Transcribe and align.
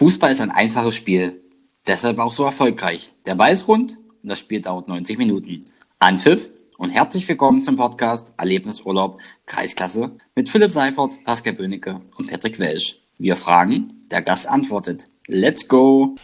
Fußball 0.00 0.32
ist 0.32 0.40
ein 0.40 0.50
einfaches 0.50 0.94
Spiel, 0.94 1.44
deshalb 1.86 2.20
auch 2.20 2.32
so 2.32 2.44
erfolgreich. 2.44 3.12
Der 3.26 3.34
Ball 3.34 3.52
ist 3.52 3.68
rund 3.68 3.98
und 4.22 4.30
das 4.30 4.38
Spiel 4.38 4.62
dauert 4.62 4.88
90 4.88 5.18
Minuten. 5.18 5.66
Anpfiff 5.98 6.48
und 6.78 6.88
herzlich 6.88 7.28
willkommen 7.28 7.60
zum 7.60 7.76
Podcast 7.76 8.32
Erlebnisurlaub 8.38 9.18
Kreisklasse 9.44 10.16
mit 10.34 10.48
Philipp 10.48 10.70
Seifert, 10.70 11.22
Pascal 11.24 11.52
Böhnecke 11.52 12.00
und 12.16 12.30
Patrick 12.30 12.58
Welsch. 12.58 12.96
Wir 13.18 13.36
fragen, 13.36 14.06
der 14.10 14.22
Gast 14.22 14.48
antwortet. 14.48 15.04
Let's 15.26 15.68
go! 15.68 16.14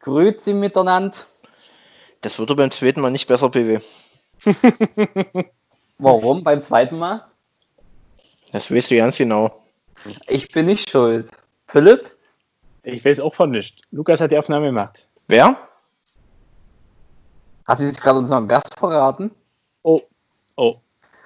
Grüezi 0.00 0.52
miteinander. 0.52 1.16
Das 2.20 2.38
wird 2.38 2.54
beim 2.54 2.70
zweiten 2.70 3.00
Mal 3.00 3.10
nicht 3.10 3.26
besser, 3.26 3.48
BW. 3.48 3.80
Warum 6.00 6.42
beim 6.42 6.60
zweiten 6.62 6.98
Mal? 6.98 7.24
Das 8.52 8.70
weißt 8.70 8.90
du 8.90 8.96
ganz 8.96 9.16
genau. 9.18 9.50
Ich 10.28 10.48
bin 10.50 10.66
nicht 10.66 10.88
schuld. 10.90 11.30
Philipp? 11.68 12.10
Ich 12.82 13.04
weiß 13.04 13.20
auch 13.20 13.34
von 13.34 13.50
nichts. 13.50 13.82
Lukas 13.90 14.20
hat 14.20 14.30
die 14.32 14.38
Aufnahme 14.38 14.66
gemacht. 14.66 15.06
Wer? 15.28 15.56
Hat 17.66 17.78
sie 17.78 17.86
sich 17.86 17.98
gerade 18.00 18.18
unseren 18.18 18.48
Gast 18.48 18.78
verraten? 18.78 19.30
Oh, 19.82 20.00
oh, 20.56 20.76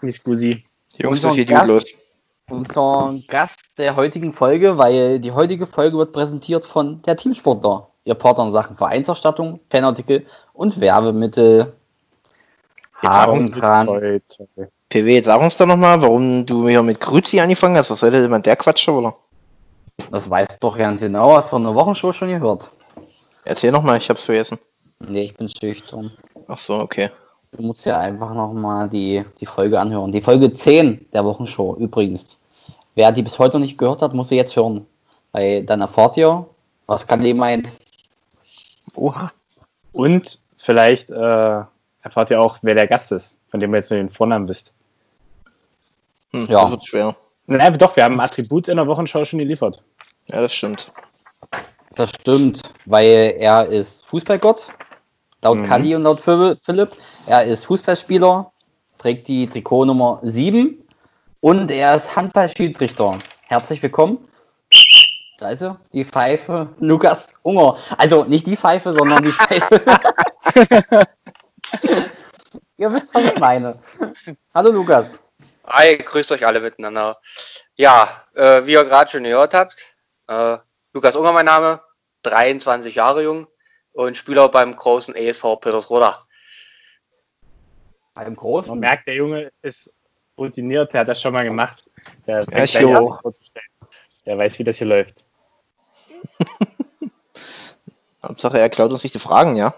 Miss 0.02 0.23
Gusi. 0.23 0.64
Jungs, 0.97 1.19
Unser 1.25 1.28
das 1.28 1.36
geht 1.36 1.48
Gast- 1.48 1.66
gut 1.66 1.75
los. 1.75 1.84
Unser 2.50 3.14
Gast 3.28 3.78
der 3.78 3.97
heutigen 3.97 4.34
Folge, 4.34 4.77
weil 4.77 5.19
die 5.19 5.33
heutige 5.33 5.64
Folge 5.66 5.97
wird 5.97 6.12
präsentiert 6.12 6.66
von 6.66 7.00
der 7.02 7.16
Teamsportler. 7.16 7.88
Ihr 8.05 8.14
Partner 8.14 8.45
in 8.45 8.52
Sachen 8.52 8.77
Vereinserstattung, 8.77 9.61
Fanartikel 9.70 10.27
und 10.52 10.78
Werbemittel. 10.78 11.72
Haaren 13.06 13.50
dran. 13.50 13.86
PW, 14.88 15.14
jetzt 15.14 15.26
sag 15.26 15.40
uns 15.40 15.56
doch 15.56 15.66
nochmal, 15.66 16.00
warum 16.00 16.46
du 16.46 16.68
hier 16.68 16.82
mit 16.82 17.00
Grüzi 17.00 17.40
angefangen 17.40 17.77
hast. 17.77 17.90
Was 17.90 18.00
soll 18.00 18.10
denn 18.10 18.42
der 18.42 18.56
Quatsch, 18.56 18.88
oder? 18.88 19.16
Das 20.11 20.28
weißt 20.28 20.52
du 20.52 20.56
doch 20.61 20.78
ganz 20.78 21.00
genau, 21.00 21.36
hast 21.36 21.46
du 21.46 21.50
von 21.50 21.64
der 21.64 21.74
Wochenshow 21.74 22.12
schon 22.12 22.28
gehört. 22.28 22.70
Erzähl 23.44 23.72
nochmal, 23.72 23.98
ich 23.98 24.08
hab's 24.08 24.22
vergessen. 24.22 24.58
Nee, 25.00 25.22
ich 25.22 25.36
bin 25.36 25.48
schüchtern. 25.48 26.12
Ach 26.48 26.58
so, 26.58 26.74
okay. 26.74 27.11
Du 27.52 27.62
musst 27.62 27.86
ja 27.86 27.98
einfach 27.98 28.34
nochmal 28.34 28.88
die, 28.88 29.24
die 29.41 29.46
Folge 29.46 29.78
anhören. 29.78 30.11
Die 30.11 30.20
Folge 30.20 30.52
10 30.52 31.06
der 31.12 31.24
Wochenshow 31.24 31.77
übrigens. 31.77 32.39
Wer 32.94 33.12
die 33.12 33.22
bis 33.22 33.39
heute 33.39 33.58
noch 33.58 33.64
nicht 33.64 33.78
gehört 33.78 34.02
hat, 34.02 34.14
muss 34.14 34.28
sie 34.28 34.36
jetzt 34.36 34.56
hören. 34.56 34.86
Weil 35.33 35.64
dann 35.64 35.80
erfahrt 35.80 36.16
ihr, 36.16 36.46
was 36.86 37.06
Kalli 37.06 37.34
meint. 37.34 37.72
Oha. 38.94 39.33
Und 39.92 40.41
vielleicht 40.56 41.11
äh, 41.11 41.62
erfahrt 42.05 42.30
ihr 42.30 42.41
auch, 42.41 42.58
wer 42.62 42.74
der 42.74 42.86
Gast 42.86 43.10
ist, 43.10 43.38
von 43.50 43.58
dem 43.60 43.72
ihr 43.74 43.78
jetzt 43.78 43.91
nur 43.91 43.98
den 43.98 44.10
Vornamen 44.10 44.48
wisst. 44.48 44.72
Hm, 46.33 46.46
Ja. 46.48 46.62
Das 46.62 46.70
wird 46.70 46.86
schwer. 46.86 47.16
Nein, 47.46 47.77
doch, 47.78 47.96
wir 47.96 48.05
haben 48.05 48.14
ein 48.14 48.20
Attribut 48.24 48.69
in 48.69 48.77
der 48.77 48.86
Wochenschau 48.86 49.24
schon 49.24 49.38
geliefert. 49.41 49.83
Ja, 50.27 50.41
das 50.41 50.55
stimmt. 50.55 50.92
Das 51.96 52.11
stimmt, 52.11 52.62
weil 52.86 53.34
er 53.38 53.66
ist 53.66 54.05
Fußballgott, 54.06 54.66
laut 55.42 55.58
Mhm. 55.58 55.62
Kalli 55.64 55.94
und 55.94 56.02
laut 56.02 56.20
Phil- 56.20 56.56
Philipp. 56.61 56.92
Er 57.27 57.44
ist 57.44 57.64
Fußballspieler, 57.66 58.50
trägt 58.98 59.28
die 59.28 59.46
Trikotnummer 59.46 60.20
7 60.22 60.83
und 61.41 61.70
er 61.70 61.94
ist 61.94 62.16
Handballschiedsrichter. 62.16 63.18
Herzlich 63.46 63.83
willkommen. 63.83 64.27
Da 65.39 65.50
ist 65.50 65.62
er, 65.62 65.78
die 65.92 66.05
Pfeife 66.05 66.68
Lukas 66.80 67.34
Unger. 67.42 67.77
Also 67.98 68.24
nicht 68.24 68.46
die 68.46 68.56
Pfeife, 68.56 68.92
sondern 68.94 69.22
die 69.22 69.33
Pfeife. 69.33 69.83
Ihr 72.77 72.92
wisst, 72.92 73.14
was 73.14 73.25
ich 73.25 73.39
meine. 73.39 73.78
Hallo 74.55 74.70
Lukas. 74.70 75.22
Hi, 75.67 75.97
grüßt 75.97 76.33
euch 76.33 76.47
alle 76.47 76.61
miteinander. 76.61 77.19
Ja, 77.77 78.25
äh, 78.34 78.67
wie 78.67 78.72
ihr 78.72 78.84
gerade 78.84 79.11
schon 79.11 79.25
gehört 79.25 79.55
habt, 79.55 79.95
äh, 80.28 80.58
Lukas 80.92 81.17
Unger 81.17 81.33
mein 81.33 81.47
Name, 81.47 81.80
23 82.22 82.95
Jahre 82.95 83.23
jung 83.23 83.46
und 83.92 84.17
Spieler 84.17 84.48
beim 84.48 84.77
großen 84.77 85.14
ESV 85.14 85.57
Petersroda. 85.61 86.27
Beim 88.14 88.27
Man 88.27 88.36
Großen. 88.36 88.79
merkt, 88.79 89.06
der 89.08 89.14
Junge 89.14 89.52
ist 89.62 89.92
routiniert, 90.39 90.92
der 90.92 91.01
hat 91.01 91.08
das 91.08 91.20
schon 91.20 91.33
mal 91.33 91.45
gemacht. 91.45 91.91
Der, 92.27 92.45
Ja, 93.55 93.86
der 94.27 94.39
weiß, 94.39 94.58
wie 94.58 94.64
das 94.64 94.79
hier 94.79 94.86
läuft. 94.86 95.24
Hauptsache, 98.23 98.58
er 98.58 98.70
klaut 98.70 98.91
uns 98.91 99.02
nicht 99.02 99.14
die 99.14 99.20
Fragen, 99.20 99.56
ja? 99.56 99.74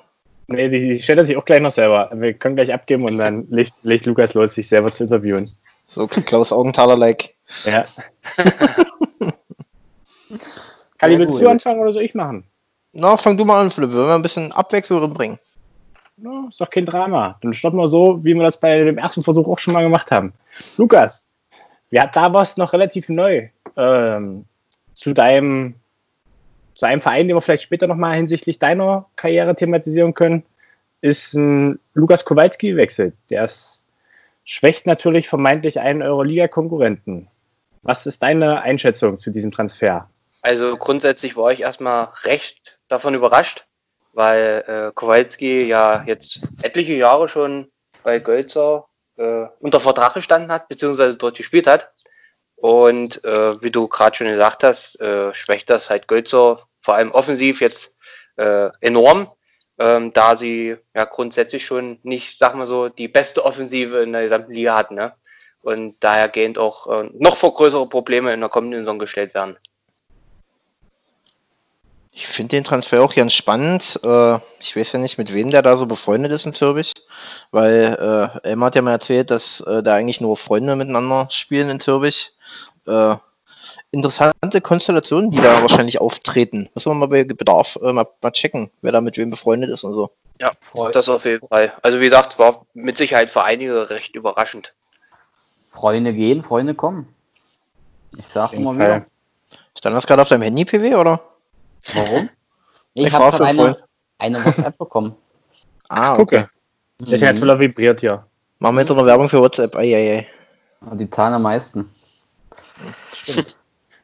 Nee, 0.48 0.68
die, 0.68 0.78
die 0.78 0.98
stellt 0.98 1.18
er 1.18 1.24
sich 1.24 1.36
auch 1.36 1.44
gleich 1.44 1.60
noch 1.60 1.72
selber. 1.72 2.10
Wir 2.14 2.34
können 2.34 2.56
gleich 2.56 2.72
abgeben 2.72 3.04
und 3.04 3.18
dann 3.18 3.46
legt, 3.50 3.74
legt 3.82 4.06
Lukas 4.06 4.34
los, 4.34 4.54
sich 4.54 4.68
selber 4.68 4.92
zu 4.92 5.04
interviewen. 5.04 5.50
So 5.86 6.06
Klaus 6.06 6.52
Augenthaler-like. 6.52 7.34
Ja. 7.64 7.84
Kali, 10.98 11.12
Sehr 11.12 11.18
willst 11.18 11.32
gut. 11.32 11.42
du 11.42 11.48
anfangen 11.48 11.80
oder 11.80 11.92
soll 11.92 12.02
ich 12.02 12.14
machen? 12.14 12.44
Na, 12.92 13.16
fang 13.16 13.36
du 13.36 13.44
mal 13.44 13.60
an, 13.60 13.70
Philipp. 13.70 13.90
Wir 13.90 13.98
wollen 13.98 14.10
ein 14.10 14.22
bisschen 14.22 14.52
Abwechslung 14.52 15.12
bringen. 15.12 15.38
Ja, 16.18 16.46
ist 16.48 16.60
doch 16.60 16.70
kein 16.70 16.86
Drama. 16.86 17.38
Dann 17.42 17.52
starten 17.52 17.76
wir 17.76 17.88
so, 17.88 18.24
wie 18.24 18.34
wir 18.34 18.42
das 18.42 18.58
bei 18.58 18.84
dem 18.84 18.98
ersten 18.98 19.22
Versuch 19.22 19.46
auch 19.46 19.58
schon 19.58 19.74
mal 19.74 19.82
gemacht 19.82 20.10
haben. 20.10 20.32
Lukas, 20.78 21.26
ja, 21.90 22.06
da 22.06 22.32
warst 22.32 22.56
du 22.56 22.62
noch 22.62 22.72
relativ 22.72 23.08
neu 23.08 23.48
ähm, 23.76 24.46
zu 24.94 25.12
deinem 25.12 25.74
zu 26.76 26.86
einem 26.86 27.00
Verein, 27.00 27.26
den 27.26 27.36
wir 27.36 27.40
vielleicht 27.40 27.64
später 27.64 27.86
nochmal 27.86 28.16
hinsichtlich 28.16 28.58
deiner 28.58 29.06
Karriere 29.16 29.56
thematisieren 29.56 30.14
können, 30.14 30.44
ist 31.00 31.34
ein 31.34 31.80
Lukas 31.94 32.24
Kowalski 32.24 32.70
gewechselt. 32.70 33.14
Der 33.30 33.50
schwächt 34.44 34.86
natürlich 34.86 35.28
vermeintlich 35.28 35.80
einen 35.80 36.02
eurer 36.02 36.24
Liga-Konkurrenten. 36.24 37.28
Was 37.82 38.06
ist 38.06 38.22
deine 38.22 38.60
Einschätzung 38.62 39.18
zu 39.18 39.30
diesem 39.30 39.52
Transfer? 39.52 40.08
Also 40.42 40.76
grundsätzlich 40.76 41.36
war 41.36 41.50
ich 41.50 41.60
erstmal 41.60 42.08
recht 42.24 42.78
davon 42.88 43.14
überrascht, 43.14 43.66
weil 44.12 44.64
äh, 44.66 44.92
Kowalski 44.94 45.64
ja 45.64 46.04
jetzt 46.06 46.42
etliche 46.62 46.94
Jahre 46.94 47.28
schon 47.28 47.68
bei 48.02 48.18
Gölzer 48.18 48.86
äh, 49.16 49.46
unter 49.60 49.80
Vertrag 49.80 50.14
gestanden 50.14 50.52
hat, 50.52 50.68
beziehungsweise 50.68 51.16
dort 51.16 51.36
gespielt 51.36 51.66
hat. 51.66 51.92
Und 52.56 53.22
äh, 53.24 53.62
wie 53.62 53.70
du 53.70 53.86
gerade 53.86 54.16
schon 54.16 54.28
gesagt 54.28 54.64
hast, 54.64 54.98
äh, 55.00 55.34
schwächt 55.34 55.70
das 55.70 55.90
halt 55.90 56.08
Gölzer 56.08 56.58
vor 56.80 56.94
allem 56.94 57.12
offensiv 57.12 57.60
jetzt 57.60 57.94
äh, 58.36 58.70
enorm, 58.80 59.30
ähm, 59.78 60.12
da 60.12 60.36
sie 60.36 60.76
ja 60.94 61.04
grundsätzlich 61.04 61.66
schon 61.66 61.98
nicht, 62.02 62.38
sag 62.38 62.54
mal 62.54 62.66
so, 62.66 62.88
die 62.88 63.08
beste 63.08 63.44
Offensive 63.44 64.02
in 64.02 64.12
der 64.12 64.22
gesamten 64.22 64.52
Liga 64.52 64.74
hatten. 64.74 64.94
Ne? 64.94 65.14
Und 65.60 65.96
dahergehend 66.00 66.58
auch 66.58 66.86
äh, 66.86 67.10
noch 67.12 67.36
vor 67.36 67.52
größere 67.54 67.88
Probleme 67.88 68.32
in 68.32 68.40
der 68.40 68.48
kommenden 68.48 68.80
Saison 68.80 68.98
gestellt 68.98 69.34
werden. 69.34 69.58
Ich 72.18 72.26
finde 72.26 72.56
den 72.56 72.64
Transfer 72.64 73.02
auch 73.02 73.14
ganz 73.14 73.34
spannend. 73.34 74.00
Äh, 74.02 74.38
ich 74.58 74.74
weiß 74.74 74.92
ja 74.92 74.98
nicht, 74.98 75.18
mit 75.18 75.34
wem 75.34 75.50
der 75.50 75.60
da 75.60 75.76
so 75.76 75.84
befreundet 75.84 76.32
ist 76.32 76.46
in 76.46 76.54
Zürich. 76.54 76.94
Weil 77.50 78.32
äh, 78.42 78.48
Elmar 78.48 78.68
hat 78.68 78.74
ja 78.74 78.80
mal 78.80 78.92
erzählt, 78.92 79.30
dass 79.30 79.60
äh, 79.60 79.82
da 79.82 79.92
eigentlich 79.92 80.22
nur 80.22 80.38
Freunde 80.38 80.76
miteinander 80.76 81.28
spielen 81.30 81.68
in 81.68 81.78
Zürich. 81.78 82.32
Äh, 82.86 83.16
interessante 83.90 84.62
Konstellationen, 84.62 85.30
die 85.30 85.42
da 85.42 85.60
wahrscheinlich 85.60 86.00
auftreten. 86.00 86.70
Müssen 86.74 86.90
wir 86.90 86.94
mal 86.94 87.08
bei 87.08 87.24
Bedarf 87.24 87.78
äh, 87.82 87.92
mal, 87.92 88.08
mal 88.22 88.30
checken, 88.30 88.70
wer 88.80 88.92
da 88.92 89.02
mit 89.02 89.18
wem 89.18 89.28
befreundet 89.28 89.68
ist 89.68 89.84
und 89.84 89.92
so. 89.92 90.10
Freu 90.62 90.90
Das 90.92 91.10
auf 91.10 91.26
jeden 91.26 91.46
Fall. 91.46 91.74
Also 91.82 92.00
wie 92.00 92.04
gesagt, 92.04 92.38
war 92.38 92.64
mit 92.72 92.96
Sicherheit 92.96 93.28
für 93.28 93.44
einige 93.44 93.90
recht 93.90 94.14
überraschend. 94.14 94.72
Freunde 95.68 96.14
gehen, 96.14 96.42
Freunde 96.42 96.74
kommen. 96.74 97.14
Ich 98.16 98.26
sag's 98.26 98.54
immer 98.54 98.74
wieder. 98.74 99.04
Stand 99.76 99.94
das 99.94 100.06
gerade 100.06 100.22
auf 100.22 100.30
deinem 100.30 100.40
Handy, 100.40 100.64
PW, 100.64 100.94
oder? 100.94 101.20
Warum? 101.94 102.30
Ich 102.94 103.06
Ich 103.06 103.12
habe 103.12 103.36
für 103.36 103.44
eine, 103.44 103.76
eine 104.18 104.44
WhatsApp 104.44 104.78
bekommen. 104.78 105.16
Ah, 105.88 106.14
okay. 106.14 106.18
Gucke. 106.18 106.50
Deswegen 106.98 107.28
hat 107.28 107.36
es 107.36 107.42
wohl 107.42 107.60
vibriert 107.60 108.00
hier. 108.00 108.26
Machen 108.58 108.74
wir 108.74 108.80
jetzt 108.80 108.88
noch 108.88 109.06
Werbung 109.06 109.28
für 109.28 109.40
WhatsApp. 109.40 109.76
Eieiei. 109.76 110.26
Mhm. 110.80 110.98
Die 110.98 111.08
zahlen 111.08 111.34
am 111.34 111.42
meisten. 111.42 111.90
Stimmt. 113.14 113.56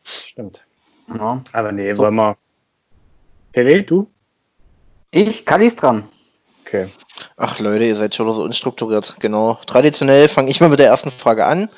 Stimmt. 0.05 0.61
Ja. 1.13 1.43
Aber 1.53 1.73
nee, 1.73 1.93
So. 1.93 2.03
wollen 2.05 2.15
wir. 2.15 2.37
PW, 3.53 3.83
du? 3.83 4.09
Ich, 5.11 5.45
Kallis 5.45 5.75
dran. 5.75 6.09
Okay. 6.65 6.89
Ach 7.37 7.59
Leute, 7.59 7.85
ihr 7.85 7.97
seid 7.97 8.15
schon 8.15 8.33
so 8.33 8.45
unstrukturiert. 8.45 9.17
Genau. 9.19 9.59
Traditionell 9.67 10.29
fange 10.29 10.51
ich 10.51 10.61
mal 10.61 10.69
mit 10.69 10.79
der 10.79 10.87
ersten 10.87 11.11
Frage 11.11 11.45
an. 11.47 11.69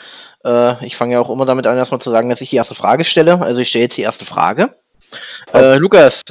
Äh, 0.45 0.85
ich 0.85 0.97
fange 0.97 1.15
ja 1.15 1.21
auch 1.21 1.31
immer 1.31 1.47
damit 1.47 1.67
an, 1.67 1.79
erstmal 1.79 2.01
zu 2.03 2.11
sagen, 2.11 2.29
dass 2.29 2.43
ich 2.43 2.51
die 2.51 2.57
erste 2.57 2.75
Frage 2.75 3.05
stelle. 3.07 3.41
Also 3.41 3.63
ich 3.63 3.69
stelle 3.71 3.85
jetzt 3.85 3.97
die 3.97 4.03
erste 4.03 4.27
Frage. 4.27 4.77
Äh, 5.53 5.77
Lukas, 5.77 6.23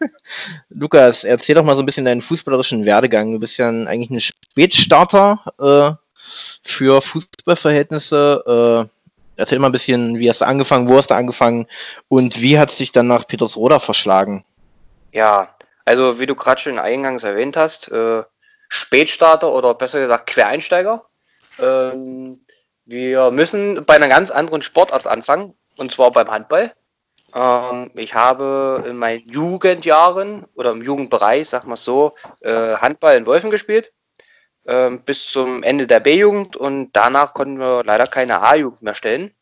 Lukas, 0.68 1.24
erzähl 1.24 1.54
doch 1.54 1.64
mal 1.64 1.76
so 1.76 1.82
ein 1.82 1.86
bisschen 1.86 2.04
deinen 2.04 2.22
fußballerischen 2.22 2.84
Werdegang. 2.84 3.32
Du 3.32 3.38
bist 3.38 3.56
ja 3.56 3.68
ein, 3.68 3.88
eigentlich 3.88 4.10
ein 4.10 4.20
Spätstarter 4.20 5.40
äh, 5.58 5.92
für 6.62 7.00
Fußballverhältnisse. 7.00 8.88
Äh, 8.88 8.98
erzähl 9.36 9.58
mal 9.58 9.68
ein 9.68 9.72
bisschen, 9.72 10.18
wie 10.18 10.28
hast 10.28 10.42
du 10.42 10.46
angefangen, 10.46 10.88
wo 10.88 10.96
hast 10.96 11.10
du 11.10 11.14
angefangen 11.14 11.66
und 12.08 12.40
wie 12.42 12.58
hat 12.58 12.70
es 12.70 12.76
dich 12.76 12.92
dann 12.92 13.06
nach 13.06 13.26
Petersroda 13.26 13.78
verschlagen? 13.78 14.44
Ja, 15.12 15.54
also 15.84 16.20
wie 16.20 16.26
du 16.26 16.34
gerade 16.34 16.60
schon 16.60 16.78
eingangs 16.78 17.22
erwähnt 17.22 17.56
hast, 17.56 17.90
äh, 17.90 18.22
Spätstarter 18.68 19.52
oder 19.52 19.74
besser 19.74 20.00
gesagt 20.00 20.28
Quereinsteiger. 20.28 21.04
Ähm, 21.58 22.40
wir 22.84 23.30
müssen 23.30 23.84
bei 23.86 23.96
einer 23.96 24.08
ganz 24.08 24.30
anderen 24.30 24.62
Sportart 24.62 25.06
anfangen, 25.06 25.54
und 25.76 25.92
zwar 25.92 26.10
beim 26.10 26.30
Handball. 26.30 26.72
Ähm, 27.34 27.90
ich 27.94 28.14
habe 28.14 28.84
in 28.88 28.96
meinen 28.96 29.28
Jugendjahren 29.28 30.46
oder 30.54 30.72
im 30.72 30.82
Jugendbereich, 30.82 31.48
sag 31.48 31.66
mal 31.66 31.76
so, 31.76 32.14
äh, 32.40 32.76
Handball 32.76 33.16
in 33.16 33.26
Wolfen 33.26 33.50
gespielt. 33.50 33.92
Ähm, 34.66 35.02
bis 35.02 35.30
zum 35.30 35.62
Ende 35.62 35.86
der 35.86 36.00
B-Jugend 36.00 36.56
und 36.56 36.90
danach 36.92 37.32
konnten 37.32 37.58
wir 37.58 37.84
leider 37.84 38.06
keine 38.06 38.42
A-Jugend 38.42 38.82
mehr 38.82 38.94
stellen. 38.94 39.32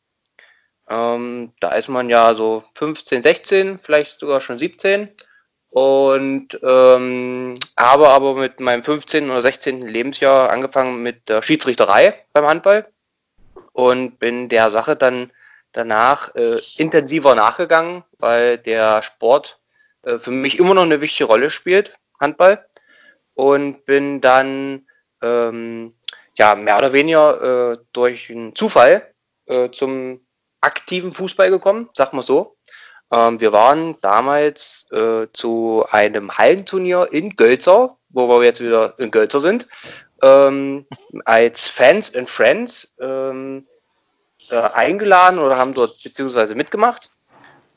Ähm, 0.89 1.53
da 1.61 1.71
ist 1.75 1.89
man 1.89 2.09
ja 2.09 2.35
so 2.35 2.63
15, 2.75 3.23
16, 3.23 3.79
vielleicht 3.79 4.21
sogar 4.21 4.41
schon 4.41 4.59
17. 4.59 5.11
Und 5.69 6.59
ähm, 6.63 7.59
habe 7.77 8.09
aber 8.09 8.35
mit 8.35 8.61
meinem 8.61 8.83
15. 8.83 9.29
oder 9.31 9.43
16. 9.43 9.83
Lebensjahr 9.83 10.51
angefangen 10.51 11.03
mit 11.03 11.29
der 11.29 11.43
Schiedsrichterei 11.43 12.25
beim 12.33 12.47
Handball 12.47 12.89
und 13.73 14.19
bin 14.19 14.49
der 14.49 14.71
Sache 14.71 14.97
dann 14.97 15.33
danach 15.77 16.35
äh, 16.35 16.61
intensiver 16.77 17.35
nachgegangen, 17.35 18.05
weil 18.19 18.59
der 18.59 19.03
Sport 19.03 19.61
äh, 20.03 20.19
für 20.19 20.31
mich 20.31 20.59
immer 20.59 20.75
noch 20.75 20.83
eine 20.83 21.01
wichtige 21.01 21.27
Rolle 21.27 21.51
spielt, 21.51 21.95
Handball. 22.19 22.67
Und 23.35 23.85
bin 23.85 24.23
dann 24.23 24.87
ähm, 25.23 25.95
ja 26.37 26.55
mehr 26.55 26.79
oder 26.79 26.93
weniger 26.93 27.73
äh, 27.73 27.79
durch 27.93 28.31
einen 28.31 28.55
Zufall 28.55 29.13
äh, 29.47 29.71
zum 29.71 30.27
aktiven 30.63 31.13
Fußball 31.13 31.51
gekommen, 31.51 31.91
sag 31.95 32.13
mal 32.13 32.23
so. 32.23 32.57
Ähm, 33.13 33.41
wir 33.41 33.53
waren 33.53 33.97
damals 34.01 34.87
äh, 34.91 35.27
zu 35.33 35.85
einem 35.91 36.37
Hallenturnier 36.37 37.09
in 37.13 37.37
Gölzer, 37.37 37.97
wo 38.09 38.29
wir 38.29 38.45
jetzt 38.45 38.61
wieder 38.61 38.95
in 38.99 39.11
Gölzer 39.11 39.41
sind, 39.41 39.69
ähm, 40.23 40.87
als 41.25 41.69
Fans 41.69 42.15
and 42.15 42.29
Friends 42.29 42.93
ähm, 42.99 43.67
äh, 44.51 44.57
eingeladen 44.57 45.39
oder 45.39 45.57
haben 45.57 45.75
dort 45.75 46.03
beziehungsweise 46.03 46.55
mitgemacht 46.55 47.11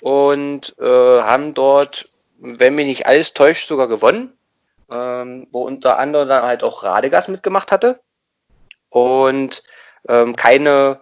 und 0.01 0.75
äh, 0.79 1.21
haben 1.21 1.53
dort, 1.53 2.09
wenn 2.37 2.75
mich 2.75 2.87
nicht 2.87 3.05
alles 3.05 3.33
täuscht, 3.33 3.67
sogar 3.67 3.87
gewonnen, 3.87 4.37
ähm, 4.91 5.47
wo 5.51 5.63
unter 5.63 5.97
anderem 5.99 6.29
dann 6.29 6.43
halt 6.43 6.63
auch 6.63 6.83
Radegas 6.83 7.27
mitgemacht 7.27 7.71
hatte 7.71 7.99
und 8.89 9.63
ähm, 10.07 10.35
keine 10.35 11.01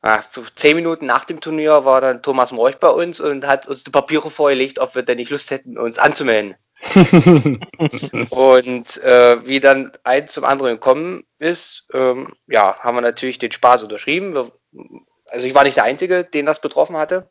Ah, 0.00 0.22
zehn 0.54 0.76
Minuten 0.76 1.06
nach 1.06 1.24
dem 1.24 1.40
Turnier 1.40 1.84
war 1.84 2.00
dann 2.00 2.22
Thomas 2.22 2.52
Morch 2.52 2.78
bei 2.78 2.88
uns 2.88 3.18
und 3.18 3.44
hat 3.44 3.66
uns 3.66 3.82
die 3.82 3.90
Papiere 3.90 4.30
vorgelegt, 4.30 4.78
ob 4.78 4.94
wir 4.94 5.02
denn 5.02 5.16
nicht 5.16 5.30
Lust 5.30 5.50
hätten, 5.50 5.76
uns 5.76 5.98
anzumelden. 5.98 6.54
und 8.30 9.02
äh, 9.02 9.44
wie 9.44 9.58
dann 9.58 9.90
eins 10.04 10.32
zum 10.32 10.44
anderen 10.44 10.74
gekommen 10.74 11.24
ist, 11.40 11.84
ähm, 11.92 12.32
ja, 12.46 12.78
haben 12.78 12.96
wir 12.96 13.00
natürlich 13.00 13.40
den 13.40 13.50
Spaß 13.50 13.82
unterschrieben. 13.82 14.34
Wir, 14.34 14.52
also 15.26 15.46
ich 15.46 15.54
war 15.54 15.64
nicht 15.64 15.76
der 15.76 15.84
Einzige, 15.84 16.24
den 16.24 16.46
das 16.46 16.60
betroffen 16.60 16.96
hatte. 16.96 17.30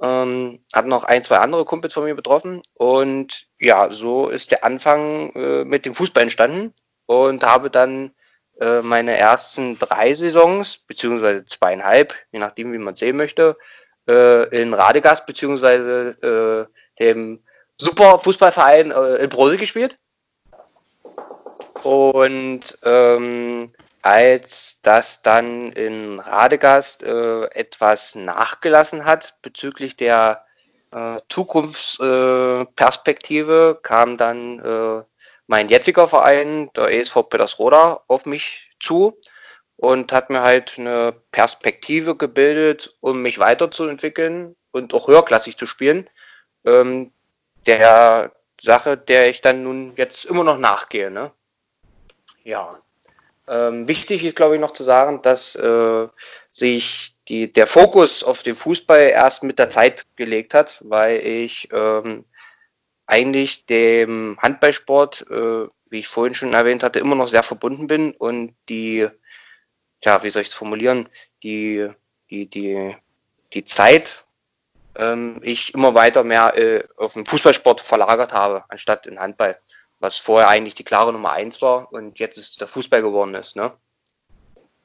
Ähm, 0.00 0.64
hatten 0.72 0.88
noch 0.88 1.04
ein, 1.04 1.22
zwei 1.22 1.38
andere 1.38 1.64
Kumpels 1.64 1.92
von 1.92 2.04
mir 2.04 2.14
betroffen. 2.14 2.62
Und 2.74 3.46
ja, 3.58 3.90
so 3.90 4.28
ist 4.28 4.50
der 4.50 4.64
Anfang 4.64 5.32
äh, 5.34 5.64
mit 5.64 5.84
dem 5.84 5.94
Fußball 5.94 6.22
entstanden 6.22 6.72
und 7.06 7.44
habe 7.44 7.70
dann 7.70 8.12
äh, 8.60 8.82
meine 8.82 9.16
ersten 9.16 9.78
drei 9.78 10.14
Saisons, 10.14 10.78
beziehungsweise 10.78 11.44
zweieinhalb, 11.46 12.14
je 12.32 12.38
nachdem, 12.38 12.72
wie 12.72 12.78
man 12.78 12.94
sehen 12.94 13.16
möchte, 13.16 13.56
äh, 14.08 14.48
in 14.60 14.74
Radegast, 14.74 15.26
beziehungsweise 15.26 16.68
äh, 16.98 17.02
dem 17.02 17.42
Super 17.76 18.18
Fußballverein 18.18 18.90
äh, 18.90 19.16
in 19.16 19.28
Brose 19.28 19.56
gespielt. 19.56 19.96
Und 21.84 22.78
ähm, 22.82 23.72
als 24.08 24.80
das 24.80 25.20
dann 25.20 25.70
in 25.72 26.18
Radegast 26.18 27.02
äh, 27.02 27.44
etwas 27.50 28.14
nachgelassen 28.14 29.04
hat 29.04 29.36
bezüglich 29.42 29.98
der 29.98 30.46
äh, 30.92 31.18
Zukunftsperspektive, 31.28 33.78
kam 33.82 34.16
dann 34.16 34.60
äh, 34.60 35.02
mein 35.46 35.68
jetziger 35.68 36.08
Verein, 36.08 36.70
der 36.74 36.90
ESV 36.90 37.28
Petersroda, 37.28 38.02
auf 38.08 38.24
mich 38.24 38.70
zu 38.80 39.20
und 39.76 40.10
hat 40.10 40.30
mir 40.30 40.42
halt 40.42 40.78
eine 40.78 41.12
Perspektive 41.30 42.16
gebildet, 42.16 42.96
um 43.00 43.20
mich 43.20 43.38
weiterzuentwickeln 43.38 44.56
und 44.70 44.94
auch 44.94 45.08
höherklassig 45.08 45.58
zu 45.58 45.66
spielen. 45.66 46.08
Ähm, 46.64 47.12
der 47.66 48.32
Sache, 48.58 48.96
der 48.96 49.28
ich 49.28 49.42
dann 49.42 49.64
nun 49.64 49.92
jetzt 49.96 50.24
immer 50.24 50.44
noch 50.44 50.56
nachgehe. 50.56 51.10
Ne? 51.10 51.30
Ja. 52.42 52.80
Ähm, 53.48 53.88
wichtig 53.88 54.24
ist, 54.24 54.36
glaube 54.36 54.54
ich, 54.56 54.60
noch 54.60 54.72
zu 54.72 54.82
sagen, 54.82 55.22
dass 55.22 55.54
äh, 55.56 56.08
sich 56.50 57.16
die, 57.28 57.52
der 57.52 57.66
Fokus 57.66 58.22
auf 58.22 58.42
den 58.42 58.54
Fußball 58.54 59.00
erst 59.00 59.42
mit 59.42 59.58
der 59.58 59.70
Zeit 59.70 60.06
gelegt 60.16 60.54
hat, 60.54 60.78
weil 60.80 61.24
ich 61.24 61.68
ähm, 61.72 62.24
eigentlich 63.06 63.66
dem 63.66 64.38
Handballsport, 64.40 65.26
äh, 65.30 65.66
wie 65.90 66.00
ich 66.00 66.08
vorhin 66.08 66.34
schon 66.34 66.52
erwähnt 66.52 66.82
hatte, 66.82 66.98
immer 66.98 67.14
noch 67.14 67.28
sehr 67.28 67.42
verbunden 67.42 67.86
bin 67.86 68.12
und 68.12 68.54
die, 68.68 69.08
ja, 70.04 70.22
wie 70.22 70.30
soll 70.30 70.42
ich 70.42 70.48
es 70.48 70.54
formulieren, 70.54 71.08
die, 71.42 71.88
die, 72.30 72.48
die, 72.48 72.96
die 73.54 73.64
Zeit 73.64 74.26
ähm, 74.96 75.40
ich 75.42 75.72
immer 75.72 75.94
weiter 75.94 76.24
mehr 76.24 76.56
äh, 76.56 76.84
auf 76.96 77.14
den 77.14 77.24
Fußballsport 77.24 77.80
verlagert 77.80 78.34
habe, 78.34 78.64
anstatt 78.68 79.06
in 79.06 79.18
Handball. 79.18 79.58
Was 80.00 80.18
vorher 80.18 80.48
eigentlich 80.48 80.74
die 80.74 80.84
klare 80.84 81.12
Nummer 81.12 81.32
eins 81.32 81.60
war 81.60 81.92
und 81.92 82.18
jetzt 82.18 82.38
ist 82.38 82.60
der 82.60 82.68
Fußball 82.68 83.02
geworden 83.02 83.34
ist, 83.34 83.56
ne? 83.56 83.72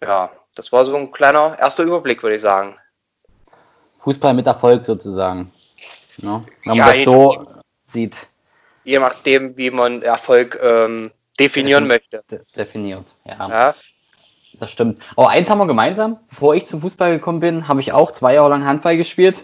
Ja, 0.02 0.32
das 0.56 0.72
war 0.72 0.84
so 0.86 0.96
ein 0.96 1.12
kleiner 1.12 1.58
erster 1.60 1.84
Überblick, 1.84 2.24
würde 2.24 2.36
ich 2.36 2.42
sagen. 2.42 2.78
Fußball 4.00 4.34
mit 4.34 4.48
Erfolg 4.48 4.84
sozusagen. 4.84 5.54
Ne? 6.18 6.44
Wenn 6.64 6.78
man 6.78 6.78
ja, 6.78 6.94
das 6.94 7.04
so 7.04 7.48
sieht. 7.86 8.28
Je 8.84 9.00
nachdem, 9.00 9.56
wie 9.56 9.72
man 9.72 10.02
Erfolg 10.02 10.60
ähm, 10.62 11.12
definieren 11.40 11.88
möchte. 11.88 12.24
definiert, 12.56 13.06
ja. 13.24 13.50
ja. 13.50 13.76
Das 14.60 14.72
stimmt. 14.72 15.02
Aber 15.16 15.30
eins 15.30 15.50
haben 15.50 15.58
wir 15.58 15.68
gemeinsam. 15.68 16.20
Bevor 16.30 16.54
ich 16.54 16.66
zum 16.66 16.82
Fußball 16.82 17.12
gekommen 17.12 17.40
bin, 17.40 17.68
habe 17.68 17.80
ich 17.80 17.94
auch 17.94 18.12
zwei 18.12 18.36
Jahre 18.36 18.50
lang 18.50 18.66
Handball 18.66 18.98
gespielt. 18.98 19.44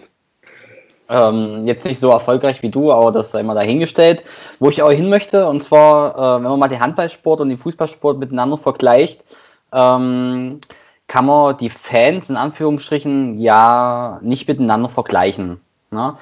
Ähm, 1.10 1.66
jetzt 1.66 1.84
nicht 1.84 1.98
so 1.98 2.10
erfolgreich 2.10 2.62
wie 2.62 2.70
du, 2.70 2.92
aber 2.92 3.10
das 3.10 3.32
sei 3.32 3.42
mal 3.42 3.54
dahingestellt. 3.54 4.22
Wo 4.60 4.68
ich 4.68 4.80
auch 4.80 4.92
hin 4.92 5.08
möchte, 5.08 5.48
und 5.48 5.60
zwar, 5.60 6.14
äh, 6.14 6.36
wenn 6.36 6.50
man 6.50 6.58
mal 6.60 6.68
den 6.68 6.80
Handballsport 6.80 7.40
und 7.40 7.48
den 7.48 7.58
Fußballsport 7.58 8.18
miteinander 8.18 8.58
vergleicht, 8.58 9.24
ähm, 9.72 10.60
kann 11.08 11.26
man 11.26 11.56
die 11.56 11.68
Fans 11.70 12.30
in 12.30 12.36
Anführungsstrichen 12.36 13.38
ja 13.38 14.20
nicht 14.22 14.46
miteinander 14.46 14.88
vergleichen. 14.88 15.60
Ne? 15.90 16.16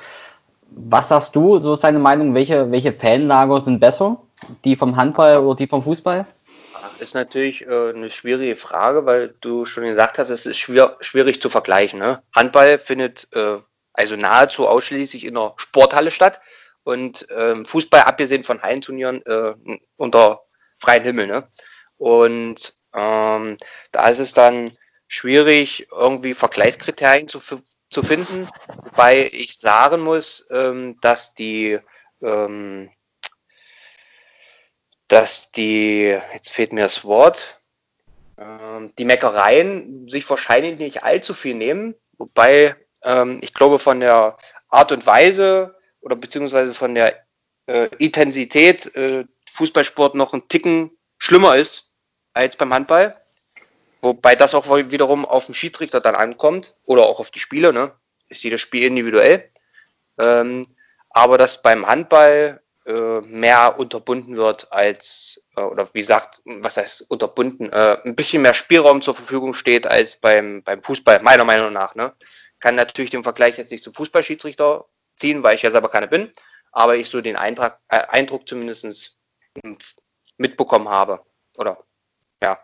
Was 0.70 1.10
sagst 1.10 1.36
du, 1.36 1.58
so 1.58 1.74
ist 1.74 1.84
deine 1.84 1.98
Meinung, 1.98 2.32
welche, 2.32 2.70
welche 2.70 2.94
Fanlager 2.94 3.60
sind 3.60 3.80
besser? 3.80 4.16
Die 4.64 4.76
vom 4.76 4.96
Handball 4.96 5.38
oder 5.38 5.56
die 5.56 5.66
vom 5.66 5.82
Fußball? 5.82 6.26
Ist 7.00 7.14
natürlich 7.14 7.66
äh, 7.66 7.90
eine 7.90 8.10
schwierige 8.10 8.56
Frage, 8.56 9.04
weil 9.04 9.34
du 9.42 9.66
schon 9.66 9.84
gesagt 9.84 10.18
hast, 10.18 10.30
es 10.30 10.46
ist 10.46 10.56
schwer, 10.56 10.96
schwierig 11.00 11.42
zu 11.42 11.50
vergleichen. 11.50 11.98
Ne? 11.98 12.22
Handball 12.34 12.78
findet 12.78 13.28
äh, 13.34 13.58
also 13.98 14.16
nahezu 14.16 14.68
ausschließlich 14.68 15.24
in 15.24 15.34
der 15.34 15.54
Sporthalle 15.56 16.10
statt 16.10 16.40
und 16.84 17.26
ähm, 17.30 17.66
Fußball, 17.66 18.02
abgesehen 18.02 18.44
von 18.44 18.62
Hallenturnieren, 18.62 19.24
äh, 19.26 19.54
unter 19.96 20.44
freiem 20.78 21.02
Himmel. 21.02 21.26
Ne? 21.26 21.48
Und 21.96 22.74
ähm, 22.94 23.58
da 23.90 24.08
ist 24.08 24.20
es 24.20 24.34
dann 24.34 24.78
schwierig, 25.08 25.88
irgendwie 25.90 26.34
Vergleichskriterien 26.34 27.28
zu, 27.28 27.40
zu 27.90 28.02
finden, 28.02 28.48
wobei 28.84 29.28
ich 29.32 29.56
sagen 29.56 30.00
muss, 30.00 30.46
ähm, 30.50 30.96
dass 31.00 31.34
die 31.34 31.80
ähm, 32.22 32.90
dass 35.08 35.52
die, 35.52 36.18
jetzt 36.34 36.52
fehlt 36.52 36.72
mir 36.72 36.82
das 36.82 37.04
Wort, 37.04 37.60
ähm, 38.36 38.92
die 38.98 39.06
Meckereien 39.06 40.06
sich 40.06 40.28
wahrscheinlich 40.28 40.78
nicht 40.78 41.02
allzu 41.02 41.32
viel 41.32 41.54
nehmen, 41.54 41.94
wobei 42.18 42.76
ähm, 43.02 43.38
ich 43.42 43.54
glaube 43.54 43.78
von 43.78 44.00
der 44.00 44.36
Art 44.68 44.92
und 44.92 45.06
Weise 45.06 45.76
oder 46.00 46.16
beziehungsweise 46.16 46.74
von 46.74 46.94
der 46.94 47.24
äh, 47.66 47.88
Intensität 47.98 48.94
äh, 48.94 49.24
Fußballsport 49.52 50.14
noch 50.14 50.32
ein 50.34 50.48
Ticken 50.48 50.90
schlimmer 51.18 51.56
ist 51.56 51.94
als 52.32 52.56
beim 52.56 52.72
Handball. 52.72 53.16
Wobei 54.00 54.36
das 54.36 54.54
auch 54.54 54.68
wiederum 54.68 55.24
auf 55.24 55.46
den 55.46 55.54
Schiedsrichter 55.54 56.00
dann 56.00 56.14
ankommt 56.14 56.74
oder 56.84 57.02
auch 57.06 57.18
auf 57.18 57.32
die 57.32 57.40
Spieler, 57.40 57.72
ne? 57.72 57.92
Ist 58.28 58.44
jedes 58.44 58.60
Spiel 58.60 58.84
individuell. 58.84 59.50
Ähm, 60.18 60.66
aber 61.10 61.36
dass 61.38 61.62
beim 61.62 61.86
Handball 61.86 62.60
äh, 62.86 63.20
mehr 63.20 63.78
unterbunden 63.78 64.36
wird 64.36 64.72
als, 64.72 65.48
äh, 65.56 65.60
oder 65.60 65.88
wie 65.92 66.00
gesagt, 66.00 66.40
was 66.44 66.76
heißt 66.76 67.10
unterbunden, 67.10 67.70
äh, 67.72 67.98
ein 68.04 68.14
bisschen 68.14 68.42
mehr 68.42 68.54
Spielraum 68.54 69.02
zur 69.02 69.14
Verfügung 69.14 69.52
steht 69.52 69.86
als 69.86 70.16
beim, 70.16 70.62
beim 70.62 70.82
Fußball, 70.82 71.20
meiner 71.22 71.44
Meinung 71.44 71.72
nach. 71.72 71.94
Ne? 71.94 72.12
Kann 72.60 72.74
natürlich 72.74 73.10
den 73.10 73.22
Vergleich 73.22 73.58
jetzt 73.58 73.70
nicht 73.70 73.84
zum 73.84 73.94
Fußballschiedsrichter 73.94 74.84
ziehen, 75.16 75.42
weil 75.42 75.54
ich 75.54 75.62
ja 75.62 75.70
selber 75.70 75.88
keine 75.88 76.08
bin, 76.08 76.32
aber 76.72 76.96
ich 76.96 77.08
so 77.08 77.20
den 77.20 77.36
Eintrag, 77.36 77.80
äh, 77.88 77.98
Eindruck 78.08 78.48
zumindest 78.48 79.16
mitbekommen 80.36 80.88
habe. 80.88 81.24
Oder 81.56 81.84
ja, 82.42 82.58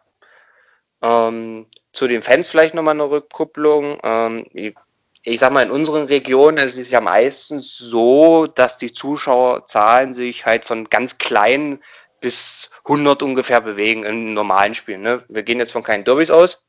Ähm, 1.03 1.67
zu 1.93 2.09
den 2.09 2.23
Fans 2.23 2.49
vielleicht 2.49 2.75
nochmal 2.75 2.95
eine 2.95 3.11
Rückkupplung. 3.11 3.99
Ähm, 4.03 4.47
ich, 4.53 4.75
ich 5.23 5.41
sag 5.41 5.53
mal, 5.53 5.63
in 5.63 5.71
unseren 5.71 6.07
Regionen 6.07 6.59
ist 6.59 6.79
es 6.79 6.91
ja 6.91 7.01
meistens 7.01 7.77
so, 7.77 8.47
dass 8.47 8.79
die 8.79 8.93
Zuschauerzahlen 8.93 10.15
sich 10.15 10.47
halt 10.47 10.65
von 10.65 10.89
ganz 10.89 11.19
klein 11.19 11.83
bis 12.21 12.71
100 12.85 13.23
ungefähr 13.23 13.61
bewegen 13.61 14.05
in 14.05 14.35
normalen 14.35 14.75
Spielen. 14.75 15.03
Ne? 15.03 15.25
Wir 15.29 15.43
gehen 15.43 15.59
jetzt 15.59 15.73
von 15.73 15.83
keinen 15.83 16.05
Derbys 16.05 16.31
aus. 16.31 16.67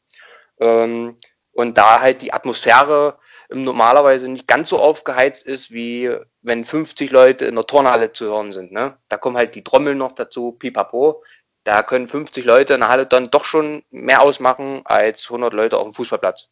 Ähm, 0.59 1.17
und 1.55 1.77
da 1.77 2.01
halt 2.01 2.21
die 2.21 2.33
Atmosphäre 2.33 3.17
normalerweise 3.49 4.27
nicht 4.27 4.47
ganz 4.47 4.69
so 4.69 4.77
aufgeheizt 4.77 5.45
ist, 5.45 5.71
wie 5.71 6.13
wenn 6.41 6.65
50 6.65 7.11
Leute 7.11 7.45
in 7.45 7.55
der 7.55 7.65
Turnhalle 7.65 8.11
zu 8.11 8.25
hören 8.25 8.51
sind. 8.51 8.71
Ne? 8.71 8.97
Da 9.07 9.17
kommen 9.17 9.37
halt 9.37 9.55
die 9.55 9.63
Trommeln 9.63 9.97
noch 9.97 10.11
dazu, 10.11 10.51
pipapo. 10.51 11.23
Da 11.63 11.81
können 11.81 12.07
50 12.07 12.43
Leute 12.43 12.73
in 12.73 12.81
der 12.81 12.89
Halle 12.89 13.05
dann 13.05 13.31
doch 13.31 13.45
schon 13.45 13.83
mehr 13.89 14.21
ausmachen 14.21 14.81
als 14.83 15.25
100 15.25 15.53
Leute 15.53 15.77
auf 15.77 15.83
dem 15.83 15.93
Fußballplatz. 15.93 16.51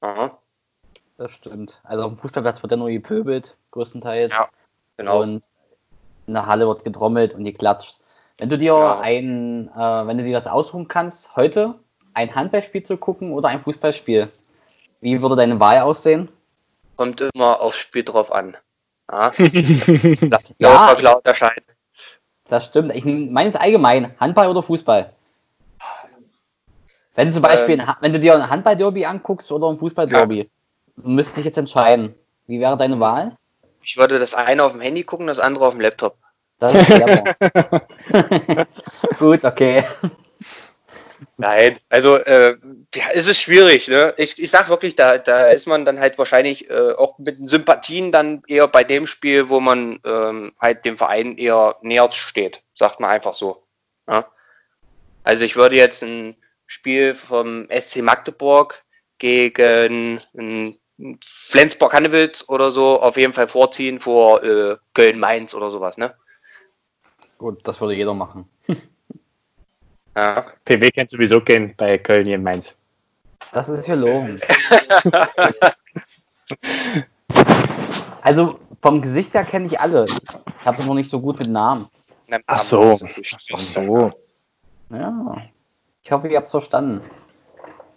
Aha. 0.00 0.38
Das 1.16 1.32
stimmt. 1.32 1.80
Also 1.84 2.04
auf 2.04 2.12
dem 2.12 2.18
Fußballplatz 2.18 2.62
wird 2.62 2.72
ja 2.72 2.76
nur 2.76 2.90
gepöbelt, 2.90 3.56
größtenteils. 3.70 4.32
Ja, 4.32 4.48
genau. 4.96 5.22
Und 5.22 5.44
in 6.26 6.34
der 6.34 6.46
Halle 6.46 6.66
wird 6.66 6.84
getrommelt 6.84 7.34
und 7.34 7.44
geklatscht. 7.44 8.00
Wenn 8.38 8.48
du 8.48 8.58
dir 8.58 8.72
Ja. 8.72 8.98
ein, 9.00 9.68
äh, 9.68 10.06
wenn 10.06 10.18
du 10.18 10.24
dir 10.24 10.32
das 10.32 10.48
aussuchen 10.48 10.88
kannst, 10.88 11.36
heute 11.36 11.78
ein 12.14 12.34
Handballspiel 12.34 12.82
zu 12.82 12.96
gucken 12.96 13.32
oder 13.32 13.48
ein 13.48 13.60
Fußballspiel, 13.60 14.28
wie 15.00 15.20
würde 15.20 15.36
deine 15.36 15.60
Wahl 15.60 15.80
aussehen? 15.80 16.28
Kommt 16.96 17.20
immer 17.20 17.60
aufs 17.60 17.78
Spiel 17.78 18.04
drauf 18.04 18.32
an. 18.32 18.56
Ja, 19.10 19.32
Ja. 19.38 20.38
ja. 20.58 20.86
verklaut 20.88 21.26
erscheint. 21.26 21.62
Das 22.48 22.66
stimmt. 22.66 22.94
Ich 22.94 23.04
meine 23.04 23.48
es 23.48 23.56
allgemein, 23.56 24.14
Handball 24.20 24.48
oder 24.48 24.62
Fußball? 24.62 25.12
Wenn 27.14 27.32
zum 27.32 27.42
Beispiel, 27.42 27.80
Ähm. 27.80 27.86
wenn 28.00 28.12
du 28.12 28.20
dir 28.20 28.34
ein 28.34 28.50
Handball-Derby 28.50 29.04
anguckst 29.04 29.50
oder 29.52 29.68
ein 29.68 29.76
Fußball-Derby, 29.76 30.50
du 30.96 31.08
müsstest 31.08 31.38
dich 31.38 31.44
jetzt 31.44 31.58
entscheiden. 31.58 32.14
Wie 32.46 32.60
wäre 32.60 32.76
deine 32.76 32.98
Wahl? 33.00 33.36
Ich 33.82 33.96
würde 33.96 34.18
das 34.18 34.34
eine 34.34 34.64
auf 34.64 34.72
dem 34.72 34.80
Handy 34.80 35.04
gucken, 35.04 35.26
das 35.26 35.38
andere 35.38 35.66
auf 35.66 35.74
dem 35.74 35.80
Laptop. 35.80 36.16
Das 36.58 36.74
ist. 36.74 36.88
Gut, 39.18 39.44
okay. 39.44 39.84
Nein, 41.36 41.78
also 41.88 42.16
äh, 42.16 42.56
ja, 42.94 43.04
es 43.12 43.26
ist 43.26 43.40
schwierig. 43.40 43.88
Ne? 43.88 44.14
Ich, 44.16 44.38
ich 44.38 44.50
sag 44.50 44.68
wirklich, 44.68 44.96
da, 44.96 45.18
da 45.18 45.48
ist 45.48 45.66
man 45.66 45.84
dann 45.84 46.00
halt 46.00 46.18
wahrscheinlich 46.18 46.70
äh, 46.70 46.92
auch 46.92 47.18
mit 47.18 47.38
den 47.38 47.48
Sympathien 47.48 48.12
dann 48.12 48.42
eher 48.46 48.68
bei 48.68 48.84
dem 48.84 49.06
Spiel, 49.06 49.48
wo 49.48 49.60
man 49.60 50.00
ähm, 50.04 50.52
halt 50.60 50.84
dem 50.84 50.98
Verein 50.98 51.36
eher 51.36 51.76
näher 51.82 52.10
steht, 52.12 52.62
sagt 52.74 53.00
man 53.00 53.10
einfach 53.10 53.34
so. 53.34 53.66
Ja? 54.08 54.26
Also 55.22 55.44
ich 55.44 55.56
würde 55.56 55.76
jetzt 55.76 56.02
ein 56.02 56.36
Spiel 56.66 57.14
vom 57.14 57.68
SC 57.70 58.02
Magdeburg 58.02 58.82
gegen 59.18 60.20
Flensburg-Hannewitz 61.24 62.44
oder 62.48 62.70
so 62.70 63.00
auf 63.00 63.16
jeden 63.16 63.32
Fall 63.32 63.48
vorziehen 63.48 64.00
vor 64.00 64.42
äh, 64.42 64.76
Köln-Mainz 64.94 65.54
oder 65.54 65.70
sowas. 65.70 65.96
Ne? 65.96 66.14
Gut, 67.38 67.66
das 67.66 67.80
würde 67.80 67.94
jeder 67.94 68.14
machen. 68.14 68.48
Ja. 70.16 70.44
PW 70.64 70.90
kennt 70.90 71.10
sowieso 71.10 71.40
keinen 71.40 71.74
bei 71.76 71.98
Köln 71.98 72.24
hier 72.24 72.36
in 72.36 72.42
Mainz. 72.42 72.74
Das 73.52 73.68
ist 73.68 73.86
gelogen. 73.86 74.40
also 78.22 78.58
vom 78.80 79.02
Gesicht 79.02 79.34
her 79.34 79.44
kenne 79.44 79.66
ich 79.66 79.78
alle. 79.80 80.06
Ich 80.06 80.66
habe 80.66 80.82
noch 80.84 80.94
nicht 80.94 81.10
so 81.10 81.20
gut 81.20 81.38
mit 81.38 81.48
Namen. 81.48 81.88
Ach 82.46 82.58
so. 82.58 82.98
Ach 83.52 83.58
so. 83.58 84.10
Ja. 84.90 85.36
Ich 86.02 86.12
hoffe, 86.12 86.28
ihr 86.28 86.36
habt 86.36 86.46
es 86.46 86.50
verstanden. 86.50 87.00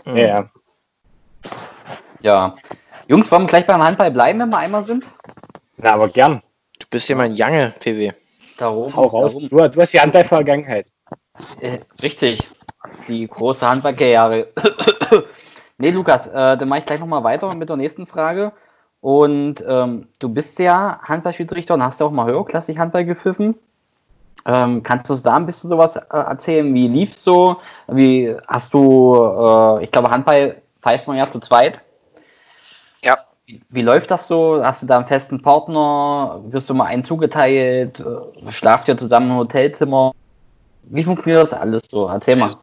Hm. 0.05 0.17
Ja, 0.17 0.25
ja. 0.25 0.45
Ja. 2.21 2.55
Jungs, 3.07 3.31
wollen 3.31 3.43
wir 3.43 3.47
gleich 3.47 3.65
beim 3.67 3.83
Handball 3.83 4.11
bleiben, 4.11 4.39
wenn 4.39 4.49
wir 4.49 4.57
einmal 4.57 4.83
sind? 4.83 5.05
Na, 5.77 5.93
aber 5.93 6.09
gern. 6.09 6.41
Du 6.79 6.85
bist 6.89 7.07
ja 7.09 7.15
mein 7.15 7.33
Jange, 7.33 7.73
PW. 7.79 8.11
Darum. 8.57 8.95
Hau 8.95 9.03
raus. 9.03 9.35
darum. 9.35 9.49
Du, 9.49 9.69
du 9.69 9.81
hast 9.81 9.93
die 9.93 9.99
Handball-Vergangenheit. 9.99 10.91
Äh, 11.59 11.79
richtig. 12.01 12.49
Die 13.07 13.27
große 13.27 13.67
Handballkarriere. 13.67 14.47
nee, 15.77 15.91
Lukas, 15.91 16.27
äh, 16.27 16.57
dann 16.57 16.67
mache 16.67 16.79
ich 16.79 16.85
gleich 16.85 16.99
nochmal 16.99 17.23
weiter 17.23 17.53
mit 17.55 17.69
der 17.69 17.77
nächsten 17.77 18.07
Frage. 18.07 18.51
Und 19.01 19.63
ähm, 19.67 20.07
du 20.19 20.29
bist 20.29 20.59
ja 20.59 20.99
Handballschiedsrichter 21.03 21.75
und 21.75 21.83
hast 21.83 21.99
ja 21.99 22.07
auch 22.07 22.11
mal 22.11 22.27
höherklassig 22.27 22.79
Handball 22.79 23.05
gepfiffen. 23.05 23.55
Ähm, 24.45 24.81
kannst 24.81 25.09
du 25.09 25.13
uns 25.13 25.23
da 25.23 25.35
ein 25.35 25.45
bisschen 25.45 25.69
sowas 25.69 25.97
äh, 25.97 26.01
erzählen? 26.09 26.73
Wie 26.73 26.87
lief's 26.87 27.23
so? 27.23 27.57
Wie 27.87 28.35
hast 28.47 28.73
du, 28.73 29.15
äh, 29.15 29.83
ich 29.83 29.91
glaube, 29.91 30.09
Handball 30.09 30.61
pfeift 30.81 31.07
man 31.07 31.17
ja 31.17 31.29
zu 31.29 31.39
zweit. 31.39 31.81
Ja. 33.03 33.17
Wie, 33.45 33.61
wie 33.69 33.81
läuft 33.81 34.09
das 34.11 34.27
so? 34.27 34.61
Hast 34.63 34.83
du 34.83 34.87
da 34.87 34.97
einen 34.97 35.07
festen 35.07 35.41
Partner? 35.41 36.41
Wirst 36.47 36.69
du 36.69 36.73
mal 36.73 36.85
einen 36.85 37.03
zugeteilt? 37.03 38.03
Schlaft 38.49 38.87
ihr 38.87 38.97
zusammen 38.97 39.31
im 39.31 39.37
Hotelzimmer? 39.37 40.13
Wie 40.89 41.03
funktioniert 41.03 41.43
das 41.43 41.53
alles 41.53 41.83
so? 41.89 42.07
Erzähl 42.07 42.35
mal. 42.35 42.55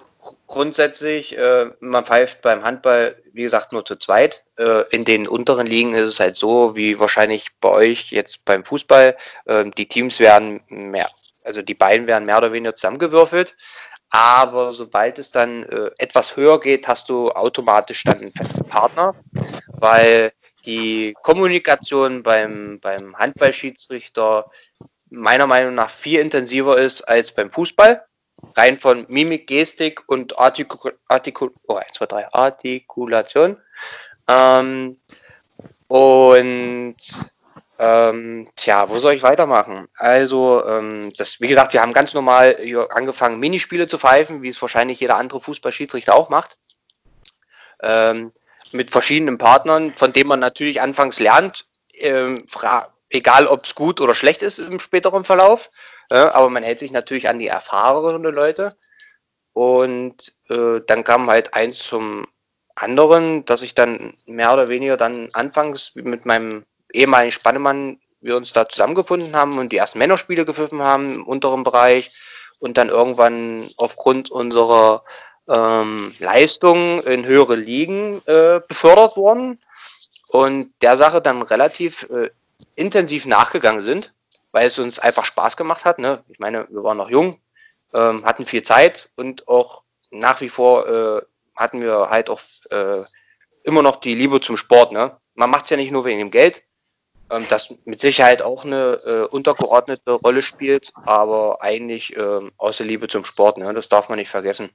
Grundsätzlich, 0.46 1.36
äh, 1.36 1.70
man 1.80 2.04
pfeift 2.04 2.40
beim 2.40 2.62
Handball, 2.62 3.16
wie 3.32 3.42
gesagt, 3.42 3.72
nur 3.72 3.84
zu 3.84 3.96
zweit. 3.96 4.44
Äh, 4.56 4.84
in 4.90 5.04
den 5.04 5.28
unteren 5.28 5.66
Ligen 5.66 5.94
ist 5.94 6.08
es 6.08 6.20
halt 6.20 6.36
so, 6.36 6.76
wie 6.76 6.98
wahrscheinlich 6.98 7.48
bei 7.60 7.68
euch 7.68 8.10
jetzt 8.10 8.44
beim 8.46 8.64
Fußball. 8.64 9.16
Äh, 9.44 9.70
die 9.76 9.86
Teams 9.86 10.20
werden 10.20 10.62
mehr, 10.68 11.08
also 11.44 11.60
die 11.60 11.74
beiden 11.74 12.06
werden 12.06 12.24
mehr 12.24 12.38
oder 12.38 12.52
weniger 12.52 12.74
zusammengewürfelt. 12.74 13.54
Aber 14.08 14.72
sobald 14.72 15.18
es 15.18 15.30
dann 15.30 15.64
äh, 15.64 15.90
etwas 15.98 16.36
höher 16.36 16.60
geht, 16.60 16.88
hast 16.88 17.10
du 17.10 17.30
automatisch 17.32 18.04
dann 18.04 18.20
einen 18.20 18.30
festen 18.30 18.64
Partner, 18.64 19.14
weil 19.66 20.32
die 20.64 21.14
Kommunikation 21.22 22.22
beim, 22.22 22.80
beim 22.80 23.14
Handballschiedsrichter 23.16 24.50
meiner 25.10 25.46
Meinung 25.46 25.74
nach 25.74 25.90
viel 25.90 26.20
intensiver 26.20 26.78
ist 26.78 27.02
als 27.02 27.32
beim 27.32 27.52
Fußball 27.52 28.04
rein 28.56 28.78
von 28.78 29.06
Mimik, 29.08 29.46
Gestik 29.46 30.02
und 30.06 30.38
Artiku 30.38 30.90
Artiku 31.08 31.50
oh, 31.66 31.76
1, 31.76 31.92
2, 31.94 32.06
3, 32.06 32.32
Artikulation. 32.32 33.56
Ähm, 34.28 34.98
und 35.88 36.96
ähm, 37.78 38.48
tja, 38.56 38.88
wo 38.88 38.98
soll 38.98 39.14
ich 39.14 39.22
weitermachen? 39.22 39.88
Also, 39.96 40.64
ähm, 40.64 41.12
das, 41.16 41.40
wie 41.40 41.48
gesagt, 41.48 41.72
wir 41.72 41.82
haben 41.82 41.92
ganz 41.92 42.14
normal 42.14 42.56
angefangen, 42.90 43.40
Minispiele 43.40 43.86
zu 43.86 43.98
pfeifen, 43.98 44.42
wie 44.42 44.48
es 44.48 44.62
wahrscheinlich 44.62 45.00
jeder 45.00 45.16
andere 45.16 45.40
Fußballschiedsrichter 45.40 46.14
auch 46.14 46.28
macht. 46.28 46.56
Ähm, 47.82 48.32
mit 48.72 48.90
verschiedenen 48.90 49.38
Partnern, 49.38 49.94
von 49.94 50.12
denen 50.12 50.28
man 50.28 50.40
natürlich 50.40 50.80
anfangs 50.80 51.18
lernt, 51.18 51.66
ähm, 51.94 52.46
egal 53.10 53.46
ob 53.46 53.66
es 53.66 53.74
gut 53.74 54.00
oder 54.00 54.14
schlecht 54.14 54.42
ist 54.42 54.58
im 54.58 54.80
späteren 54.80 55.24
Verlauf. 55.24 55.70
Aber 56.10 56.48
man 56.50 56.62
hält 56.62 56.78
sich 56.78 56.92
natürlich 56.92 57.28
an 57.28 57.38
die 57.38 57.48
erfahrenen 57.48 58.22
Leute. 58.34 58.76
Und 59.52 60.32
äh, 60.50 60.80
dann 60.86 61.04
kam 61.04 61.30
halt 61.30 61.54
eins 61.54 61.78
zum 61.78 62.26
anderen, 62.74 63.44
dass 63.44 63.62
ich 63.62 63.74
dann 63.74 64.14
mehr 64.26 64.52
oder 64.52 64.68
weniger 64.68 64.96
dann 64.96 65.30
anfangs 65.32 65.94
mit 65.94 66.26
meinem 66.26 66.64
ehemaligen 66.92 67.32
Spannemann 67.32 68.00
wir 68.20 68.36
uns 68.36 68.52
da 68.52 68.68
zusammengefunden 68.68 69.36
haben 69.36 69.58
und 69.58 69.70
die 69.70 69.76
ersten 69.76 69.98
Männerspiele 69.98 70.44
gepfiffen 70.44 70.82
haben 70.82 71.16
im 71.16 71.26
unteren 71.26 71.62
Bereich 71.62 72.10
und 72.58 72.78
dann 72.78 72.88
irgendwann 72.88 73.70
aufgrund 73.76 74.30
unserer 74.30 75.04
ähm, 75.46 76.14
Leistung 76.18 77.02
in 77.02 77.26
höhere 77.26 77.54
Ligen 77.54 78.22
äh, 78.26 78.60
befördert 78.66 79.16
worden 79.16 79.60
und 80.28 80.72
der 80.80 80.96
Sache 80.96 81.20
dann 81.20 81.42
relativ 81.42 82.08
äh, 82.10 82.30
intensiv 82.74 83.26
nachgegangen 83.26 83.82
sind 83.82 84.14
weil 84.54 84.68
es 84.68 84.78
uns 84.78 85.00
einfach 85.00 85.24
Spaß 85.24 85.56
gemacht 85.56 85.84
hat. 85.84 85.98
Ne? 85.98 86.22
Ich 86.28 86.38
meine, 86.38 86.68
wir 86.70 86.84
waren 86.84 86.96
noch 86.96 87.10
jung, 87.10 87.40
ähm, 87.92 88.24
hatten 88.24 88.46
viel 88.46 88.62
Zeit 88.62 89.10
und 89.16 89.48
auch 89.48 89.82
nach 90.10 90.40
wie 90.40 90.48
vor 90.48 90.86
äh, 90.88 91.22
hatten 91.56 91.82
wir 91.82 92.08
halt 92.08 92.30
auch 92.30 92.40
äh, 92.70 93.02
immer 93.64 93.82
noch 93.82 93.96
die 93.96 94.14
Liebe 94.14 94.40
zum 94.40 94.56
Sport. 94.56 94.92
Ne? 94.92 95.16
Man 95.34 95.50
macht 95.50 95.64
es 95.64 95.70
ja 95.70 95.76
nicht 95.76 95.90
nur 95.90 96.04
wegen 96.04 96.20
dem 96.20 96.30
Geld, 96.30 96.62
ähm, 97.30 97.46
das 97.48 97.74
mit 97.84 97.98
Sicherheit 97.98 98.42
auch 98.42 98.64
eine 98.64 99.00
äh, 99.04 99.26
untergeordnete 99.26 100.12
Rolle 100.12 100.40
spielt, 100.40 100.92
aber 101.04 101.60
eigentlich 101.60 102.16
ähm, 102.16 102.52
aus 102.56 102.76
der 102.76 102.86
Liebe 102.86 103.08
zum 103.08 103.24
Sport. 103.24 103.58
Ne? 103.58 103.74
Das 103.74 103.88
darf 103.88 104.08
man 104.08 104.18
nicht 104.20 104.30
vergessen. 104.30 104.70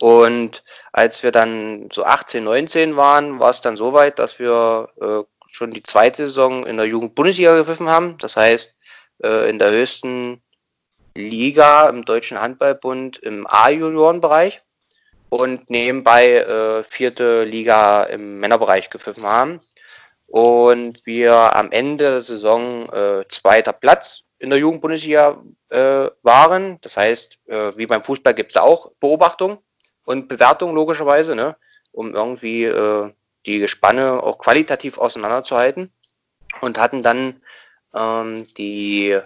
Und 0.00 0.62
als 0.92 1.24
wir 1.24 1.32
dann 1.32 1.88
so 1.90 2.04
18, 2.04 2.44
19 2.44 2.94
waren, 2.94 3.40
war 3.40 3.50
es 3.50 3.60
dann 3.60 3.76
so 3.76 3.92
weit, 3.92 4.20
dass 4.20 4.38
wir 4.38 4.88
äh, 5.00 5.31
schon 5.52 5.70
die 5.70 5.82
zweite 5.82 6.24
Saison 6.24 6.66
in 6.66 6.76
der 6.76 6.86
Jugend-Bundesliga 6.86 7.56
gepfiffen 7.56 7.88
haben. 7.88 8.16
Das 8.18 8.36
heißt, 8.36 8.78
äh, 9.22 9.48
in 9.50 9.58
der 9.58 9.70
höchsten 9.70 10.42
Liga 11.14 11.88
im 11.88 12.04
Deutschen 12.04 12.40
Handballbund 12.40 13.18
im 13.18 13.46
A-Juniorenbereich 13.46 14.62
und 15.28 15.70
nebenbei 15.70 16.36
äh, 16.36 16.82
vierte 16.82 17.44
Liga 17.44 18.04
im 18.04 18.38
Männerbereich 18.38 18.90
gepfiffen 18.90 19.24
haben. 19.24 19.60
Und 20.26 21.04
wir 21.04 21.54
am 21.54 21.70
Ende 21.70 22.04
der 22.10 22.20
Saison 22.22 22.88
äh, 22.90 23.28
zweiter 23.28 23.74
Platz 23.74 24.24
in 24.38 24.48
der 24.48 24.58
Jugendbundesliga 24.58 25.42
äh, 25.68 26.08
waren. 26.22 26.78
Das 26.80 26.96
heißt, 26.96 27.38
äh, 27.46 27.76
wie 27.76 27.86
beim 27.86 28.02
Fußball 28.02 28.34
gibt 28.34 28.52
es 28.52 28.56
auch 28.56 28.92
Beobachtung. 28.98 29.58
und 30.04 30.28
Bewertung 30.28 30.74
logischerweise, 30.74 31.36
ne? 31.36 31.56
um 31.92 32.14
irgendwie 32.14 32.64
äh, 32.64 33.12
die 33.46 33.58
Gespanne 33.58 34.22
auch 34.22 34.38
qualitativ 34.38 34.98
auseinanderzuhalten 34.98 35.92
und 36.60 36.78
hatten 36.78 37.02
dann 37.02 37.40
ähm, 37.94 38.48
die 38.54 39.18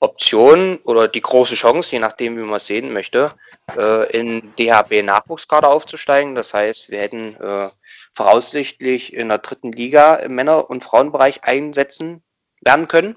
Option 0.00 0.78
oder 0.84 1.08
die 1.08 1.22
große 1.22 1.54
Chance, 1.54 1.92
je 1.92 1.98
nachdem, 1.98 2.36
wie 2.36 2.42
man 2.42 2.58
es 2.58 2.66
sehen 2.66 2.92
möchte, 2.92 3.32
äh, 3.76 4.10
in 4.12 4.54
DHB-Nachwuchskader 4.56 5.68
aufzusteigen. 5.68 6.34
Das 6.34 6.52
heißt, 6.52 6.90
wir 6.90 6.98
hätten 6.98 7.36
äh, 7.36 7.70
voraussichtlich 8.12 9.14
in 9.14 9.28
der 9.28 9.38
dritten 9.38 9.72
Liga 9.72 10.16
im 10.16 10.34
Männer- 10.34 10.68
und 10.68 10.84
Frauenbereich 10.84 11.44
einsetzen 11.44 12.22
werden 12.60 12.86
können. 12.86 13.16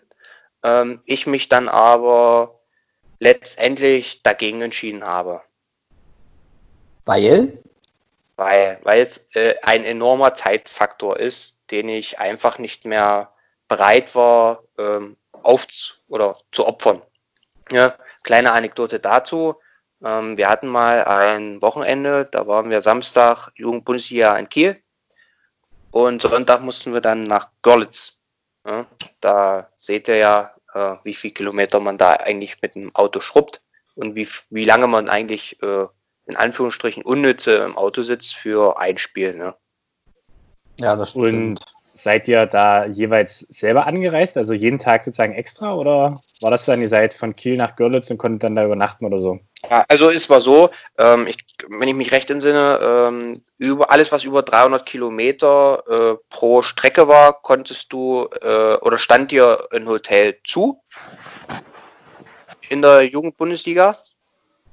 Ähm, 0.64 1.02
ich 1.06 1.28
mich 1.28 1.50
dann 1.50 1.68
aber 1.68 2.62
letztendlich 3.20 4.24
dagegen 4.24 4.62
entschieden 4.62 5.04
habe. 5.04 5.42
Weil? 7.06 7.64
Weil, 8.38 8.80
weil 8.84 9.02
es 9.02 9.36
äh, 9.36 9.56
ein 9.64 9.84
enormer 9.84 10.34
Zeitfaktor 10.34 11.20
ist, 11.20 11.70
den 11.72 11.90
ich 11.90 12.20
einfach 12.20 12.60
nicht 12.60 12.86
mehr 12.86 13.34
bereit 13.68 14.16
war, 14.16 14.64
ähm, 14.78 15.18
auf 15.44 15.66
oder 16.08 16.38
zu 16.52 16.66
opfern. 16.66 17.02
Ja, 17.72 17.96
kleine 18.24 18.52
Anekdote 18.52 19.00
dazu. 19.00 19.56
Ähm, 20.04 20.38
wir 20.38 20.50
hatten 20.50 20.68
mal 20.68 21.04
ein 21.06 21.62
Wochenende, 21.62 22.26
da 22.32 22.48
waren 22.48 22.70
wir 22.70 22.82
Samstag 22.82 23.50
Jugendbundesliga 23.56 24.38
in 24.38 24.48
Kiel 24.48 24.82
und 25.92 26.22
Sonntag 26.22 26.62
mussten 26.62 26.94
wir 26.94 27.02
dann 27.02 27.24
nach 27.24 27.50
Görlitz. 27.64 28.14
Ja, 28.66 28.86
da 29.22 29.72
seht 29.78 30.08
ihr 30.08 30.18
ja, 30.18 30.56
äh, 30.74 30.96
wie 31.04 31.14
viel 31.14 31.32
Kilometer 31.32 31.80
man 31.80 31.98
da 31.98 32.14
eigentlich 32.14 32.62
mit 32.62 32.76
dem 32.76 32.94
Auto 32.96 33.20
schrubbt 33.20 33.64
und 33.96 34.16
wie, 34.16 34.28
wie 34.50 34.66
lange 34.66 34.88
man 34.88 35.10
eigentlich 35.10 35.62
äh, 35.64 35.88
in 36.28 36.36
Anführungsstrichen 36.36 37.04
unnütze 37.04 37.56
im 37.56 37.78
Auto 37.78 38.02
sitzt 38.04 38.36
für 38.36 38.80
ein 38.80 38.98
Spiel. 38.98 39.34
Ne? 39.34 39.56
Ja, 40.78 40.96
das 40.96 41.12
stimmt. 41.12 41.34
Und 41.34 41.66
seid 41.94 42.28
ihr 42.28 42.46
da 42.46 42.86
jeweils 42.86 43.40
selber 43.40 43.88
angereist, 43.88 44.38
also 44.38 44.54
jeden 44.54 44.80
Tag 44.80 45.04
sozusagen 45.04 45.34
extra 45.34 45.74
oder 45.74 46.20
war 46.42 46.52
das 46.52 46.66
dann, 46.66 46.82
ihr 46.82 46.90
seid 46.90 47.14
von 47.14 47.36
Kiel 47.36 47.58
nach 47.58 47.76
Görlitz 47.76 48.12
und 48.12 48.18
konntet 48.18 48.44
dann 48.44 48.56
da 48.56 48.64
übernachten 48.64 49.06
oder 49.06 49.20
so? 49.20 49.40
Ja, 49.70 49.84
also 49.88 50.10
es 50.10 50.30
war 50.30 50.40
so, 50.40 50.70
ähm, 51.00 51.26
ich, 51.28 51.38
wenn 51.68 51.90
ich 51.90 51.96
mich 51.96 52.12
recht 52.12 52.30
entsinne, 52.30 52.80
ähm, 52.82 53.42
über 53.58 53.90
alles, 53.90 54.12
was 54.12 54.24
über 54.24 54.44
300 54.44 54.86
Kilometer 54.86 55.84
äh, 55.90 56.18
pro 56.30 56.62
Strecke 56.62 57.08
war, 57.08 57.42
konntest 57.42 57.92
du 57.92 58.28
äh, 58.42 58.76
oder 58.76 59.00
stand 59.00 59.32
dir 59.32 59.58
ein 59.74 59.88
Hotel 59.88 60.38
zu 60.44 60.84
in 62.70 62.82
der 62.82 63.04
Jugendbundesliga 63.04 63.98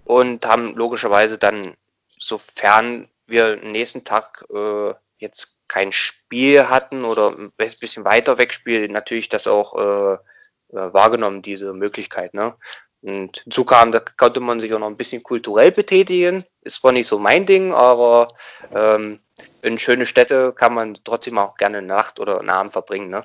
und 0.04 0.46
haben 0.46 0.74
logischerweise 0.76 1.38
dann, 1.38 1.74
sofern 2.16 3.08
wir 3.26 3.56
nächsten 3.56 4.04
Tag 4.04 4.44
äh, 4.54 4.94
jetzt 5.18 5.58
kein 5.68 5.92
Spiel 5.92 6.68
hatten 6.68 7.04
oder 7.04 7.36
ein 7.36 7.52
bisschen 7.80 8.04
weiter 8.04 8.38
weg 8.38 8.52
spielen, 8.52 8.92
natürlich 8.92 9.28
das 9.28 9.46
auch 9.46 9.74
äh, 9.76 10.14
äh, 10.14 10.92
wahrgenommen, 10.92 11.42
diese 11.42 11.72
Möglichkeit. 11.72 12.34
Ne? 12.34 12.54
Und 13.00 13.38
hinzu 13.38 13.64
kam, 13.64 13.92
da 13.92 14.00
konnte 14.00 14.40
man 14.40 14.60
sich 14.60 14.72
auch 14.72 14.78
noch 14.78 14.86
ein 14.86 14.96
bisschen 14.96 15.22
kulturell 15.22 15.72
betätigen. 15.72 16.44
Ist 16.62 16.76
zwar 16.76 16.92
nicht 16.92 17.06
so 17.06 17.18
mein 17.18 17.46
Ding, 17.46 17.72
aber 17.72 18.34
ähm, 18.74 19.20
in 19.62 19.78
schöne 19.78 20.06
Städte 20.06 20.52
kann 20.52 20.74
man 20.74 20.94
trotzdem 21.04 21.38
auch 21.38 21.56
gerne 21.56 21.82
Nacht 21.82 22.18
oder 22.20 22.40
einen 22.40 22.50
Abend 22.50 22.72
verbringen. 22.72 23.10
Ne? 23.10 23.24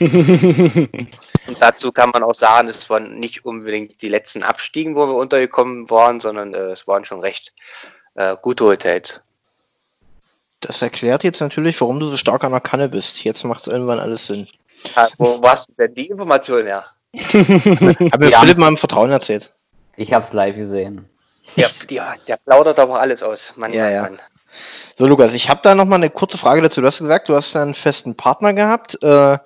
Und 0.00 1.56
dazu 1.60 1.92
kann 1.92 2.10
man 2.10 2.22
auch 2.22 2.34
sagen, 2.34 2.68
es 2.68 2.88
waren 2.90 3.18
nicht 3.18 3.44
unbedingt 3.44 4.02
die 4.02 4.08
letzten 4.08 4.42
Abstiegen, 4.42 4.94
wo 4.94 5.06
wir 5.06 5.14
untergekommen 5.14 5.88
waren, 5.90 6.20
sondern 6.20 6.54
äh, 6.54 6.72
es 6.72 6.86
waren 6.86 7.04
schon 7.04 7.20
recht 7.20 7.52
äh, 8.14 8.36
gute 8.40 8.64
Hotels. 8.64 9.20
Das 10.60 10.82
erklärt 10.82 11.22
jetzt 11.24 11.40
natürlich, 11.40 11.80
warum 11.80 12.00
du 12.00 12.06
so 12.06 12.16
stark 12.16 12.42
an 12.44 12.52
der 12.52 12.60
Kanne 12.60 12.88
bist. 12.88 13.22
Jetzt 13.24 13.44
macht 13.44 13.62
es 13.62 13.72
irgendwann 13.72 13.98
alles 14.00 14.26
Sinn. 14.26 14.48
Ja, 14.94 15.08
wo 15.18 15.40
hast 15.42 15.70
du 15.70 15.74
denn 15.74 15.94
die 15.94 16.06
Information 16.08 16.64
her? 16.64 16.86
Habe 17.16 18.18
mir 18.18 18.30
Ja. 18.30 18.40
Philipp 18.40 18.58
mal 18.58 18.68
im 18.68 18.76
Vertrauen 18.76 19.10
erzählt. 19.10 19.52
Ich 19.96 20.12
hab's 20.12 20.32
live 20.32 20.56
gesehen. 20.56 21.08
Ja, 21.54 21.68
der, 21.88 22.16
der 22.26 22.36
plaudert 22.38 22.78
aber 22.78 23.00
alles 23.00 23.22
aus. 23.22 23.56
Mann, 23.56 23.72
Ja, 23.72 23.84
Mann, 23.84 23.92
ja. 23.92 24.02
Mann. 24.02 24.18
So, 24.98 25.06
Lukas, 25.06 25.34
ich 25.34 25.50
habe 25.50 25.60
da 25.62 25.74
noch 25.74 25.84
mal 25.84 25.96
eine 25.96 26.10
kurze 26.10 26.38
Frage 26.38 26.62
dazu. 26.62 26.80
Du 26.80 26.86
hast 26.86 27.00
gesagt, 27.00 27.28
du 27.28 27.34
hast 27.34 27.54
einen 27.54 27.74
festen 27.74 28.16
Partner 28.16 28.54
gehabt. 28.54 29.02
Äh, 29.02 29.38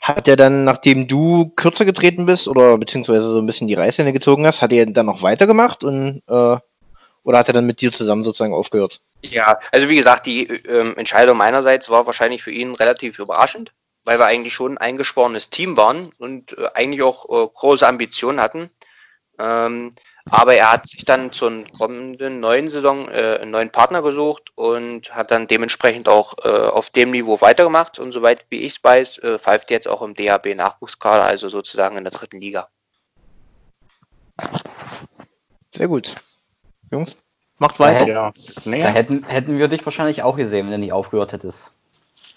hat 0.00 0.26
der 0.26 0.36
dann, 0.36 0.64
nachdem 0.64 1.06
du 1.06 1.52
kürzer 1.56 1.84
getreten 1.84 2.26
bist 2.26 2.48
oder 2.48 2.76
beziehungsweise 2.76 3.30
so 3.30 3.38
ein 3.38 3.46
bisschen 3.46 3.68
die 3.68 3.74
Reißleine 3.74 4.12
gezogen 4.12 4.46
hast, 4.46 4.62
hat 4.62 4.72
er 4.72 4.86
dann 4.86 5.06
noch 5.06 5.22
weitergemacht 5.22 5.84
und 5.84 6.22
äh, 6.28 6.56
oder 7.26 7.38
hat 7.38 7.48
er 7.48 7.54
dann 7.54 7.66
mit 7.66 7.80
dir 7.80 7.92
zusammen 7.92 8.22
sozusagen 8.22 8.54
aufgehört? 8.54 9.00
Ja, 9.22 9.58
also 9.72 9.88
wie 9.88 9.96
gesagt, 9.96 10.26
die 10.26 10.44
ähm, 10.44 10.94
Entscheidung 10.96 11.36
meinerseits 11.36 11.90
war 11.90 12.06
wahrscheinlich 12.06 12.42
für 12.42 12.52
ihn 12.52 12.74
relativ 12.74 13.18
überraschend, 13.18 13.72
weil 14.04 14.20
wir 14.20 14.26
eigentlich 14.26 14.54
schon 14.54 14.74
ein 14.74 14.78
eingesporenes 14.78 15.50
Team 15.50 15.76
waren 15.76 16.12
und 16.18 16.56
äh, 16.56 16.68
eigentlich 16.74 17.02
auch 17.02 17.24
äh, 17.24 17.48
große 17.52 17.86
Ambitionen 17.86 18.40
hatten. 18.40 18.70
Ähm, 19.38 19.92
aber 20.30 20.54
er 20.56 20.72
hat 20.72 20.88
sich 20.88 21.04
dann 21.04 21.32
zur 21.32 21.64
kommenden 21.78 22.40
neuen 22.40 22.68
Saison 22.68 23.08
äh, 23.08 23.38
einen 23.40 23.50
neuen 23.52 23.70
Partner 23.70 24.02
gesucht 24.02 24.50
und 24.56 25.14
hat 25.14 25.30
dann 25.30 25.46
dementsprechend 25.46 26.08
auch 26.08 26.34
äh, 26.44 26.48
auf 26.48 26.90
dem 26.90 27.10
Niveau 27.12 27.40
weitergemacht. 27.40 27.98
Und 27.98 28.12
soweit 28.12 28.46
wie 28.50 28.60
ich 28.62 28.76
es 28.76 28.84
weiß, 28.84 29.18
äh, 29.18 29.38
pfeift 29.38 29.70
jetzt 29.70 29.86
auch 29.88 30.02
im 30.02 30.14
DHB-Nachwuchskader, 30.14 31.24
also 31.24 31.48
sozusagen 31.48 31.96
in 31.96 32.04
der 32.04 32.12
dritten 32.12 32.40
Liga. 32.40 32.68
Sehr 35.74 35.88
gut. 35.88 36.14
Jungs, 36.90 37.16
macht 37.58 37.78
Da 37.78 37.84
weiter. 37.84 37.98
hätte- 38.00 38.10
Ja. 38.10 38.32
Da 38.64 38.70
Naja, 38.70 38.86
hätten, 38.88 39.24
hätten 39.24 39.58
wir 39.58 39.68
dich 39.68 39.84
wahrscheinlich 39.84 40.22
auch 40.22 40.36
gesehen, 40.36 40.66
wenn 40.66 40.72
du 40.72 40.78
nicht 40.78 40.92
aufgehört 40.92 41.32
hättest. 41.32 41.70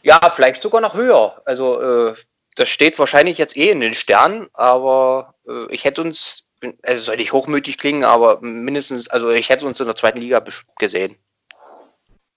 Ja, 0.04 0.30
vielleicht 0.30 0.62
sogar 0.62 0.82
noch 0.82 0.94
höher. 0.94 1.42
Also 1.46 1.82
äh, 2.10 2.16
das 2.56 2.70
steht 2.70 3.00
wahrscheinlich 3.00 3.38
jetzt 3.38 3.58
eh 3.58 3.70
in 3.70 3.82
den 3.82 3.94
Sternen, 3.94 4.48
aber 4.54 5.36
äh, 5.48 5.66
ich 5.74 5.86
hätte 5.86 6.02
uns, 6.02 6.46
also 6.84 7.04
soll 7.04 7.18
nicht 7.18 7.34
hochmütig 7.34 7.78
klingen, 7.78 8.04
aber 8.04 8.42
mindestens, 8.42 9.08
also 9.08 9.30
ich 9.30 9.50
hätte 9.50 9.66
uns 9.66 9.80
in 9.80 9.86
der 9.86 9.96
zweiten 9.96 10.20
Liga 10.20 10.44
gesehen. 10.78 11.16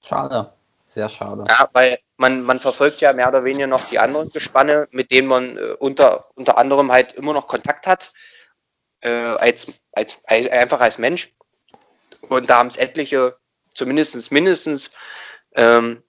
Schade. 0.04 0.52
Sehr 0.94 1.08
schade. 1.08 1.44
Ja, 1.48 1.70
weil 1.72 1.98
man, 2.18 2.42
man 2.42 2.60
verfolgt 2.60 3.00
ja 3.00 3.12
mehr 3.14 3.28
oder 3.28 3.44
weniger 3.44 3.66
noch 3.66 3.88
die 3.88 3.98
anderen 3.98 4.30
Gespanne, 4.30 4.88
mit 4.90 5.10
denen 5.10 5.26
man 5.26 5.56
äh, 5.56 5.74
unter, 5.78 6.26
unter 6.34 6.58
anderem 6.58 6.92
halt 6.92 7.14
immer 7.14 7.32
noch 7.32 7.48
Kontakt 7.48 7.86
hat, 7.86 8.12
äh, 9.00 9.08
als, 9.10 9.68
als, 9.92 10.18
als, 10.24 10.48
einfach 10.48 10.80
als 10.80 10.98
Mensch. 10.98 11.32
Und 12.28 12.50
da 12.50 12.58
haben 12.58 12.68
es 12.68 12.76
etliche, 12.76 13.36
zumindest 13.74 14.30
mindestens, 14.32 14.90
ähm, 15.54 16.02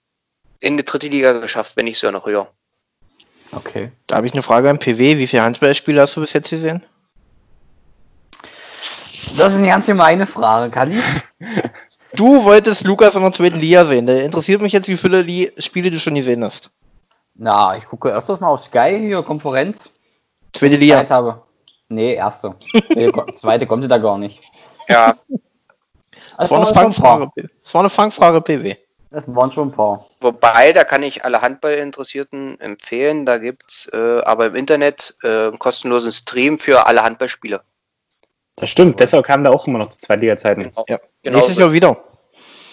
in 0.60 0.78
die 0.78 0.86
dritte 0.86 1.08
Liga 1.08 1.34
geschafft, 1.34 1.76
wenn 1.78 1.86
nicht 1.86 2.00
sogar 2.00 2.14
noch 2.14 2.26
höher. 2.26 2.52
Okay. 3.52 3.92
Da 4.08 4.18
habe 4.18 4.28
ich 4.28 4.34
eine 4.34 4.44
Frage 4.44 4.70
an 4.70 4.80
PW. 4.80 5.18
Wie 5.18 5.28
viele 5.28 5.44
Handballspiele 5.44 6.02
hast 6.02 6.16
du 6.16 6.22
bis 6.22 6.34
jetzt 6.34 6.50
gesehen? 6.50 6.84
Das 9.38 9.54
ist 9.54 9.58
eine 9.60 9.68
ganz 9.68 9.86
gemeine 9.86 10.26
Frage, 10.28 10.72
Kali. 10.72 11.00
Du 12.16 12.44
wolltest 12.44 12.84
Lukas 12.84 13.16
in 13.16 13.22
der 13.24 13.34
zweiten 13.34 13.60
Liga 13.60 13.86
sehen. 13.86 14.06
Da 14.06 14.14
interessiert 14.14 14.62
mich 14.62 14.72
jetzt, 14.72 14.88
wie 14.88 14.98
viele 14.98 15.24
Li 15.24 15.52
Spiele 15.58 15.90
du 15.90 15.98
schon 16.00 16.14
gesehen 16.14 16.44
hast. 16.44 16.70
Na, 17.34 17.76
ich 17.76 17.88
gucke 17.88 18.10
öfters 18.10 18.40
mal 18.40 18.50
auf 18.50 18.62
Sky, 18.62 19.00
hier 19.00 19.24
Konkurrenz. 19.24 19.90
Zweite 20.54 20.74
Zeit 20.76 20.80
Liga. 20.80 21.10
habe. 21.10 21.42
Nee, 21.90 22.14
erste. 22.14 22.54
Nee, 22.94 23.12
zweite 23.36 23.66
kommt 23.66 23.90
da 23.90 23.98
gar 23.98 24.20
nicht. 24.20 24.42
Ja, 24.88 25.16
Das 25.28 26.52
Also, 26.52 26.56
war 26.56 26.66
eine. 26.68 26.74
Fangfrage. 26.76 27.32
Das 27.64 27.74
war 27.74 27.82
eine 27.82 27.90
Fangfrage, 27.90 28.42
PW. 28.42 28.76
Das 29.10 29.24
waren 29.36 29.50
schon 29.50 29.70
ein 29.70 29.72
paar. 29.72 30.06
Wobei, 30.22 30.72
da 30.72 30.84
kann 30.84 31.02
ich 31.02 31.26
alle 31.26 31.42
Handballinteressierten 31.42 32.60
empfehlen. 32.60 33.26
Da 33.26 33.40
gibt's 33.40 33.90
äh, 33.92 34.22
aber 34.24 34.46
im 34.46 34.56
Internet 34.56 35.16
äh, 35.24 35.48
einen 35.48 35.58
kostenlosen 35.58 36.12
Stream 36.12 36.60
für 36.60 36.86
alle 36.86 37.02
Handballspiele. 37.04 37.62
Das 38.56 38.70
stimmt. 38.70 39.00
Deshalb 39.00 39.26
kamen 39.26 39.44
da 39.44 39.52
auch 39.52 39.68
immer 39.68 39.80
noch 39.80 39.88
die 39.88 39.98
Zweitliga-Zeiten. 39.98 40.72
Ja. 40.88 41.00
Genau. 41.24 41.38
Nächstes 41.38 41.58
Jahr 41.58 41.72
wieder. 41.72 41.98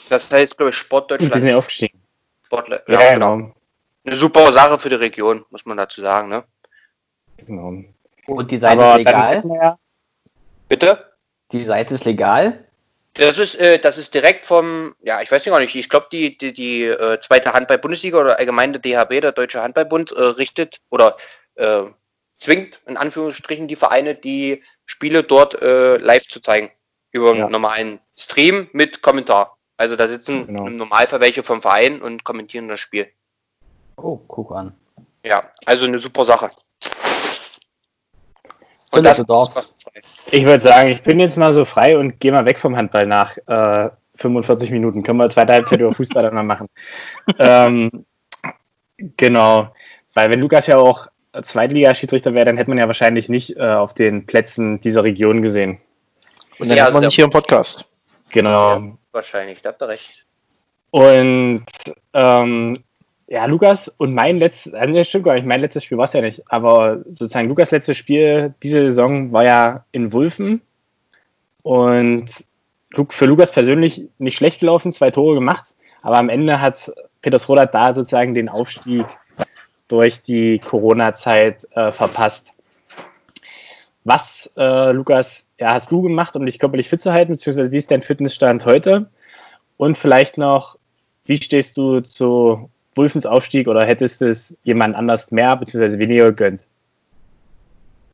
Das 0.09 0.31
heißt, 0.31 0.57
glaube 0.57 0.71
ich, 0.71 0.77
Sport 0.77 1.13
Und 1.13 1.23
die 1.23 1.27
sind 1.27 1.47
ja 1.47 1.57
aufgestiegen. 1.57 2.01
Sportler. 2.45 2.83
Ja, 2.89 3.15
genau. 3.15 3.53
Eine 4.05 4.17
super 4.17 4.51
Sache 4.53 4.79
für 4.79 4.89
die 4.89 4.97
Region, 4.97 5.45
muss 5.51 5.65
man 5.65 5.77
dazu 5.77 6.01
sagen. 6.01 6.29
Ne? 6.29 6.45
genau. 7.37 7.85
Und 8.27 8.51
die 8.51 8.59
Seite 8.59 8.83
Aber 8.83 8.93
ist 8.93 9.07
legal? 9.07 9.43
ja, 9.47 9.79
Bitte? 10.69 11.13
Die 11.53 11.65
Seite 11.65 11.95
ist 11.95 12.05
legal? 12.05 12.65
Das 13.15 13.39
ist, 13.39 13.57
äh, 13.57 13.79
das 13.79 13.99
ist 13.99 14.15
direkt 14.15 14.45
vom, 14.45 14.95
ja, 15.03 15.21
ich 15.21 15.31
weiß 15.31 15.45
nicht 15.45 15.53
gar 15.53 15.59
nicht, 15.59 15.75
ich 15.75 15.89
glaube, 15.89 16.07
die, 16.13 16.39
die, 16.39 16.53
die 16.53 16.85
äh, 16.85 17.19
zweite 17.21 17.53
Handball-Bundesliga 17.53 18.19
oder 18.19 18.39
allgemein 18.39 18.73
der 18.73 18.81
DHB, 18.81 19.21
der 19.21 19.33
Deutsche 19.33 19.63
Handballbund, 19.63 20.13
äh, 20.13 20.23
richtet 20.23 20.81
oder 20.91 21.17
äh, 21.57 21.83
zwingt 22.37 22.81
in 22.87 22.97
Anführungsstrichen 22.97 23.67
die 23.67 23.77
Vereine, 23.77 24.15
die 24.15 24.63
Spiele 24.91 25.23
dort 25.23 25.63
äh, 25.63 25.99
live 25.99 26.27
zu 26.27 26.41
zeigen. 26.41 26.71
Über 27.13 27.31
einen 27.31 27.39
Ja. 27.39 27.49
normalen 27.49 28.01
Stream 28.19 28.69
mit 28.73 29.03
Kommentar. 29.03 29.57
Also 29.77 29.95
da 29.95 30.09
sitzen 30.09 30.47
Genau. 30.49 30.67
im 30.67 30.77
Normalfall 30.77 31.21
welche 31.21 31.43
vom 31.45 31.63
Verein 31.63 32.03
und 32.03 32.25
kommentieren 32.25 32.67
das 32.69 32.81
Spiel. 32.81 33.09
Oh, 33.97 34.17
guck 34.17 34.51
an. 34.53 34.75
Ja, 35.25 35.45
also 35.65 35.87
eine 35.87 35.99
super 36.01 36.25
Sache. 36.25 36.51
Und 38.91 39.05
das 39.05 39.25
darfst. 39.25 39.87
ich 40.33 40.45
würde 40.45 40.61
sagen, 40.61 40.91
ich 40.91 41.03
bin 41.03 41.21
jetzt 41.21 41.37
mal 41.37 41.53
so 41.53 41.65
frei 41.65 41.97
und 41.97 42.19
gehe 42.19 42.33
mal 42.33 42.45
weg 42.45 42.59
vom 42.59 42.77
Handball 42.77 43.07
nach 43.07 43.37
äh, 43.47 43.91
45 44.17 44.73
Minuten. 44.73 45.05
Können 45.05 45.19
wir 45.19 45.31
zweite 45.31 45.53
Halbzeit 45.53 45.79
über 45.79 45.93
Fußball 45.93 46.25
dann 46.25 46.35
mal 46.35 46.43
machen. 46.43 46.69
ähm, 47.39 48.05
genau. 49.17 49.73
Weil 50.15 50.31
wenn 50.31 50.41
Lukas 50.41 50.67
ja 50.67 50.79
auch 50.79 51.07
Zweitligaschiedsrichter 51.43 52.35
wäre, 52.35 52.45
dann 52.47 52.57
hätte 52.57 52.71
man 52.71 52.79
ja 52.79 52.87
wahrscheinlich 52.87 53.29
nicht 53.29 53.57
äh, 53.57 53.61
auf 53.63 53.95
den 53.95 54.27
Plätzen 54.27 54.81
dieser 54.81 55.05
Region 55.05 55.43
gesehen. 55.43 55.79
Und 56.59 56.69
dann 56.71 56.77
Ja, 56.77 56.85
hat 56.87 56.93
man 56.93 57.01
sehr- 57.01 57.09
nicht 57.09 57.15
hier 57.17 57.25
im 57.25 57.31
Podcast. 57.31 57.87
Genau. 58.31 58.79
Ja, 58.79 58.93
wahrscheinlich, 59.13 59.63
da 59.63 59.71
habt 59.71 59.83
ihr 59.83 59.89
recht. 59.89 60.27
Und 60.91 61.65
ähm, 62.15 62.77
ja, 63.29 63.45
Lukas 63.47 63.89
und 63.89 64.13
mein 64.13 64.39
letztes, 64.41 64.73
äh, 64.73 64.87
nee, 64.89 65.05
stimmt 65.05 65.25
gar 65.25 65.35
nicht, 65.35 65.47
mein 65.47 65.61
letztes 65.61 65.85
Spiel 65.85 65.99
war 65.99 66.07
es 66.07 66.13
ja 66.13 66.21
nicht, 66.21 66.43
aber 66.51 67.03
sozusagen 67.07 67.49
Lukas 67.49 67.71
letztes 67.71 67.97
Spiel 67.97 68.55
diese 68.63 68.81
Saison 68.81 69.33
war 69.33 69.45
ja 69.45 69.85
in 69.93 70.13
Wulfen 70.13 70.61
und 71.63 72.27
für 73.11 73.27
Lukas 73.27 73.53
persönlich 73.53 74.09
nicht 74.19 74.37
schlecht 74.37 74.61
gelaufen, 74.61 74.91
zwei 74.91 75.13
Tore 75.13 75.35
gemacht, 75.35 75.75
aber 76.03 76.19
am 76.19 76.29
Ende 76.29 76.61
hat 76.61 76.93
Petersroda 77.23 77.67
da 77.67 77.95
sozusagen 77.95 78.35
den 78.35 78.49
Aufstieg 78.49 79.07
durch 79.91 80.23
die 80.23 80.59
Corona-Zeit 80.59 81.67
äh, 81.75 81.93
verpasst. 81.93 82.53
Was, 84.05 84.51
äh, 84.57 84.93
Lukas, 84.93 85.47
ja, 85.59 85.73
hast 85.73 85.91
du 85.91 86.03
gemacht, 86.03 86.37
um 86.37 86.47
dich 86.47 86.59
körperlich 86.59 86.89
fit 86.89 87.01
zu 87.01 87.13
halten, 87.13 87.33
beziehungsweise 87.33 87.71
wie 87.71 87.77
ist 87.77 87.91
dein 87.91 88.03
Fitnessstand 88.03 88.65
heute? 88.65 89.11
Und 89.77 89.99
vielleicht 89.99 90.39
noch, 90.39 90.79
wie 91.25 91.41
stehst 91.41 91.77
du 91.77 92.01
zu 92.01 92.71
Wulfens 92.95 93.27
Aufstieg 93.27 93.69
oder 93.69 93.85
hättest 93.85 94.23
es 94.23 94.57
jemand 94.63 94.97
anders 94.97 95.31
mehr 95.31 95.57
bzw. 95.57 95.99
weniger 95.99 96.27
gegönnt? 96.27 96.65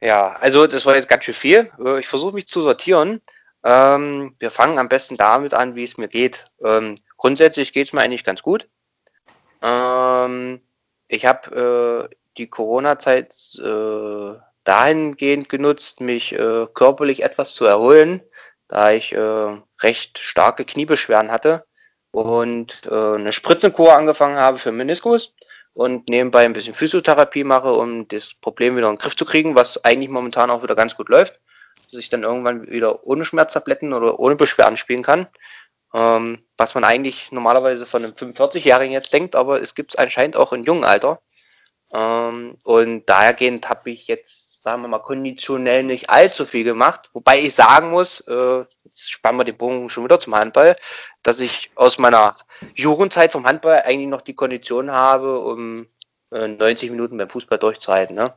Ja, 0.00 0.36
also 0.40 0.66
das 0.66 0.84
war 0.86 0.94
jetzt 0.94 1.08
ganz 1.08 1.24
schön 1.24 1.34
viel. 1.34 1.70
Äh, 1.84 2.00
Ich 2.00 2.08
versuche 2.08 2.34
mich 2.34 2.46
zu 2.46 2.62
sortieren. 2.62 3.20
Ähm, 3.64 4.34
wir 4.38 4.50
fangen 4.50 4.78
am 4.78 4.88
besten 4.88 5.16
damit 5.16 5.54
an, 5.54 5.74
wie 5.74 5.84
es 5.84 5.98
mir 5.98 6.08
geht. 6.08 6.48
Ähm, 6.64 6.94
grundsätzlich 7.16 7.72
geht 7.72 7.88
es 7.88 7.92
mir 7.92 8.00
eigentlich 8.00 8.24
ganz 8.24 8.42
gut. 8.42 8.68
Ähm, 9.62 10.60
ich 11.08 11.26
habe 11.26 12.08
äh, 12.10 12.16
die 12.36 12.48
Corona-Zeit 12.48 13.34
äh, 13.62 14.38
dahingehend 14.64 15.48
genutzt, 15.48 16.00
mich 16.00 16.32
äh, 16.32 16.66
körperlich 16.74 17.22
etwas 17.22 17.54
zu 17.54 17.64
erholen, 17.64 18.22
da 18.68 18.90
ich 18.90 19.12
äh, 19.12 19.56
recht 19.80 20.18
starke 20.18 20.64
Kniebeschwerden 20.64 21.30
hatte 21.30 21.64
und 22.10 22.82
äh, 22.90 23.14
eine 23.14 23.32
Spritzenkur 23.32 23.94
angefangen 23.94 24.36
habe 24.36 24.58
für 24.58 24.72
Meniskus 24.72 25.34
und 25.72 26.08
nebenbei 26.08 26.44
ein 26.44 26.52
bisschen 26.52 26.74
Physiotherapie 26.74 27.44
mache, 27.44 27.72
um 27.72 28.08
das 28.08 28.34
Problem 28.34 28.76
wieder 28.76 28.88
in 28.88 28.94
den 28.94 28.98
Griff 28.98 29.16
zu 29.16 29.24
kriegen, 29.24 29.54
was 29.54 29.84
eigentlich 29.84 30.10
momentan 30.10 30.50
auch 30.50 30.62
wieder 30.62 30.74
ganz 30.74 30.96
gut 30.96 31.08
läuft, 31.10 31.38
dass 31.90 32.00
ich 32.00 32.08
dann 32.08 32.22
irgendwann 32.22 32.66
wieder 32.68 33.06
ohne 33.06 33.24
Schmerztabletten 33.24 33.92
oder 33.92 34.18
ohne 34.18 34.36
Beschwerden 34.36 34.76
spielen 34.76 35.02
kann. 35.02 35.26
Ähm, 35.96 36.44
was 36.58 36.74
man 36.74 36.84
eigentlich 36.84 37.32
normalerweise 37.32 37.86
von 37.86 38.04
einem 38.04 38.12
45-Jährigen 38.12 38.92
jetzt 38.92 39.14
denkt, 39.14 39.34
aber 39.34 39.62
es 39.62 39.74
gibt 39.74 39.94
es 39.94 39.96
anscheinend 39.96 40.36
auch 40.36 40.52
im 40.52 40.62
jungen 40.62 40.84
Alter. 40.84 41.22
Ähm, 41.90 42.58
und 42.64 43.06
dahergehend 43.06 43.70
habe 43.70 43.90
ich 43.90 44.06
jetzt, 44.06 44.62
sagen 44.62 44.82
wir 44.82 44.88
mal, 44.88 44.98
konditionell 44.98 45.84
nicht 45.84 46.10
allzu 46.10 46.44
viel 46.44 46.64
gemacht. 46.64 47.08
Wobei 47.14 47.40
ich 47.40 47.54
sagen 47.54 47.90
muss, 47.92 48.20
äh, 48.28 48.64
jetzt 48.84 49.10
spannen 49.10 49.40
wir 49.40 49.44
den 49.44 49.56
Bogen 49.56 49.88
schon 49.88 50.04
wieder 50.04 50.20
zum 50.20 50.34
Handball, 50.34 50.76
dass 51.22 51.40
ich 51.40 51.70
aus 51.76 51.96
meiner 51.96 52.36
Jugendzeit 52.74 53.32
vom 53.32 53.46
Handball 53.46 53.82
eigentlich 53.86 54.08
noch 54.08 54.20
die 54.20 54.34
Kondition 54.34 54.90
habe, 54.90 55.40
um 55.40 55.86
äh, 56.30 56.46
90 56.46 56.90
Minuten 56.90 57.16
beim 57.16 57.30
Fußball 57.30 57.58
durchzuhalten. 57.58 58.16
Ne? 58.16 58.34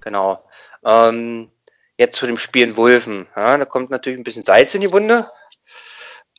Genau. 0.00 0.44
Ähm, 0.84 1.52
jetzt 1.96 2.16
zu 2.16 2.26
dem 2.26 2.38
Spiel 2.38 2.64
in 2.64 2.76
Wulfen. 2.76 3.28
Ja, 3.36 3.56
da 3.56 3.64
kommt 3.64 3.90
natürlich 3.90 4.18
ein 4.18 4.24
bisschen 4.24 4.44
Salz 4.44 4.74
in 4.74 4.80
die 4.80 4.92
Wunde. 4.92 5.30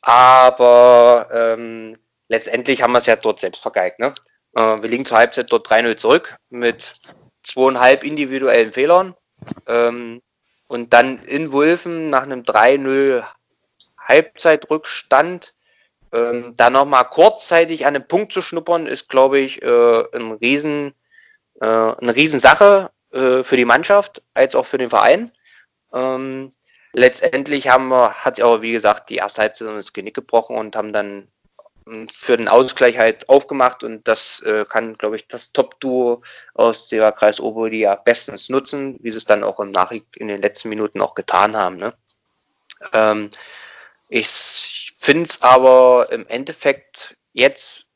Aber 0.02 1.28
ähm, 1.32 1.96
letztendlich 2.28 2.82
haben 2.82 2.92
wir 2.92 2.98
es 2.98 3.06
ja 3.06 3.16
dort 3.16 3.40
selbst 3.40 3.62
vergeigt. 3.62 3.98
Ne? 3.98 4.14
Äh, 4.54 4.82
wir 4.82 4.88
liegen 4.88 5.04
zur 5.04 5.18
Halbzeit 5.18 5.52
dort 5.52 5.68
3-0 5.68 5.96
zurück 5.96 6.36
mit 6.48 6.94
zweieinhalb 7.42 8.04
individuellen 8.04 8.72
Fehlern. 8.72 9.14
Ähm, 9.66 10.22
und 10.66 10.92
dann 10.92 11.22
in 11.24 11.52
Wulfen 11.52 12.10
nach 12.10 12.22
einem 12.22 12.42
3-0 12.42 13.24
Halbzeitrückstand 13.98 15.54
ähm, 16.12 16.54
da 16.56 16.70
nochmal 16.70 17.04
kurzzeitig 17.04 17.86
an 17.86 17.94
den 17.94 18.06
Punkt 18.06 18.32
zu 18.32 18.42
schnuppern, 18.42 18.86
ist, 18.86 19.08
glaube 19.08 19.38
ich, 19.38 19.62
äh, 19.62 20.04
ein 20.14 20.32
Riesen, 20.32 20.94
äh, 21.60 21.66
eine 21.66 22.14
Riesensache 22.14 22.90
äh, 23.12 23.42
für 23.42 23.56
die 23.56 23.64
Mannschaft 23.64 24.22
als 24.34 24.54
auch 24.54 24.66
für 24.66 24.78
den 24.78 24.90
Verein. 24.90 25.32
Ähm, 25.92 26.52
letztendlich 26.92 27.68
haben 27.68 27.88
wir, 27.88 28.12
hat 28.24 28.40
aber 28.40 28.62
wie 28.62 28.72
gesagt 28.72 29.10
die 29.10 29.16
erste 29.16 29.42
Halbzeit 29.42 29.68
uns 29.68 29.86
das 29.86 29.92
Genick 29.92 30.14
gebrochen 30.14 30.56
und 30.56 30.76
haben 30.76 30.92
dann 30.92 31.28
ähm, 31.86 32.08
für 32.08 32.36
den 32.36 32.48
Ausgleich 32.48 32.98
halt 32.98 33.28
aufgemacht 33.28 33.84
und 33.84 34.06
das 34.06 34.40
äh, 34.40 34.64
kann, 34.68 34.96
glaube 34.98 35.16
ich, 35.16 35.28
das 35.28 35.52
Top-Duo 35.52 36.22
aus 36.54 36.88
der 36.88 37.12
Kreis 37.12 37.40
Oberliga 37.40 37.96
bestens 37.96 38.48
nutzen, 38.48 38.98
wie 39.02 39.10
sie 39.10 39.18
es 39.18 39.24
dann 39.24 39.44
auch 39.44 39.60
im 39.60 39.70
Nachhinein 39.70 40.06
in 40.16 40.28
den 40.28 40.42
letzten 40.42 40.68
Minuten 40.68 41.00
auch 41.00 41.14
getan 41.14 41.56
haben. 41.56 41.76
Ne? 41.76 41.94
Ähm, 42.92 43.30
ich 44.08 44.92
finde 44.96 45.24
es 45.24 45.42
aber 45.42 46.08
im 46.10 46.26
Endeffekt 46.26 47.16
jetzt 47.32 47.88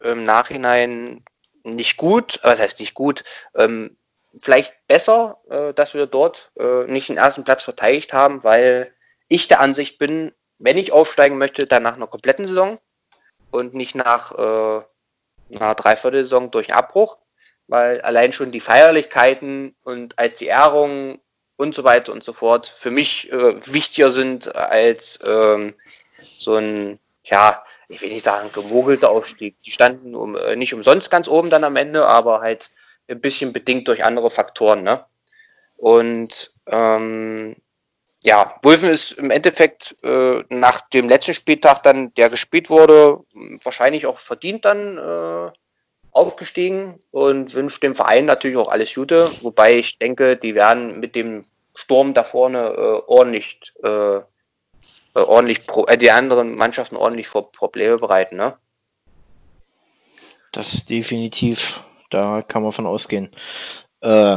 im 0.00 0.24
Nachhinein 0.24 1.24
nicht 1.64 1.96
gut, 1.96 2.38
was 2.42 2.60
heißt 2.60 2.80
nicht 2.80 2.94
gut, 2.94 3.24
ähm, 3.54 3.96
vielleicht 4.40 4.74
besser, 4.86 5.38
äh, 5.50 5.72
dass 5.74 5.94
wir 5.94 6.06
dort 6.06 6.50
äh, 6.58 6.84
nicht 6.84 7.08
den 7.08 7.16
ersten 7.16 7.44
Platz 7.44 7.62
verteidigt 7.62 8.12
haben, 8.12 8.44
weil 8.44 8.92
ich 9.28 9.48
der 9.48 9.60
Ansicht 9.60 9.98
bin, 9.98 10.32
wenn 10.58 10.78
ich 10.78 10.92
aufsteigen 10.92 11.38
möchte, 11.38 11.66
dann 11.66 11.82
nach 11.82 11.96
einer 11.96 12.06
kompletten 12.06 12.46
Saison 12.46 12.78
und 13.50 13.74
nicht 13.74 13.94
nach 13.94 14.32
äh, 14.32 15.54
einer 15.54 15.74
Dreiviertelsaison 15.74 16.50
durch 16.50 16.70
einen 16.70 16.78
Abbruch, 16.78 17.18
weil 17.66 18.00
allein 18.02 18.32
schon 18.32 18.52
die 18.52 18.60
Feierlichkeiten 18.60 19.74
und 19.82 20.18
als 20.18 20.38
die 20.38 20.46
Ehrung 20.46 21.18
und 21.56 21.74
so 21.74 21.84
weiter 21.84 22.12
und 22.12 22.22
so 22.22 22.32
fort 22.32 22.66
für 22.66 22.90
mich 22.90 23.32
äh, 23.32 23.54
wichtiger 23.66 24.10
sind 24.10 24.54
als 24.54 25.18
ähm, 25.24 25.74
so 26.36 26.56
ein, 26.56 26.98
ja, 27.24 27.64
ich 27.88 28.00
will 28.02 28.10
nicht 28.10 28.24
sagen 28.24 28.50
gemogelter 28.52 29.10
Aufstieg. 29.10 29.60
Die 29.62 29.70
standen 29.70 30.14
um, 30.14 30.36
äh, 30.36 30.56
nicht 30.56 30.74
umsonst 30.74 31.10
ganz 31.10 31.28
oben 31.28 31.50
dann 31.50 31.64
am 31.64 31.76
Ende, 31.76 32.06
aber 32.06 32.40
halt 32.40 32.70
ein 33.08 33.20
bisschen 33.20 33.52
bedingt 33.52 33.88
durch 33.88 34.04
andere 34.04 34.30
Faktoren. 34.30 34.82
Ne? 34.82 35.04
Und 35.76 36.52
ähm, 36.66 37.56
ja, 38.22 38.58
Wulfen 38.62 38.88
ist 38.88 39.12
im 39.12 39.30
Endeffekt 39.30 39.96
äh, 40.02 40.42
nach 40.48 40.88
dem 40.88 41.08
letzten 41.08 41.34
Spieltag 41.34 41.82
dann, 41.82 42.12
der 42.14 42.30
gespielt 42.30 42.70
wurde, 42.70 43.20
wahrscheinlich 43.62 44.06
auch 44.06 44.18
verdient 44.18 44.64
dann 44.64 44.98
äh, 44.98 45.52
aufgestiegen 46.10 46.98
und 47.10 47.54
wünscht 47.54 47.82
dem 47.82 47.94
Verein 47.94 48.24
natürlich 48.24 48.56
auch 48.56 48.68
alles 48.68 48.94
Gute. 48.94 49.30
Wobei 49.42 49.78
ich 49.78 49.98
denke, 49.98 50.36
die 50.36 50.54
werden 50.54 50.98
mit 50.98 51.14
dem 51.14 51.44
Sturm 51.74 52.14
da 52.14 52.24
vorne 52.24 52.58
äh, 52.58 53.02
ordentlich, 53.06 53.60
äh, 53.84 54.16
äh, 54.16 54.22
ordentlich 55.14 55.60
äh, 55.86 55.96
die 55.98 56.10
anderen 56.10 56.56
Mannschaften 56.56 56.96
ordentlich 56.96 57.28
vor 57.28 57.52
Probleme 57.52 57.98
bereiten. 57.98 58.36
Ne? 58.36 58.56
Das 60.52 60.86
definitiv. 60.86 61.80
Da 62.10 62.42
kann 62.42 62.62
man 62.62 62.72
von 62.72 62.86
ausgehen. 62.86 63.30
Äh, 64.00 64.36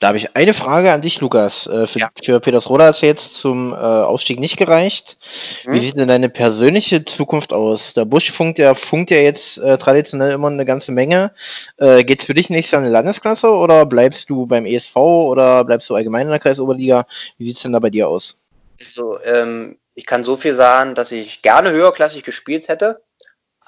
da 0.00 0.08
habe 0.08 0.16
ich 0.16 0.34
eine 0.34 0.54
Frage 0.54 0.92
an 0.92 1.02
dich, 1.02 1.20
Lukas. 1.20 1.66
Äh, 1.66 1.86
für, 1.86 1.98
Ja. 1.98 2.10
für 2.24 2.40
Petersroda 2.40 2.88
ist 2.88 3.02
jetzt 3.02 3.34
zum 3.34 3.72
äh, 3.74 3.76
Aufstieg 3.76 4.40
nicht 4.40 4.56
gereicht. 4.56 5.18
Wie 5.64 5.72
Hm? 5.72 5.80
sieht 5.80 5.98
denn 5.98 6.08
deine 6.08 6.30
persönliche 6.30 7.04
Zukunft 7.04 7.52
aus? 7.52 7.92
Der 7.92 8.06
Busch 8.06 8.30
funkt 8.30 8.58
ja, 8.58 8.72
funkt 8.74 9.10
ja 9.10 9.18
jetzt 9.18 9.58
äh, 9.58 9.76
traditionell 9.76 10.32
immer 10.32 10.48
eine 10.48 10.64
ganze 10.64 10.92
Menge. 10.92 11.32
Äh, 11.76 12.04
geht's 12.04 12.24
für 12.24 12.32
dich 12.32 12.48
nächstes 12.48 12.72
Jahr 12.72 12.80
in 12.82 12.88
die 12.88 12.92
Landesklasse 12.92 13.50
oder 13.50 13.84
bleibst 13.84 14.30
du 14.30 14.46
beim 14.46 14.64
ESV 14.64 14.96
oder 14.96 15.64
bleibst 15.64 15.90
du 15.90 15.94
allgemein 15.94 16.22
in 16.22 16.30
der 16.30 16.38
Kreisoberliga? 16.38 17.04
Wie 17.36 17.46
sieht's 17.46 17.60
denn 17.60 17.72
da 17.74 17.78
bei 17.78 17.90
dir 17.90 18.08
aus? 18.08 18.40
Also, 18.82 19.20
ähm, 19.22 19.76
ich 19.94 20.06
kann 20.06 20.24
so 20.24 20.38
viel 20.38 20.54
sagen, 20.54 20.94
dass 20.94 21.12
ich 21.12 21.42
gerne 21.42 21.72
höherklassig 21.72 22.24
gespielt 22.24 22.68
hätte, 22.68 23.02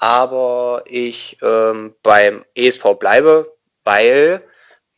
aber 0.03 0.83
ich 0.85 1.37
ähm, 1.41 1.95
beim 2.03 2.43
ESV 2.55 2.95
bleibe, 2.99 3.55
weil 3.85 4.43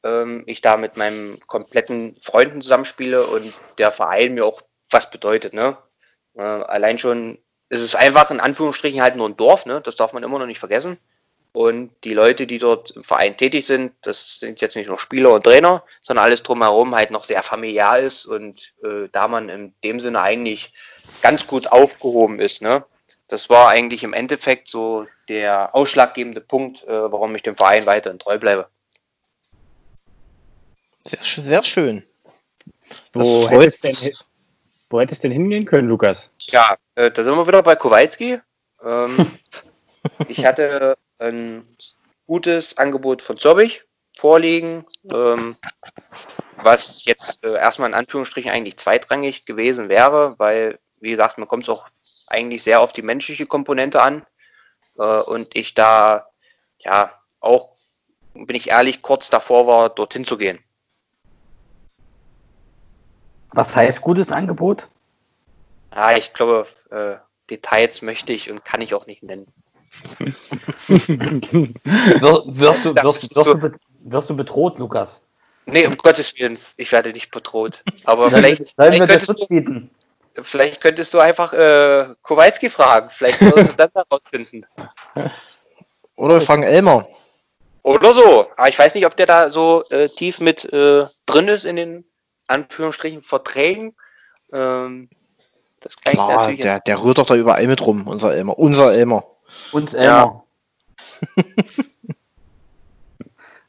ähm, 0.04 0.42
ich 0.48 0.62
da 0.62 0.78
mit 0.78 0.98
meinem 0.98 1.40
kompletten 1.46 2.16
Freunden 2.20 2.60
zusammenspiele 2.60 3.28
und 3.28 3.54
der 3.78 3.92
Verein 3.92 4.34
mir 4.34 4.44
auch 4.44 4.64
was 4.90 5.12
bedeutet. 5.12 5.54
Ne? 5.54 5.78
Äh, 6.34 6.42
allein 6.42 6.98
schon, 6.98 7.38
es 7.70 7.82
ist 7.82 7.94
einfach 7.94 8.32
in 8.32 8.40
Anführungsstrichen 8.40 9.00
halt 9.00 9.16
nur 9.16 9.30
ein 9.30 9.38
Dorf, 9.38 9.68
ne? 9.68 9.80
das 9.80 9.96
darf 9.96 10.12
man 10.12 10.24
immer 10.24 10.40
noch 10.40 10.48
nicht 10.48 10.58
vergessen. 10.58 10.98
Und 11.54 11.92
die 12.04 12.16
Leute, 12.16 12.48
die 12.48 12.58
dort 12.58 12.90
im 12.90 13.04
Verein 13.04 13.38
tätig 13.38 13.68
sind, 13.68 13.94
das 14.02 14.40
sind 14.40 14.60
jetzt 14.60 14.76
nicht 14.76 14.88
nur 14.88 14.98
Spieler 14.98 15.36
und 15.36 15.44
Trainer, 15.44 15.84
sondern 16.02 16.26
alles 16.26 16.42
drumherum 16.42 16.96
halt 16.96 17.12
noch 17.12 17.26
sehr 17.26 17.44
familiär 17.44 18.00
ist 18.00 18.26
und 18.26 18.74
äh, 18.84 19.08
da 19.12 19.28
man 19.28 19.50
in 19.50 19.76
dem 19.84 20.00
Sinne 20.00 20.22
eigentlich 20.22 20.74
ganz 21.22 21.46
gut 21.46 21.72
aufgehoben 21.72 22.40
ist. 22.40 22.64
Ne? 22.64 22.84
Das 23.28 23.50
war 23.50 23.70
eigentlich 23.70 24.04
im 24.04 24.14
Endeffekt 24.14 24.68
so 24.68 25.08
der 25.30 25.74
ausschlaggebende 25.74 26.42
Punkt, 26.42 26.84
äh, 26.84 27.12
warum 27.12 27.36
ich 27.36 27.42
dem 27.42 27.56
Verein 27.56 27.86
weiterhin 27.86 28.20
treu 28.20 28.38
bleibe. 28.38 28.70
Sehr, 31.04 31.44
sehr 31.44 31.64
schön. 31.64 32.04
Wo 33.14 33.50
hättest, 33.50 33.84
denn, 33.84 33.96
wo 33.96 34.10
Wo 34.90 35.00
hätte 35.00 35.14
es 35.14 35.20
denn 35.20 35.32
hingehen 35.32 35.66
können, 35.66 35.88
Lukas? 35.88 36.32
Ja, 36.40 36.78
äh, 36.96 37.12
da 37.12 37.24
sind 37.24 37.36
wir 37.36 37.48
wieder 37.48 37.64
bei 37.64 37.76
Kowalski. 37.76 38.40
Ähm, 38.84 39.32
ich 40.28 40.46
hatte 40.46 40.98
ein 41.18 41.68
gutes 42.28 42.78
Angebot 42.78 43.22
von 43.22 43.38
Zorbich 43.38 43.84
vorliegen, 44.18 44.86
ähm, 45.12 45.58
was 46.58 47.06
jetzt 47.06 47.44
äh, 47.44 47.54
erstmal 47.54 47.90
in 47.90 47.96
Anführungsstrichen 47.96 48.52
eigentlich 48.52 48.78
zweitrangig 48.78 49.46
gewesen 49.46 49.90
wäre, 49.90 50.36
weil, 50.38 50.80
wie 51.00 51.12
gesagt, 51.12 51.38
man 51.38 51.48
kommt 51.48 51.64
es 51.64 51.70
auch 51.70 51.88
eigentlich 52.28 52.64
sehr 52.64 52.82
auf 52.82 52.94
die 52.94 53.02
menschliche 53.02 53.46
Komponente 53.46 54.02
an. 54.02 54.26
Äh, 54.98 55.04
und 55.22 55.56
ich 55.56 55.74
da, 55.74 56.28
ja, 56.80 57.12
auch, 57.40 57.70
bin 58.34 58.56
ich 58.56 58.72
ehrlich, 58.72 59.02
kurz 59.02 59.30
davor 59.30 59.68
war, 59.68 59.90
dorthin 59.90 60.26
zu 60.26 60.38
gehen. 60.38 60.60
Was 63.52 63.76
heißt 63.76 64.02
gutes 64.02 64.32
Angebot? 64.32 64.90
Ja, 65.94 66.18
ich 66.18 66.34
glaube, 66.34 66.68
äh, 66.92 67.16
Details 67.50 68.02
möchte 68.02 68.34
ich 68.34 68.50
und 68.52 68.66
kann 68.66 68.82
ich 68.82 68.94
auch 68.94 69.06
nicht 69.06 69.24
nennen. 69.24 69.48
Wir, 70.20 70.34
wirst, 72.48 72.84
du, 72.86 72.96
wirst, 72.96 73.36
wirst, 73.36 73.36
du- 73.36 73.72
wirst 74.02 74.30
du 74.30 74.36
bedroht, 74.36 74.78
Lukas? 74.78 75.22
Nee, 75.68 75.88
um 75.88 75.98
Gottes 75.98 76.38
Willen, 76.38 76.60
ich 76.78 76.92
werde 76.92 77.12
nicht 77.12 77.32
bedroht. 77.32 77.84
Aber 78.04 78.30
vielleicht, 78.30 78.60
wir- 78.60 78.68
sollen 78.76 78.92
wir 79.00 79.08
vielleicht, 79.08 79.28
könntest 79.28 79.50
du? 79.50 79.90
Vielleicht 80.42 80.82
könntest 80.82 81.14
du 81.14 81.20
einfach 81.20 81.54
äh, 81.54 82.08
Kowalski 82.22 82.70
fragen. 82.70 83.10
Vielleicht 83.10 83.42
wirst 83.42 83.72
du 83.72 83.76
dann 83.76 83.90
herausfinden. 83.94 84.66
Oder 86.16 86.36
wir 86.36 86.42
fragen 86.42 86.64
Elmar. 86.64 87.08
Oder 87.84 88.14
so. 88.14 88.48
Aber 88.58 88.68
ich 88.70 88.80
weiß 88.80 88.96
nicht, 88.96 89.06
ob 89.06 89.16
der 89.16 89.26
da 89.26 89.50
so 89.50 89.84
äh, 89.90 90.10
tief 90.10 90.40
mit 90.40 90.66
äh, 90.74 91.06
drin 91.26 91.48
ist 91.48 91.66
in 91.66 91.76
den 91.76 92.06
Anführungsstrichen 92.48 93.22
Verträgen. 93.22 93.96
Ähm, 94.54 95.10
das 95.82 95.96
kann 95.98 96.14
ich 96.14 96.20
Klar, 96.20 96.38
natürlich 96.38 96.62
der, 96.62 96.76
jetzt. 96.76 96.88
der 96.88 97.04
rührt 97.04 97.18
doch 97.20 97.26
da 97.28 97.36
überall 97.36 97.68
mit 97.68 97.86
rum, 97.86 98.08
unser 98.08 98.34
Elmar. 98.34 98.58
Unser 98.58 98.96
Elmar. 98.96 99.26
Uns 99.72 99.92
Ja. 99.94 100.00
Elmar. 100.02 100.44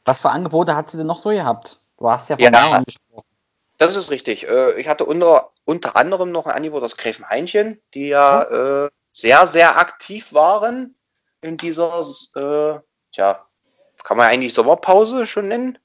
Was 0.05 0.21
für 0.21 0.29
Angebote 0.29 0.75
hat 0.75 0.89
sie 0.89 0.97
denn 0.97 1.07
noch 1.07 1.19
so 1.19 1.29
gehabt? 1.29 1.79
Du 1.97 2.09
hast 2.09 2.29
ja 2.29 2.37
von 2.37 2.43
Ja. 2.43 2.51
mehreren 2.51 2.83
gesprochen. 2.85 3.25
Das 3.77 3.95
ist 3.95 4.09
richtig. 4.09 4.47
Äh, 4.47 4.79
ich 4.79 4.87
hatte 4.87 5.05
unter, 5.05 5.51
unter 5.67 5.97
anderem 5.97 6.31
noch 6.31 6.47
ein 6.47 6.55
Angebot 6.55 6.81
aus 6.81 6.95
Gräfenhainchen, 6.95 7.81
die 7.93 8.07
ja 8.07 8.85
äh, 8.85 8.89
sehr, 9.11 9.45
sehr 9.47 9.77
aktiv 9.77 10.33
waren 10.33 10.95
in 11.41 11.57
dieser, 11.57 12.05
äh, 12.35 12.79
ja, 13.11 13.45
kann 14.03 14.15
man 14.15 14.29
eigentlich 14.29 14.53
Sommerpause 14.53 15.25
schon 15.25 15.49
nennen? 15.49 15.77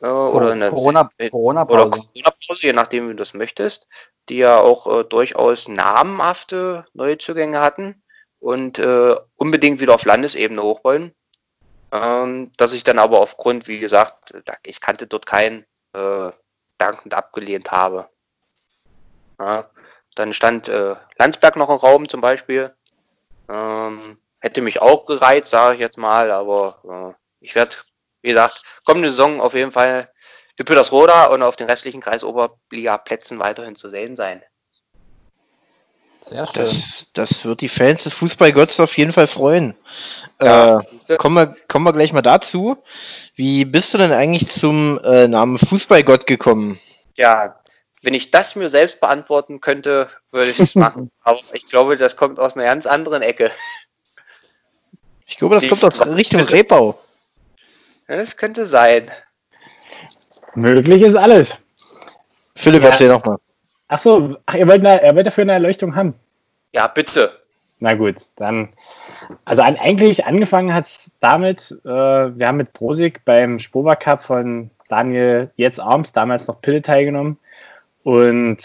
Äh, 0.00 0.06
oder 0.06 0.52
eine 0.52 0.70
Corona, 0.70 1.10
äh, 1.18 1.30
Corona 1.30 1.64
oder 1.64 1.90
Pause. 1.90 2.12
Corona-Pause, 2.14 2.62
je 2.62 2.72
nachdem, 2.72 3.06
wie 3.06 3.12
du 3.12 3.16
das 3.16 3.34
möchtest, 3.34 3.88
die 4.28 4.36
ja 4.36 4.60
auch 4.60 4.86
äh, 4.86 5.02
durchaus 5.02 5.66
namenhafte 5.66 6.86
Neuzugänge 6.92 7.60
hatten 7.60 8.04
und 8.38 8.78
äh, 8.78 9.16
unbedingt 9.34 9.80
wieder 9.80 9.96
auf 9.96 10.04
Landesebene 10.04 10.62
hoch 10.62 10.84
wollen. 10.84 11.12
Ähm, 11.90 12.52
dass 12.56 12.72
ich 12.72 12.84
dann 12.84 13.00
aber 13.00 13.18
aufgrund, 13.18 13.66
wie 13.66 13.80
gesagt, 13.80 14.32
ich 14.62 14.80
kannte 14.80 15.08
dort 15.08 15.26
keinen, 15.26 15.64
dankend 16.76 17.14
abgelehnt 17.14 17.72
habe. 17.72 18.08
Ja, 19.38 19.70
dann 20.14 20.32
stand 20.32 20.68
äh, 20.68 20.96
Landsberg 21.18 21.56
noch 21.56 21.70
im 21.70 21.76
Raum 21.76 22.08
zum 22.08 22.20
Beispiel. 22.20 22.74
Ähm, 23.48 24.18
hätte 24.40 24.62
mich 24.62 24.80
auch 24.82 25.06
gereizt, 25.06 25.50
sage 25.50 25.74
ich 25.74 25.80
jetzt 25.80 25.98
mal, 25.98 26.30
aber 26.30 27.14
äh, 27.14 27.44
ich 27.44 27.54
werde, 27.54 27.76
wie 28.22 28.28
gesagt, 28.28 28.62
kommende 28.84 29.10
Saison 29.10 29.40
auf 29.40 29.54
jeden 29.54 29.72
Fall 29.72 30.10
für 30.56 30.64
Püttersroda 30.64 31.26
und 31.26 31.42
auf 31.42 31.56
den 31.56 31.68
restlichen 31.68 32.00
Kreisoberliga-Plätzen 32.00 33.38
weiterhin 33.38 33.76
zu 33.76 33.90
sehen 33.90 34.16
sein. 34.16 34.42
Sehr 36.22 36.46
schön. 36.46 36.54
Das, 36.54 37.06
das 37.14 37.44
wird 37.44 37.60
die 37.60 37.68
Fans 37.68 38.04
des 38.04 38.12
Fußballgotts 38.14 38.80
auf 38.80 38.96
jeden 38.98 39.12
Fall 39.12 39.28
freuen. 39.28 39.74
Ja, 40.42 40.80
Äh, 41.08 41.16
kommen, 41.16 41.36
wir, 41.36 41.56
kommen 41.68 41.84
wir 41.86 41.92
gleich 41.92 42.12
mal 42.12 42.22
dazu. 42.22 42.76
Wie 43.34 43.64
bist 43.64 43.94
du 43.94 43.98
denn 43.98 44.12
eigentlich 44.12 44.50
zum 44.50 44.98
äh, 45.04 45.26
Namen 45.28 45.58
Fußballgott 45.58 46.26
gekommen? 46.26 46.78
ja, 47.16 47.58
wenn 48.02 48.14
ich 48.14 48.30
das 48.30 48.54
mir 48.56 48.68
selbst 48.68 49.00
beantworten 49.00 49.60
könnte, 49.60 50.08
würde 50.30 50.50
ich 50.50 50.60
es 50.60 50.74
machen. 50.76 51.10
Aber 51.22 51.40
ich 51.52 51.66
glaube, 51.66 51.96
das 51.96 52.16
kommt 52.16 52.38
aus 52.38 52.56
einer 52.56 52.64
ganz 52.66 52.86
anderen 52.86 53.22
Ecke. 53.22 53.50
Ich 55.26 55.36
glaube, 55.36 55.54
das 55.56 55.64
Die 55.64 55.68
kommt 55.70 55.84
aus 55.84 56.00
Richtung 56.06 56.40
Rebau. 56.42 56.98
Ja, 58.08 58.16
Das 58.16 58.36
könnte 58.36 58.66
sein. 58.66 59.10
Möglich 60.54 61.02
ist 61.02 61.14
alles. 61.16 61.56
Philipp, 62.56 62.82
Ja. 62.82 62.90
erzähl 62.90 63.08
nochmal. 63.08 63.36
Achso, 63.88 64.36
ach, 64.46 64.54
ihr 64.54 64.66
wollt, 64.66 64.84
eine, 64.84 65.04
ihr 65.06 65.14
wollt 65.14 65.26
dafür 65.26 65.42
eine 65.42 65.52
Erleuchtung 65.52 65.94
haben. 65.94 66.14
Ja, 66.72 66.86
bitte. 66.88 67.42
Na 67.80 67.94
gut, 67.94 68.16
dann. 68.36 68.70
Also 69.44 69.62
an, 69.62 69.76
eigentlich 69.76 70.26
angefangen 70.26 70.74
hat 70.74 70.84
es 70.84 71.10
damit, 71.20 71.70
äh, 71.84 71.88
wir 71.88 72.46
haben 72.48 72.56
mit 72.56 72.72
Brosig 72.72 73.24
beim 73.24 73.58
Spoba 73.58 73.94
Cup 73.94 74.22
von 74.22 74.70
Daniel 74.88 75.50
jetzt 75.56 75.78
Arms, 75.78 76.12
damals 76.12 76.46
noch 76.48 76.60
Pille 76.60 76.82
teilgenommen. 76.82 77.38
Und 78.02 78.58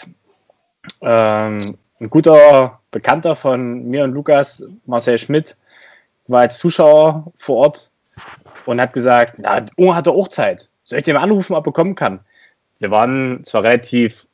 ähm, 1.00 1.76
ein 2.00 2.10
guter 2.10 2.80
Bekannter 2.90 3.36
von 3.36 3.88
mir 3.88 4.04
und 4.04 4.12
Lukas, 4.12 4.62
Marcel 4.86 5.18
Schmidt, 5.18 5.56
war 6.26 6.42
als 6.42 6.58
Zuschauer 6.58 7.32
vor 7.36 7.56
Ort 7.56 7.90
und 8.66 8.80
hat 8.80 8.92
gesagt, 8.92 9.34
na, 9.38 9.64
Unge 9.76 9.94
hatte 9.94 10.12
auch 10.12 10.28
Zeit. 10.28 10.70
Soll 10.84 10.98
ich 10.98 11.04
den 11.04 11.14
mal 11.14 11.22
anrufen, 11.22 11.54
ob 11.54 11.66
er 11.66 11.72
kommen 11.72 11.94
kann? 11.94 12.20
Wir 12.78 12.90
waren 12.90 13.42
zwar 13.44 13.62
relativ 13.62 14.26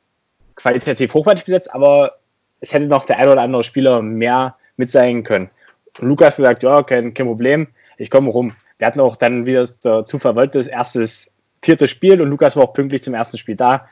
qualitativ 0.55 1.13
hochwertig 1.13 1.45
besetzt, 1.45 1.73
aber 1.73 2.17
es 2.59 2.73
hätte 2.73 2.85
noch 2.85 3.05
der 3.05 3.17
ein 3.17 3.27
oder 3.27 3.41
andere 3.41 3.63
Spieler 3.63 4.01
mehr 4.01 4.55
mit 4.77 4.91
sein 4.91 5.23
können. 5.23 5.49
Und 5.99 6.07
Lukas 6.07 6.37
gesagt, 6.37 6.63
ja, 6.63 6.83
kein, 6.83 7.13
kein 7.13 7.27
Problem, 7.27 7.67
ich 7.97 8.09
komme 8.09 8.29
rum. 8.29 8.53
Wir 8.77 8.87
hatten 8.87 8.99
auch 8.99 9.15
dann, 9.15 9.45
wie 9.45 9.53
das 9.53 9.79
der 9.79 10.05
Zufall 10.05 10.35
wollte, 10.35 10.59
das 10.59 10.67
erstes, 10.67 11.33
vierte 11.61 11.87
Spiel 11.87 12.21
und 12.21 12.29
Lukas 12.29 12.55
war 12.55 12.63
auch 12.63 12.73
pünktlich 12.73 13.03
zum 13.03 13.13
ersten 13.13 13.37
Spiel 13.37 13.55
da. 13.55 13.87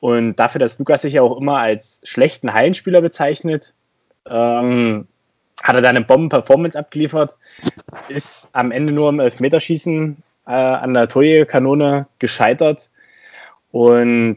Und 0.00 0.36
dafür, 0.36 0.58
dass 0.58 0.78
Lukas 0.78 1.02
sich 1.02 1.14
ja 1.14 1.22
auch 1.22 1.38
immer 1.38 1.58
als 1.58 2.00
schlechten 2.02 2.54
Hallenspieler 2.54 3.00
bezeichnet, 3.00 3.74
ähm, 4.26 5.06
hat 5.62 5.74
er 5.74 5.82
dann 5.82 5.96
eine 5.96 6.04
Bomben-Performance 6.04 6.78
abgeliefert, 6.78 7.36
ist 8.08 8.48
am 8.52 8.72
Ende 8.72 8.92
nur 8.92 9.10
im 9.10 9.20
Elfmeterschießen 9.20 10.16
äh, 10.46 10.50
an 10.50 10.94
der 10.94 11.08
Torjägerkanone 11.08 12.06
gescheitert 12.18 12.90
und 13.70 14.36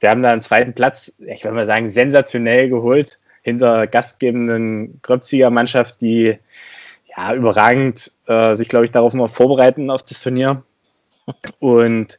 wir 0.00 0.10
haben 0.10 0.22
da 0.22 0.30
einen 0.30 0.40
zweiten 0.40 0.74
Platz, 0.74 1.12
ich 1.18 1.44
würde 1.44 1.54
mal 1.54 1.66
sagen, 1.66 1.88
sensationell 1.88 2.68
geholt, 2.68 3.18
hinter 3.42 3.86
gastgebenden 3.86 5.00
Gröbziger 5.02 5.50
Mannschaft, 5.50 6.00
die 6.00 6.38
ja 7.16 7.34
überragend 7.34 8.10
äh, 8.26 8.54
sich, 8.54 8.68
glaube 8.68 8.84
ich, 8.84 8.90
darauf 8.90 9.14
mal 9.14 9.28
vorbereiten 9.28 9.90
auf 9.90 10.02
das 10.02 10.22
Turnier. 10.22 10.62
Und 11.58 12.18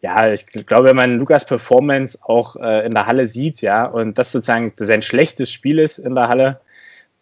ja, 0.00 0.32
ich 0.32 0.46
glaube, 0.46 0.88
wenn 0.88 0.96
man 0.96 1.18
Lukas 1.18 1.44
Performance 1.44 2.18
auch 2.22 2.56
äh, 2.56 2.86
in 2.86 2.92
der 2.92 3.06
Halle 3.06 3.26
sieht, 3.26 3.60
ja, 3.62 3.84
und 3.84 4.18
das 4.18 4.30
sozusagen 4.30 4.72
sein 4.76 5.02
schlechtes 5.02 5.52
Spiel 5.52 5.78
ist 5.78 5.98
in 5.98 6.14
der 6.14 6.28
Halle, 6.28 6.60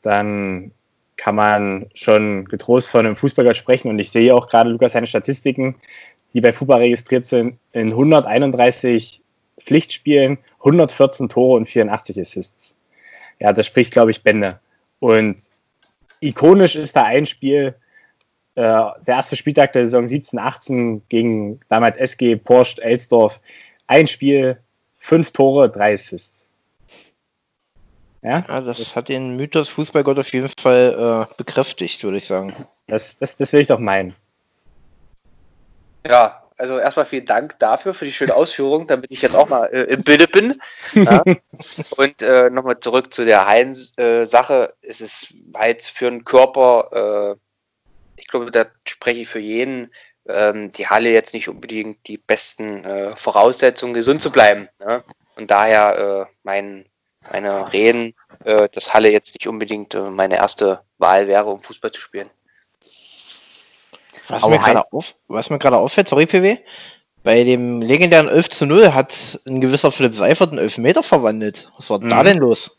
dann 0.02 0.72
kann 1.16 1.34
man 1.34 1.86
schon 1.94 2.44
getrost 2.44 2.90
von 2.90 3.06
einem 3.06 3.16
Fußballer 3.16 3.54
sprechen. 3.54 3.88
Und 3.88 3.98
ich 3.98 4.10
sehe 4.10 4.34
auch 4.34 4.48
gerade, 4.48 4.70
Lukas, 4.70 4.92
seine 4.92 5.06
Statistiken, 5.06 5.76
die 6.34 6.42
bei 6.42 6.52
FUBA 6.52 6.76
registriert 6.76 7.24
sind, 7.24 7.58
in 7.72 7.88
131 7.88 9.22
Pflichtspielen, 9.58 10.38
114 10.58 11.30
Tore 11.30 11.56
und 11.56 11.66
84 11.66 12.20
Assists. 12.20 12.76
Ja, 13.38 13.54
das 13.54 13.66
spricht, 13.66 13.92
glaube 13.92 14.10
ich, 14.10 14.22
Bände. 14.22 14.60
Und 15.00 15.36
ikonisch 16.20 16.76
ist 16.76 16.96
da 16.96 17.04
ein 17.04 17.24
Spiel, 17.24 17.74
äh, 18.56 18.62
der 18.62 19.14
erste 19.14 19.36
Spieltag 19.36 19.72
der 19.72 19.84
Saison 19.84 20.06
17-18 20.06 21.02
gegen 21.08 21.60
damals 21.68 21.98
SG 21.98 22.36
Porsche 22.36 22.82
Elsdorf. 22.82 23.40
Ein 23.86 24.06
Spiel, 24.06 24.58
fünf 24.98 25.30
Tore, 25.30 25.70
drei 25.70 25.94
Assists. 25.94 26.46
Ja, 28.22 28.44
Ja, 28.48 28.60
das 28.60 28.96
hat 28.96 29.08
den 29.08 29.36
Mythos 29.36 29.68
Fußballgott 29.68 30.18
auf 30.18 30.32
jeden 30.32 30.50
Fall 30.58 31.28
äh, 31.30 31.34
bekräftigt, 31.36 32.02
würde 32.02 32.16
ich 32.16 32.26
sagen. 32.26 32.66
das, 32.88 33.18
das, 33.18 33.36
das 33.36 33.52
will 33.52 33.60
ich 33.60 33.68
doch 33.68 33.78
meinen. 33.78 34.14
Ja, 36.06 36.42
also 36.58 36.78
erstmal 36.78 37.06
vielen 37.06 37.26
Dank 37.26 37.58
dafür, 37.58 37.92
für 37.92 38.06
die 38.06 38.12
schöne 38.12 38.34
Ausführung, 38.34 38.86
damit 38.86 39.12
ich 39.12 39.20
jetzt 39.20 39.36
auch 39.36 39.48
mal 39.48 39.66
äh, 39.66 39.82
im 39.82 40.02
Bilde 40.02 40.26
bin. 40.26 40.60
Ja. 40.94 41.22
Und 41.96 42.22
äh, 42.22 42.48
nochmal 42.50 42.80
zurück 42.80 43.12
zu 43.12 43.24
der 43.24 43.46
Hallen-Sache. 43.46 44.74
es 44.80 45.00
ist 45.00 45.34
halt 45.54 45.82
für 45.82 46.10
den 46.10 46.24
Körper, 46.24 47.36
äh, 47.36 47.45
ich 48.16 48.26
glaube, 48.28 48.50
da 48.50 48.66
spreche 48.86 49.20
ich 49.20 49.28
für 49.28 49.38
jeden, 49.38 49.92
ähm, 50.28 50.72
die 50.72 50.88
Halle 50.88 51.10
jetzt 51.10 51.34
nicht 51.34 51.48
unbedingt 51.48 52.06
die 52.08 52.18
besten 52.18 52.84
äh, 52.84 53.16
Voraussetzungen, 53.16 53.94
gesund 53.94 54.20
zu 54.22 54.30
bleiben. 54.30 54.68
Ne? 54.80 55.04
Und 55.36 55.50
daher 55.50 56.26
äh, 56.28 56.32
mein, 56.42 56.86
meine 57.32 57.72
Reden, 57.72 58.14
äh, 58.44 58.68
dass 58.72 58.94
Halle 58.94 59.10
jetzt 59.10 59.34
nicht 59.34 59.46
unbedingt 59.46 59.94
äh, 59.94 60.00
meine 60.00 60.36
erste 60.36 60.80
Wahl 60.98 61.28
wäre, 61.28 61.50
um 61.50 61.60
Fußball 61.62 61.92
zu 61.92 62.00
spielen. 62.00 62.30
Was 64.28 64.42
Aber 64.42 64.52
mir 64.54 64.58
gerade 64.58 64.92
auf, 64.92 65.14
was 65.28 65.50
mir 65.50 65.58
gerade 65.58 65.78
auffällt, 65.78 66.08
sorry 66.08 66.26
PW, 66.26 66.58
Bei 67.22 67.42
dem 67.44 67.82
legendären 67.82 68.28
11 68.28 68.50
zu 68.50 68.66
0 68.66 68.94
hat 68.94 69.40
ein 69.46 69.60
gewisser 69.60 69.90
Philipp 69.90 70.14
Seifert 70.14 70.50
einen 70.50 70.58
Elfmeter 70.60 71.02
verwandelt. 71.02 71.70
Was 71.76 71.90
war 71.90 71.98
da 71.98 72.20
Mhm. 72.20 72.24
denn 72.24 72.38
los? 72.38 72.78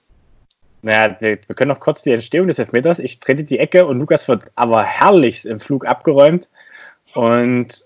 Naja, 0.82 1.16
wir 1.20 1.38
wir 1.48 1.56
können 1.56 1.70
noch 1.70 1.80
kurz 1.80 2.04
die 2.04 2.12
Entstehung 2.12 2.48
des 2.48 2.60
Elfmeters. 2.60 3.00
Ich 3.00 3.20
trete 3.20 3.44
die 3.44 3.60
Ecke 3.60 3.86
und 3.86 4.00
Lukas 4.00 4.28
wird 4.28 4.46
aber 4.56 4.84
herrlich 4.84 5.46
im 5.46 5.60
Flug 5.60 5.86
abgeräumt. 5.88 6.50
Und 7.14 7.86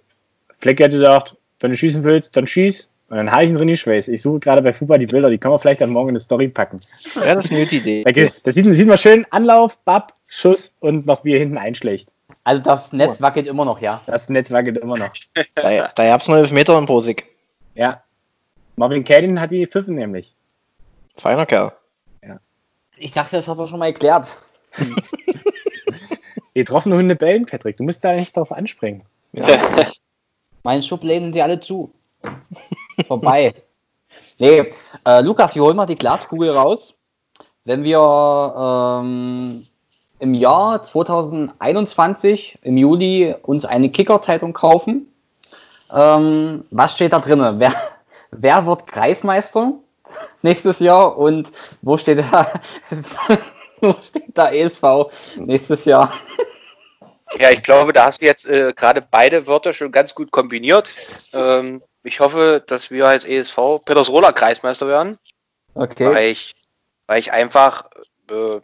Flecke 0.60 0.84
hätte 0.84 0.98
gesagt, 0.98 1.36
wenn 1.60 1.72
du 1.72 1.78
schießen 1.78 2.04
willst, 2.04 2.36
dann 2.36 2.48
schieß. 2.48 2.90
Und 3.10 3.18
dann 3.18 3.32
habe 3.32 3.44
ich 3.44 3.50
ihn 3.50 3.58
drin 3.58 3.68
geschweißt. 3.68 4.08
Ich 4.10 4.22
suche 4.22 4.40
gerade 4.40 4.62
bei 4.62 4.72
Fupa 4.74 4.98
die 4.98 5.06
Bilder, 5.06 5.30
die 5.30 5.38
können 5.38 5.54
wir 5.54 5.60
vielleicht 5.60 5.82
dann 5.82 5.90
morgen 5.90 6.10
in 6.10 6.14
eine 6.16 6.20
Story 6.22 6.48
packen. 6.48 6.80
Ja, 7.16 7.36
das 7.36 7.46
ist 7.46 7.52
eine 7.52 7.62
gute 7.64 7.76
Idee. 7.76 8.04
Da, 8.04 8.12
geht- 8.12 8.34
da 8.46 8.52
sieht, 8.52 8.66
sieht 8.74 8.88
man 8.88 8.98
schön 8.98 9.26
Anlauf, 9.32 9.78
Bab, 9.80 10.14
Schuss 10.28 10.72
und 10.80 11.06
noch 11.06 11.24
wie 11.26 11.34
er 11.34 11.40
hinten 11.40 11.58
einschlägt. 11.58 12.10
Also 12.44 12.62
das 12.62 12.94
Netz 12.94 13.22
wackelt 13.22 13.48
immer 13.48 13.66
noch, 13.66 13.82
ja. 13.82 14.02
Das 14.08 14.30
Netz 14.30 14.50
wackelt 14.52 14.78
immer 14.78 14.98
noch. 14.98 15.12
Da, 15.56 15.90
da 15.94 16.06
gab 16.08 16.22
es 16.22 16.28
noch 16.28 16.36
Elfmeter 16.38 16.78
im 16.78 16.86
Prosig. 16.86 17.26
Ja. 17.76 18.02
Marvin 18.78 19.04
Cadden 19.04 19.40
hat 19.40 19.52
die 19.52 19.68
Pfiffen 19.68 19.96
nämlich. 19.96 20.34
Feiner 21.18 21.46
Kerl. 21.46 21.74
Ich 22.98 23.12
dachte, 23.12 23.38
das 23.38 23.48
hat 23.48 23.58
er 23.58 23.68
schon 23.68 23.80
mal 23.80 23.88
erklärt. 23.88 24.38
Getroffene 26.54 26.96
Hunde 26.96 27.16
bellen, 27.16 27.46
Patrick. 27.46 27.78
Du 27.78 27.84
musst 27.84 28.04
da 28.04 28.14
nicht 28.14 28.36
drauf 28.36 28.52
anspringen. 28.52 29.04
Meine 30.64 30.84
Schubläden 30.84 31.34
sie 31.34 31.42
alle 31.42 31.60
zu. 31.60 31.92
Vorbei. 33.08 33.56
Nee, 34.38 34.72
äh, 35.06 35.22
Lukas, 35.22 35.56
wir 35.56 35.64
holen 35.64 35.78
mal 35.78 35.86
die 35.86 35.96
Glaskugel 35.96 36.52
raus. 36.52 36.96
Wenn 37.64 37.84
wir 37.84 38.00
ähm, 39.00 39.68
im 40.20 40.34
Jahr 40.34 40.84
2021, 40.84 42.60
im 42.64 42.78
Juli, 42.78 43.36
uns 43.44 43.66
eine 43.66 43.90
Kicker-Zeitung 43.90 44.54
kaufen, 44.54 45.08
ähm, 45.92 46.66
was 46.72 46.94
steht 46.94 47.14
da 47.14 47.20
drin? 47.20 47.40
Wer, 47.60 47.74
wer 48.32 48.66
wird 48.66 48.88
Kreismeister 48.88 49.74
nächstes 50.42 50.80
Jahr 50.80 51.18
und 51.18 51.52
wo 51.82 51.98
steht 51.98 52.20
der, 52.20 52.62
wo 53.82 53.96
steht 54.02 54.36
der 54.38 54.54
ESV 54.54 54.84
nächstes 55.38 55.86
Jahr? 55.86 56.14
Ja, 57.40 57.50
ich 57.52 57.64
glaube, 57.64 57.94
da 57.94 58.06
hast 58.06 58.22
du 58.22 58.26
jetzt 58.26 58.46
äh, 58.46 58.74
gerade 58.76 59.02
beide 59.02 59.48
Wörter 59.48 59.74
schon 59.74 59.92
ganz 59.92 60.14
gut 60.16 60.32
kombiniert. 60.32 60.92
Ähm, 61.34 61.82
ich 62.04 62.20
hoffe, 62.20 62.64
dass 62.66 62.92
wir 62.92 63.08
als 63.08 63.26
ESV 63.26 63.80
Petersroda 63.86 64.32
Kreismeister 64.32 64.88
werden, 64.88 65.18
Okay. 65.74 66.14
weil, 66.14 66.32
ich, 66.32 66.54
weil 67.08 67.20
ich 67.20 67.32
einfach, 67.32 67.90
äh, 68.30 68.60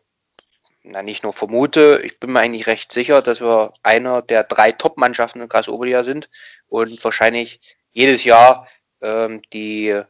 na 0.84 1.02
nicht 1.02 1.24
nur 1.24 1.34
vermute, 1.34 2.02
ich 2.04 2.20
bin 2.20 2.32
mir 2.34 2.40
eigentlich 2.40 2.68
recht 2.68 2.92
sicher, 2.92 3.22
dass 3.22 3.42
wir 3.42 3.74
einer 3.84 4.22
der 4.22 4.44
drei 4.44 4.72
Top-Mannschaften 4.72 5.42
in 5.42 5.50
Kreis 5.50 5.70
Oberliga 5.70 6.04
sind 6.04 6.30
und 6.68 7.02
wahrscheinlich 7.04 7.62
jedes 7.92 8.24
Jahr 8.24 8.68
ähm, 9.02 9.42
die, 9.54 10.02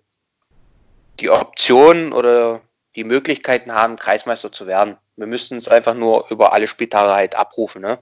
die 1.19 1.29
Option 1.29 2.13
oder 2.13 2.61
die 2.95 3.03
Möglichkeiten 3.03 3.73
haben, 3.73 3.95
Kreismeister 3.95 4.51
zu 4.51 4.67
werden. 4.67 4.97
Wir 5.15 5.27
müssten 5.27 5.57
es 5.57 5.67
einfach 5.67 5.93
nur 5.93 6.27
über 6.29 6.53
alle 6.53 6.67
Spieltage 6.67 7.11
halt 7.11 7.35
abrufen, 7.35 7.81
ne? 7.81 7.99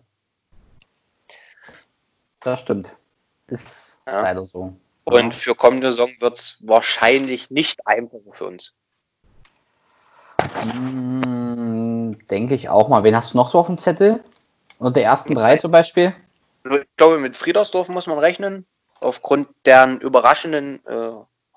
Das 2.39 2.61
stimmt. 2.61 2.95
Ist 3.47 3.99
Ja. 4.05 4.21
leider 4.21 4.45
so. 4.45 4.75
Und 5.03 5.35
für 5.35 5.55
kommende 5.55 5.91
Saison 5.91 6.11
wird 6.19 6.35
es 6.35 6.59
wahrscheinlich 6.65 7.51
nicht 7.51 7.85
einfacher 7.85 8.33
für 8.33 8.45
uns. 8.45 8.73
Hm, 10.61 12.17
denke 12.29 12.55
ich 12.55 12.69
auch 12.69 12.89
mal. 12.89 13.03
Wen 13.03 13.15
hast 13.15 13.33
du 13.33 13.37
noch 13.37 13.49
so 13.49 13.59
auf 13.59 13.67
dem 13.67 13.77
Zettel? 13.77 14.23
Unter 14.79 14.93
der 14.93 15.03
ersten 15.03 15.35
drei 15.35 15.57
zum 15.57 15.71
Beispiel? 15.71 16.15
Ich 16.63 16.87
glaube, 16.97 17.19
mit 17.19 17.35
Friedersdorf 17.35 17.87
muss 17.89 18.07
man 18.07 18.17
rechnen. 18.17 18.65
Aufgrund 18.99 19.47
deren 19.65 19.99
überraschenden 19.99 20.85
äh, 20.87 21.11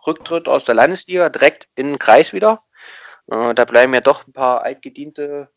Rücktritt 0.08 0.48
aus 0.48 0.64
der 0.64 0.74
Landesliga 0.74 1.28
direkt 1.28 1.68
in 1.76 1.90
den 1.90 1.98
Kreis 1.98 2.32
wieder. 2.32 2.64
Äh, 3.30 3.54
da 3.54 3.64
bleiben 3.64 3.94
ja 3.94 4.00
doch 4.00 4.26
ein 4.26 4.32
paar 4.32 4.62
altgediente 4.62 5.48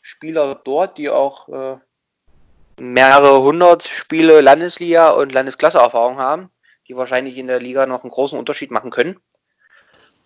Spieler 0.00 0.60
dort, 0.64 0.98
die 0.98 1.10
auch 1.10 1.48
äh, 1.48 1.76
mehrere 2.80 3.42
hundert 3.42 3.84
Spiele 3.84 4.40
Landesliga 4.40 5.10
und 5.10 5.32
Landesklasse-Erfahrung 5.32 6.18
haben, 6.18 6.50
die 6.88 6.96
wahrscheinlich 6.96 7.38
in 7.38 7.46
der 7.46 7.60
Liga 7.60 7.86
noch 7.86 8.02
einen 8.02 8.10
großen 8.10 8.38
Unterschied 8.38 8.70
machen 8.70 8.90
können. 8.90 9.20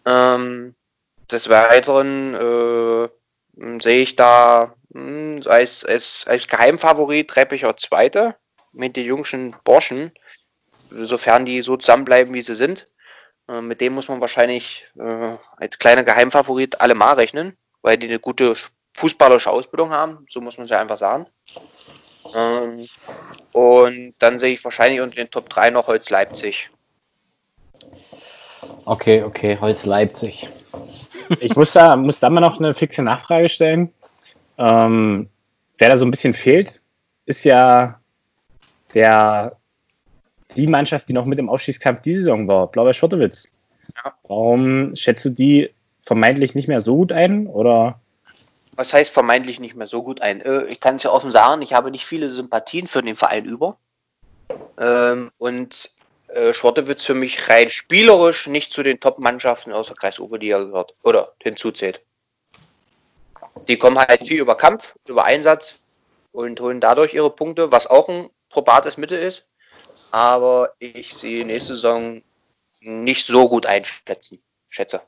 Ähm, 0.06 0.74
des 1.30 1.48
Weiteren 1.48 2.34
äh, 2.34 3.08
sehe 3.82 4.02
ich 4.02 4.16
da 4.16 4.74
mh, 4.90 5.46
als, 5.50 5.84
als, 5.84 6.24
als 6.26 6.46
Geheimfavorit 6.46 7.34
Reppicher 7.36 7.76
Zweite 7.76 8.36
mit 8.72 8.96
den 8.96 9.06
jungschen 9.06 9.56
Borschen, 9.64 10.12
sofern 10.90 11.44
die 11.44 11.62
so 11.62 11.76
zusammenbleiben, 11.76 12.32
wie 12.32 12.42
sie 12.42 12.54
sind. 12.54 12.88
Äh, 13.48 13.60
mit 13.60 13.80
dem 13.80 13.94
muss 13.94 14.08
man 14.08 14.20
wahrscheinlich 14.20 14.86
äh, 14.98 15.36
als 15.56 15.78
kleiner 15.78 16.04
Geheimfavorit 16.04 16.80
allemal 16.80 17.14
rechnen, 17.14 17.56
weil 17.82 17.96
die 17.96 18.08
eine 18.08 18.18
gute 18.18 18.54
fußballerische 18.94 19.50
Ausbildung 19.50 19.90
haben, 19.90 20.26
so 20.28 20.40
muss 20.40 20.56
man 20.56 20.64
es 20.64 20.70
ja 20.70 20.80
einfach 20.80 20.96
sagen. 20.96 21.26
Ähm, 22.34 22.86
und 23.52 24.14
dann 24.18 24.38
sehe 24.38 24.54
ich 24.54 24.64
wahrscheinlich 24.64 25.00
unter 25.00 25.16
den 25.16 25.30
Top 25.30 25.48
3 25.48 25.70
noch 25.70 25.86
Holz 25.86 26.10
Leipzig. 26.10 26.70
Okay, 28.84 29.22
okay, 29.22 29.58
Holz 29.60 29.84
Leipzig. 29.84 30.48
Ich 31.40 31.56
muss 31.56 31.72
da, 31.72 31.96
muss 31.96 32.20
da 32.20 32.30
mal 32.30 32.40
noch 32.40 32.58
eine 32.58 32.74
fixe 32.74 33.02
Nachfrage 33.02 33.48
stellen. 33.48 33.92
Ähm, 34.58 35.28
wer 35.78 35.88
da 35.88 35.96
so 35.96 36.04
ein 36.04 36.10
bisschen 36.10 36.34
fehlt, 36.34 36.82
ist 37.26 37.44
ja 37.44 38.00
der, 38.94 39.56
die 40.54 40.66
Mannschaft, 40.66 41.08
die 41.08 41.12
noch 41.12 41.26
mit 41.26 41.38
im 41.38 41.48
Aufstiegskampf 41.48 42.02
diese 42.02 42.20
Saison 42.20 42.46
war, 42.48 42.68
Blau-Weiß 42.68 42.96
Schottewitz. 42.96 43.52
Ja. 43.96 44.14
Warum 44.24 44.94
schätzt 44.94 45.24
du 45.24 45.30
die 45.30 45.70
vermeintlich 46.02 46.54
nicht 46.54 46.68
mehr 46.68 46.80
so 46.80 46.96
gut 46.96 47.12
ein? 47.12 47.46
Oder 47.46 48.00
Was 48.76 48.92
heißt 48.92 49.12
vermeintlich 49.12 49.60
nicht 49.60 49.74
mehr 49.74 49.86
so 49.86 50.02
gut 50.02 50.22
ein? 50.22 50.40
Äh, 50.40 50.64
ich 50.66 50.80
kann 50.80 50.96
es 50.96 51.02
ja 51.02 51.10
offen 51.10 51.32
sagen, 51.32 51.62
ich 51.62 51.72
habe 51.72 51.90
nicht 51.90 52.06
viele 52.06 52.28
Sympathien 52.28 52.86
für 52.86 53.02
den 53.02 53.16
Verein 53.16 53.44
über. 53.44 53.76
Ähm, 54.78 55.30
und 55.38 55.90
äh, 56.28 56.52
Schwartewitz 56.52 57.04
für 57.04 57.14
mich 57.14 57.48
rein 57.48 57.68
spielerisch 57.68 58.46
nicht 58.46 58.72
zu 58.72 58.82
den 58.82 59.00
Top-Mannschaften 59.00 59.72
aus 59.72 59.88
der 59.88 59.96
Kreis 59.96 60.20
Oberliga 60.20 60.62
gehört 60.62 60.94
oder 61.02 61.32
hinzuzählt. 61.42 62.02
Die 63.68 63.78
kommen 63.78 63.98
halt 63.98 64.26
viel 64.26 64.40
über 64.40 64.56
Kampf, 64.56 64.96
über 65.08 65.24
Einsatz 65.24 65.78
und 66.32 66.60
holen 66.60 66.80
dadurch 66.80 67.14
ihre 67.14 67.30
Punkte, 67.30 67.72
was 67.72 67.86
auch 67.86 68.08
ein 68.08 68.28
probates 68.50 68.96
Mittel 68.96 69.18
ist. 69.18 69.48
Aber 70.16 70.72
ich 70.78 71.14
sehe 71.14 71.44
nächste 71.44 71.74
Saison 71.74 72.22
nicht 72.80 73.26
so 73.26 73.50
gut 73.50 73.66
einschätzen. 73.66 74.42
Schätze. 74.70 75.02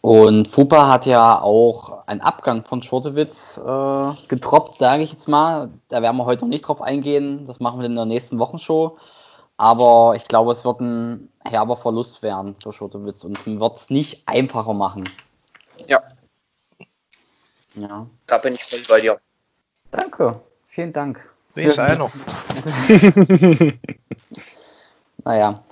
Und 0.00 0.48
Fupa 0.48 0.88
hat 0.88 1.04
ja 1.04 1.38
auch 1.42 2.06
einen 2.06 2.22
Abgang 2.22 2.64
von 2.64 2.80
Schurtewitz 2.80 3.58
äh, 3.58 4.12
getroppt, 4.28 4.76
sage 4.76 5.02
ich 5.02 5.12
jetzt 5.12 5.28
mal. 5.28 5.68
Da 5.88 6.00
werden 6.00 6.16
wir 6.16 6.24
heute 6.24 6.44
noch 6.44 6.48
nicht 6.48 6.62
drauf 6.62 6.80
eingehen. 6.80 7.46
Das 7.46 7.60
machen 7.60 7.80
wir 7.80 7.84
in 7.84 7.94
der 7.94 8.06
nächsten 8.06 8.38
Wochenshow. 8.38 8.96
Aber 9.58 10.14
ich 10.16 10.26
glaube, 10.26 10.52
es 10.52 10.64
wird 10.64 10.80
ein 10.80 11.30
herber 11.44 11.76
Verlust 11.76 12.22
werden 12.22 12.56
für 12.62 12.72
Schurtewitz 12.72 13.22
und 13.24 13.36
es 13.36 13.44
wird 13.44 13.76
es 13.76 13.90
nicht 13.90 14.22
einfacher 14.24 14.72
machen. 14.72 15.04
Ja. 15.86 16.02
Ja. 17.74 18.06
Da 18.26 18.38
bin 18.38 18.54
ich 18.54 18.64
voll 18.64 18.80
bei 18.88 19.02
dir. 19.02 19.20
Danke. 19.90 20.40
Vielen 20.68 20.94
Dank. 20.94 21.34
Wie 21.58 21.64
ist 21.64 21.78
einer? 21.78 22.08
Naja. 25.24 25.62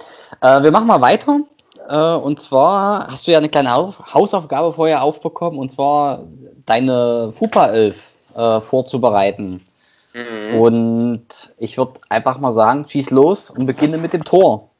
Äh, 0.40 0.62
wir 0.62 0.70
machen 0.70 0.86
mal 0.86 1.00
weiter. 1.00 1.40
Äh, 1.88 1.96
und 1.96 2.40
zwar 2.40 3.06
hast 3.06 3.26
du 3.26 3.30
ja 3.30 3.38
eine 3.38 3.48
kleine 3.48 3.72
Haus 3.72 3.96
Hausaufgabe 4.12 4.72
vorher 4.72 5.02
aufbekommen, 5.02 5.58
und 5.58 5.70
zwar 5.70 6.24
deine 6.66 7.32
Fupa 7.32 7.68
11 7.68 8.02
äh, 8.34 8.60
vorzubereiten. 8.60 9.64
Mhm. 10.12 10.60
Und 10.60 11.54
ich 11.58 11.78
würde 11.78 12.00
einfach 12.08 12.38
mal 12.38 12.52
sagen, 12.52 12.86
schieß 12.88 13.10
los 13.10 13.50
und 13.50 13.66
beginne 13.66 13.98
mit 13.98 14.12
dem 14.12 14.24
Tor. 14.24 14.70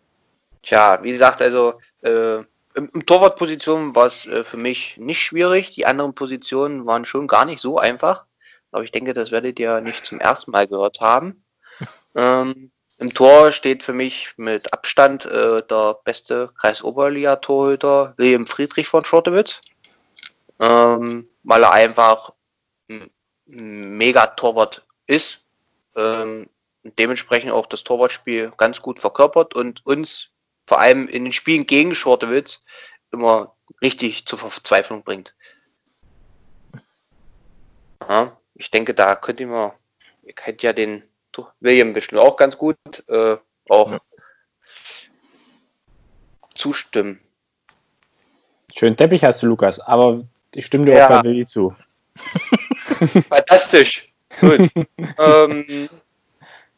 Tja, 0.63 0.99
wie 1.03 1.13
gesagt, 1.13 1.41
also 1.43 1.75
äh, 2.03 2.37
im, 2.75 2.91
im 2.93 3.07
Torwartposition 3.07 3.95
war 3.95 4.07
es 4.07 4.27
äh, 4.27 4.45
für 4.45 4.57
mich 4.57 4.99
nicht 4.99 5.21
schwierig. 5.21 5.71
Die 5.71 5.87
anderen 5.87 6.15
Positionen 6.15 6.87
waren 6.87 7.05
schon 7.05 7.29
gar 7.29 7.45
nicht 7.45 7.61
so 7.61 7.79
einfach. 7.79 8.26
Aber 8.77 8.85
ich 8.85 8.93
denke, 8.93 9.15
das 9.15 9.31
werdet 9.31 9.59
ihr 9.59 9.81
nicht 9.81 10.05
zum 10.05 10.21
ersten 10.21 10.51
Mal 10.51 10.69
gehört 10.69 11.01
haben. 11.01 11.43
ähm, 12.15 12.71
Im 12.99 13.15
Tor 13.15 13.51
steht 13.51 13.83
für 13.83 13.95
mich 13.95 14.35
mit 14.37 14.71
Abstand 14.75 15.25
äh, 15.25 15.63
der 15.63 15.99
beste 16.05 16.51
Kreis-Oberliga-Torhüter 16.61 18.13
William 18.19 18.47
Friedrich 18.47 18.87
von 18.87 19.03
Schortewitz. 19.03 19.63
Ähm, 20.61 21.27
weil 21.43 21.63
er 21.63 21.73
einfach 21.73 22.35
ein 22.91 23.11
Mega-Torwart 23.47 24.87
ist. 25.07 25.47
Ähm, 25.97 26.51
und 26.85 26.99
dementsprechend 26.99 27.53
auch 27.53 27.65
das 27.65 27.83
Torwartspiel 27.83 28.53
ganz 28.59 28.83
gut 28.83 29.01
verkörpert 29.01 29.55
und 29.55 29.87
uns 29.87 30.33
vor 30.67 30.81
allem 30.81 31.09
in 31.09 31.25
den 31.25 31.33
Spielen 31.33 31.67
gegen 31.67 31.95
Schortewitz 31.95 32.63
immer 33.11 33.57
richtig 33.81 34.27
zur 34.27 34.39
Verzweiflung 34.39 35.03
bringt. 35.03 35.35
Ja, 38.07 38.39
ich 38.59 38.71
denke, 38.71 38.95
da 38.95 39.15
könnte 39.15 39.43
ich 39.43 39.49
mal, 39.49 39.73
ihr 40.23 40.33
kennt 40.33 40.63
ja 40.63 40.73
den 40.73 41.03
William 41.61 41.93
bestimmt 41.93 42.21
auch 42.21 42.37
ganz 42.37 42.57
gut, 42.57 42.77
äh, 43.09 43.37
auch 43.69 43.99
zustimmen. 46.55 47.21
Schönen 48.75 48.97
Teppich 48.97 49.23
hast 49.23 49.43
du, 49.43 49.47
Lukas, 49.47 49.79
aber 49.81 50.23
ich 50.55 50.65
stimme 50.65 50.87
dir 50.87 50.97
Ja. 50.97 51.05
auch 51.05 51.11
bei 51.11 51.23
Willi 51.25 51.45
zu. 51.45 51.77
Fantastisch. 53.29 54.11
Gut. 54.41 54.71
ähm, 55.19 55.89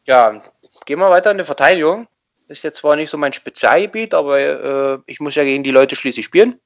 ja, 0.05 0.43
gehen 0.85 0.99
wir 0.99 1.11
weiter 1.11 1.31
in 1.31 1.39
die 1.39 1.45
Verteidigung. 1.45 2.09
Ist 2.49 2.65
jetzt 2.65 2.79
zwar 2.79 2.97
nicht 2.97 3.11
so 3.11 3.19
mein 3.19 3.33
Spezialgebiet, 3.33 4.15
aber 4.15 4.39
äh, 4.41 4.99
ich 5.07 5.21
muss 5.21 5.35
ja 5.35 5.45
gegen 5.45 5.63
die 5.63 5.71
Leute 5.71 5.97
schließlich 5.97 6.25
spielen. 6.25 6.61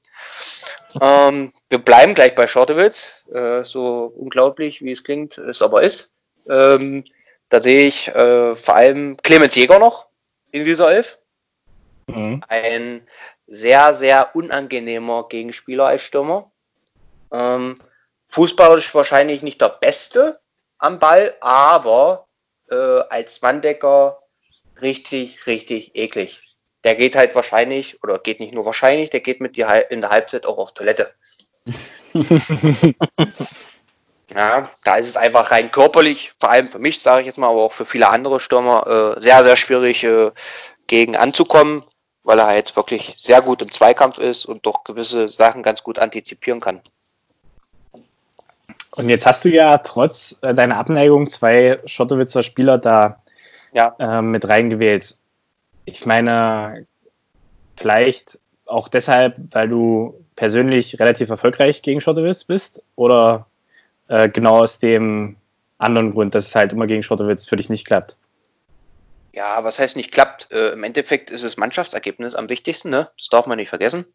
Ähm, 1.01 1.51
wir 1.69 1.79
bleiben 1.79 2.13
gleich 2.13 2.35
bei 2.35 2.47
Shortewitz. 2.47 3.23
Äh, 3.33 3.63
so 3.63 4.13
unglaublich, 4.15 4.81
wie 4.81 4.91
es 4.91 5.03
klingt, 5.03 5.37
es 5.37 5.61
aber 5.61 5.81
ist. 5.81 6.13
Ähm, 6.47 7.03
da 7.49 7.61
sehe 7.61 7.87
ich 7.87 8.07
äh, 8.07 8.55
vor 8.55 8.75
allem 8.75 9.17
Clemens 9.17 9.55
Jäger 9.55 9.79
noch 9.79 10.07
in 10.51 10.65
dieser 10.65 10.91
Elf. 10.91 11.17
Mhm. 12.07 12.43
Ein 12.47 13.07
sehr, 13.47 13.93
sehr 13.95 14.35
unangenehmer 14.35 15.27
Gegenspieler 15.27 15.85
als 15.87 16.03
Stürmer. 16.03 16.51
Ähm, 17.31 17.81
fußballerisch 18.29 18.95
wahrscheinlich 18.95 19.41
nicht 19.41 19.61
der 19.61 19.69
Beste 19.69 20.39
am 20.77 20.99
Ball, 20.99 21.35
aber 21.41 22.27
äh, 22.69 22.75
als 22.75 23.41
Manndecker 23.41 24.22
richtig, 24.81 25.45
richtig 25.47 25.95
eklig. 25.95 26.41
Der 26.83 26.95
geht 26.95 27.15
halt 27.15 27.33
wahrscheinlich, 27.35 28.03
oder 28.03 28.19
geht 28.19 28.39
nicht 28.39 28.53
nur 28.53 28.65
wahrscheinlich, 28.65 29.09
der 29.09 29.21
geht 29.21 29.39
mit 29.39 29.55
dir 29.55 29.89
in 29.89 30.01
der 30.01 30.09
Halbzeit 30.09 30.45
auch 30.45 30.57
auf 30.57 30.73
Toilette. 30.73 31.13
Ja, 34.33 34.67
da 34.83 34.95
ist 34.95 35.09
es 35.09 35.17
einfach 35.17 35.51
rein 35.51 35.71
körperlich, 35.71 36.31
vor 36.39 36.49
allem 36.49 36.67
für 36.67 36.79
mich, 36.79 37.01
sage 37.01 37.21
ich 37.21 37.27
jetzt 37.27 37.37
mal, 37.37 37.49
aber 37.49 37.61
auch 37.61 37.71
für 37.71 37.85
viele 37.85 38.09
andere 38.09 38.39
Stürmer, 38.39 39.15
äh, 39.17 39.21
sehr, 39.21 39.43
sehr 39.43 39.55
schwierig 39.55 40.03
äh, 40.03 40.31
gegen 40.87 41.15
anzukommen, 41.15 41.83
weil 42.23 42.39
er 42.39 42.47
halt 42.47 42.75
wirklich 42.75 43.13
sehr 43.17 43.41
gut 43.41 43.61
im 43.61 43.71
Zweikampf 43.71 44.17
ist 44.17 44.45
und 44.45 44.65
doch 44.65 44.83
gewisse 44.85 45.27
Sachen 45.27 45.61
ganz 45.61 45.83
gut 45.83 45.99
antizipieren 45.99 46.61
kann. 46.61 46.81
Und 48.95 49.09
jetzt 49.09 49.25
hast 49.25 49.45
du 49.45 49.49
ja 49.49 49.77
trotz 49.79 50.35
äh, 50.41 50.53
deiner 50.53 50.77
Abneigung 50.77 51.29
zwei 51.29 51.79
Schottowitzer 51.85 52.43
Spieler 52.43 52.77
da 52.77 53.22
Ja. 53.73 53.95
äh, 53.99 54.21
mit 54.21 54.47
reingewählt. 54.47 55.15
Ich 55.85 56.05
meine, 56.05 56.85
vielleicht 57.75 58.39
auch 58.65 58.87
deshalb, 58.87 59.37
weil 59.51 59.67
du 59.67 60.25
persönlich 60.35 60.99
relativ 60.99 61.29
erfolgreich 61.29 61.81
gegen 61.81 62.01
Schottowitz 62.01 62.43
bist 62.43 62.81
oder 62.95 63.47
äh, 64.07 64.29
genau 64.29 64.61
aus 64.61 64.79
dem 64.79 65.35
anderen 65.77 66.13
Grund, 66.13 66.33
dass 66.35 66.47
es 66.47 66.55
halt 66.55 66.71
immer 66.71 66.87
gegen 66.87 67.03
Schottowitz 67.03 67.47
für 67.47 67.57
dich 67.57 67.69
nicht 67.69 67.85
klappt. 67.85 68.15
Ja, 69.33 69.63
was 69.63 69.79
heißt 69.79 69.95
nicht 69.95 70.11
klappt? 70.11 70.51
Äh, 70.51 70.69
Im 70.69 70.83
Endeffekt 70.83 71.31
ist 71.31 71.43
das 71.43 71.57
Mannschaftsergebnis 71.57 72.35
am 72.35 72.49
wichtigsten, 72.49 72.89
ne? 72.89 73.09
Das 73.17 73.29
darf 73.29 73.47
man 73.47 73.57
nicht 73.57 73.69
vergessen. 73.69 74.05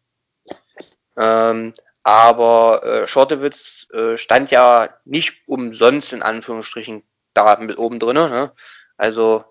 Ähm, 1.17 1.73
aber 2.03 2.83
äh, 2.83 3.07
Schortewitz 3.07 3.87
äh, 3.93 4.17
stand 4.17 4.51
ja 4.51 4.89
nicht 5.03 5.43
umsonst 5.45 6.13
in 6.13 6.23
Anführungsstrichen 6.23 7.03
da 7.33 7.57
mit 7.57 7.77
oben 7.77 7.99
drin. 7.99 8.15
Ne? 8.15 8.51
Also 8.99 9.45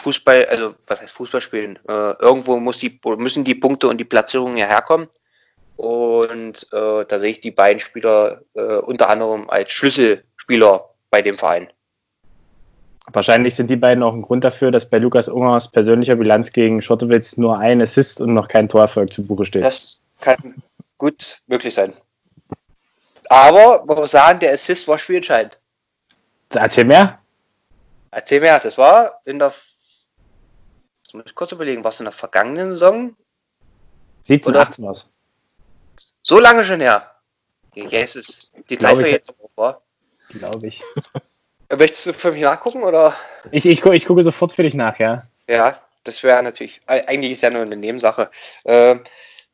Fußball, 0.00 0.46
also 0.46 0.74
was 0.86 1.02
heißt 1.02 1.12
Fußball 1.12 1.40
spielen? 1.40 1.78
Äh, 1.88 2.12
irgendwo 2.20 2.58
muss 2.58 2.78
die, 2.78 3.00
müssen 3.16 3.42
die 3.42 3.56
Punkte 3.56 3.88
und 3.88 3.98
die 3.98 4.04
Platzierungen 4.04 4.56
ja 4.56 4.66
herkommen. 4.66 5.08
Und 5.76 6.66
äh, 6.72 7.04
da 7.04 7.18
sehe 7.18 7.32
ich 7.32 7.40
die 7.40 7.50
beiden 7.50 7.80
Spieler 7.80 8.42
äh, 8.54 8.76
unter 8.76 9.10
anderem 9.10 9.50
als 9.50 9.72
Schlüsselspieler 9.72 10.88
bei 11.10 11.22
dem 11.22 11.34
Verein. 11.34 11.68
Wahrscheinlich 13.12 13.56
sind 13.56 13.68
die 13.68 13.76
beiden 13.76 14.04
auch 14.04 14.12
ein 14.12 14.22
Grund 14.22 14.44
dafür, 14.44 14.70
dass 14.70 14.88
bei 14.88 14.98
Lukas 14.98 15.28
Ungers 15.28 15.70
persönlicher 15.70 16.14
Bilanz 16.14 16.52
gegen 16.52 16.80
Schottowitz 16.80 17.36
nur 17.36 17.58
ein 17.58 17.82
Assist 17.82 18.20
und 18.20 18.34
noch 18.34 18.46
kein 18.46 18.68
Torerfolg 18.68 19.12
zu 19.12 19.24
Buche 19.24 19.44
steht. 19.44 19.64
Das 19.64 20.00
kann 20.20 20.54
gut 20.98 21.40
möglich 21.48 21.74
sein. 21.74 21.94
Aber 23.28 23.84
man 23.86 23.98
muss 23.98 24.12
sagen, 24.12 24.38
der 24.38 24.52
Assist 24.52 24.86
war 24.86 24.98
spielentscheidend. 24.98 25.58
Erzähl 26.50 26.84
mehr. 26.84 27.18
Erzähl 28.10 28.40
mir, 28.40 28.58
das 28.58 28.78
war 28.78 29.20
in 29.24 29.38
der. 29.38 29.48
Jetzt 29.48 31.14
muss 31.14 31.24
ich 31.26 31.34
kurz 31.34 31.52
überlegen, 31.52 31.84
was 31.84 32.00
in 32.00 32.04
der 32.04 32.12
vergangenen 32.12 32.70
Saison? 32.72 33.16
17, 34.22 34.50
Oder- 34.50 34.62
18 34.62 34.84
was. 34.86 35.08
So 36.22 36.38
lange 36.38 36.64
schon 36.64 36.80
her. 36.80 37.10
Jesus. 37.74 38.50
Die 38.68 38.76
Zeit 38.76 38.90
Glaube 38.96 39.00
vergeht 39.02 39.24
aber 39.28 39.44
auch, 39.44 39.50
wa? 39.56 39.82
Glaube 40.28 40.66
ich. 40.68 40.82
Möchtest 41.76 42.06
du 42.06 42.12
für 42.12 42.32
mich 42.32 42.42
nachgucken 42.42 42.82
oder? 42.82 43.14
Ich, 43.50 43.66
ich, 43.66 43.84
ich 43.84 44.06
gucke 44.06 44.22
sofort 44.22 44.52
für 44.52 44.62
dich 44.62 44.74
nach, 44.74 44.98
ja. 44.98 45.26
Ja, 45.46 45.80
das 46.04 46.22
wäre 46.22 46.42
natürlich. 46.42 46.80
Eigentlich 46.86 47.32
ist 47.32 47.42
ja 47.42 47.50
nur 47.50 47.62
eine 47.62 47.76
Nebensache. 47.76 48.30
Äh, 48.64 48.96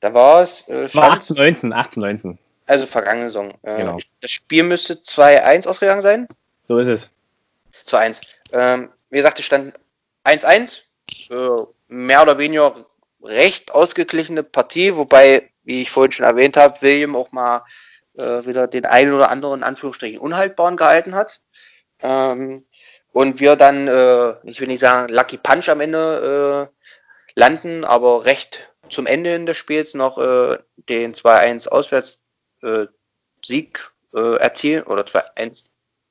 da 0.00 0.14
war 0.14 0.42
es. 0.42 0.66
Äh, 0.68 0.82
War 0.94 1.16
stand's- 1.18 1.30
18, 1.32 1.36
19, 1.36 1.72
18, 1.72 2.00
19. 2.00 2.38
also 2.66 2.86
vergangene 2.86 3.28
Saison. 3.30 3.52
Äh, 3.62 3.76
Genau. 3.78 3.98
Das 4.20 4.30
Spiel 4.30 4.62
müsste 4.62 4.94
2-1 4.94 5.66
ausgegangen 5.68 6.02
sein. 6.02 6.28
So 6.66 6.78
ist 6.78 6.86
es. 6.88 7.10
zu 7.84 7.96
1. 7.96 8.20
Ähm, 8.54 8.90
wie 9.10 9.16
gesagt, 9.16 9.38
es 9.40 9.44
stand 9.44 9.74
1-1. 10.24 10.82
Äh, 11.30 11.66
mehr 11.88 12.22
oder 12.22 12.38
weniger 12.38 12.74
recht 13.22 13.72
ausgeglichene 13.72 14.42
Partie, 14.42 14.96
wobei, 14.96 15.50
wie 15.64 15.82
ich 15.82 15.90
vorhin 15.90 16.12
schon 16.12 16.26
erwähnt 16.26 16.56
habe, 16.56 16.80
William 16.80 17.16
auch 17.16 17.32
mal 17.32 17.64
äh, 18.16 18.46
wieder 18.46 18.66
den 18.66 18.86
einen 18.86 19.12
oder 19.12 19.30
anderen 19.30 19.60
in 19.60 19.64
Anführungsstrichen 19.64 20.20
unhaltbaren 20.20 20.76
gehalten 20.76 21.14
hat. 21.14 21.40
Ähm, 22.00 22.64
und 23.12 23.40
wir 23.40 23.56
dann, 23.56 23.88
äh, 23.88 24.34
ich 24.44 24.60
will 24.60 24.68
nicht 24.68 24.80
sagen 24.80 25.12
Lucky 25.12 25.36
Punch 25.36 25.68
am 25.68 25.80
Ende 25.80 26.70
äh, 26.70 27.38
landen, 27.38 27.84
aber 27.84 28.24
recht 28.24 28.72
zum 28.88 29.06
Ende 29.06 29.30
hin 29.30 29.46
des 29.46 29.56
Spiels 29.56 29.94
noch 29.94 30.18
äh, 30.18 30.58
den 30.88 31.14
2-1 31.14 31.68
Auswärts 31.68 32.20
äh, 32.62 32.86
Sieg 33.44 33.92
äh, 34.14 34.36
erzielen 34.36 34.84
oder 34.84 35.02
2-1 35.02 35.66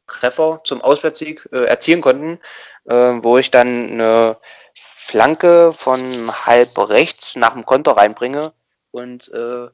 Treffer 0.07 0.61
zum 0.63 0.81
Auswärtssieg 0.81 1.47
äh, 1.51 1.65
erzielen 1.65 2.01
konnten, 2.01 2.39
äh, 2.85 2.95
wo 2.95 3.37
ich 3.37 3.51
dann 3.51 3.91
eine 3.91 4.37
Flanke 4.73 5.73
von 5.73 6.31
halb 6.45 6.77
rechts 6.89 7.35
nach 7.35 7.53
dem 7.53 7.65
Konter 7.65 7.97
reinbringe 7.97 8.53
und 8.91 9.31
äh, 9.33 9.67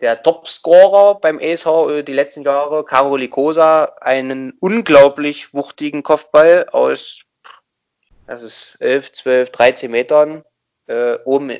der 0.00 0.22
Topscorer 0.22 1.20
beim 1.20 1.38
ESV 1.38 1.66
äh, 1.66 2.02
die 2.02 2.12
letzten 2.12 2.42
Jahre, 2.42 2.84
Caro 2.84 3.16
Licosa, 3.16 3.96
einen 4.00 4.52
unglaublich 4.60 5.54
wuchtigen 5.54 6.02
Kopfball 6.02 6.68
aus, 6.70 7.22
das 8.26 8.42
ist 8.42 8.76
11, 8.80 9.12
12, 9.12 9.50
13 9.50 9.90
Metern 9.90 10.44
äh, 10.86 11.18
oben 11.24 11.50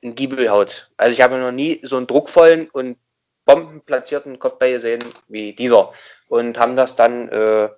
in 0.00 0.14
Giebel 0.14 0.50
haut. 0.50 0.90
Also 0.96 1.12
ich 1.12 1.20
habe 1.20 1.38
noch 1.38 1.52
nie 1.52 1.80
so 1.82 1.96
einen 1.96 2.06
druckvollen 2.06 2.68
und 2.70 2.98
bombenplatzierten 3.44 4.38
Kopfball 4.38 4.72
gesehen 4.72 5.04
wie 5.28 5.52
dieser 5.52 5.92
und 6.28 6.58
haben 6.58 6.76
das 6.76 6.96
dann 6.96 7.28
äh, 7.28 7.68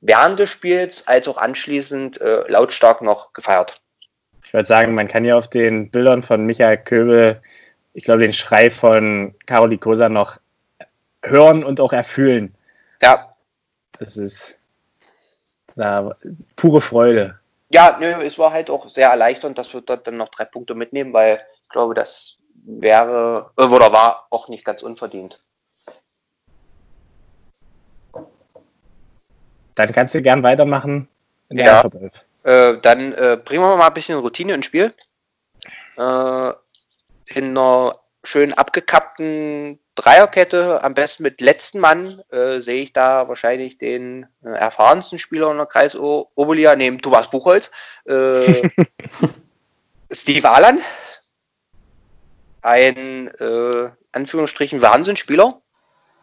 während 0.00 0.38
des 0.38 0.50
Spiels 0.50 1.06
als 1.08 1.28
auch 1.28 1.36
anschließend 1.36 2.20
äh, 2.20 2.50
lautstark 2.50 3.02
noch 3.02 3.32
gefeiert. 3.32 3.80
Ich 4.44 4.52
würde 4.54 4.66
sagen, 4.66 4.94
man 4.94 5.08
kann 5.08 5.24
ja 5.24 5.36
auf 5.36 5.48
den 5.48 5.90
Bildern 5.90 6.22
von 6.22 6.44
Michael 6.44 6.78
Köbel, 6.78 7.40
ich 7.92 8.04
glaube, 8.04 8.22
den 8.22 8.32
Schrei 8.32 8.70
von 8.70 9.34
Karoli 9.46 9.78
Kosa 9.78 10.08
noch 10.08 10.38
hören 11.22 11.62
und 11.62 11.80
auch 11.80 11.92
erfühlen. 11.92 12.54
Ja, 13.02 13.34
Das 13.98 14.16
ist 14.16 14.54
na, 15.76 16.16
pure 16.56 16.80
Freude. 16.80 17.38
ja, 17.68 17.96
nö, 18.00 18.06
es 18.24 18.38
war 18.38 18.52
halt 18.52 18.70
auch 18.70 18.88
sehr 18.88 19.08
erleichternd, 19.10 19.56
dass 19.56 19.72
wir 19.72 19.82
dort 19.82 20.06
dann 20.06 20.16
noch 20.16 20.30
drei 20.30 20.44
Punkte 20.44 20.74
mitnehmen, 20.74 21.12
weil 21.12 21.40
ich 21.62 21.68
glaube, 21.68 21.94
das 21.94 22.39
wäre 22.64 23.50
äh, 23.56 23.64
oder 23.64 23.92
war 23.92 24.26
auch 24.30 24.48
nicht 24.48 24.64
ganz 24.64 24.82
unverdient. 24.82 25.42
Dann 29.74 29.92
kannst 29.92 30.14
du 30.14 30.22
gern 30.22 30.42
weitermachen 30.42 31.08
Ja. 31.48 31.84
Äh, 32.42 32.78
dann 32.80 33.12
äh, 33.12 33.38
bringen 33.42 33.62
wir 33.62 33.76
mal 33.76 33.88
ein 33.88 33.94
bisschen 33.94 34.18
Routine 34.18 34.54
ins 34.54 34.66
Spiel. 34.66 34.94
Äh, 35.96 36.52
in 37.26 37.56
einer 37.56 37.92
schön 38.24 38.52
abgekappten 38.52 39.78
Dreierkette, 39.94 40.82
am 40.82 40.94
besten 40.94 41.22
mit 41.22 41.40
letzten 41.40 41.78
Mann, 41.80 42.22
äh, 42.30 42.60
sehe 42.60 42.82
ich 42.82 42.92
da 42.92 43.28
wahrscheinlich 43.28 43.78
den 43.78 44.26
äh, 44.42 44.50
erfahrensten 44.50 45.18
Spieler 45.18 45.50
in 45.50 45.58
der 45.58 45.66
Kreis 45.66 45.94
Oberliga 45.96 46.74
neben 46.76 47.00
Thomas 47.00 47.30
Buchholz. 47.30 47.70
Steve 50.12 50.50
Alan. 50.50 50.80
Ein 52.62 53.28
äh, 53.38 53.90
Anführungsstrichen 54.12 54.82
Wahnsinnsspieler, 54.82 55.60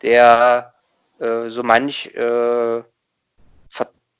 der 0.01 0.73
äh, 1.19 1.49
so 1.49 1.63
manch 1.63 2.13
äh, 2.15 2.81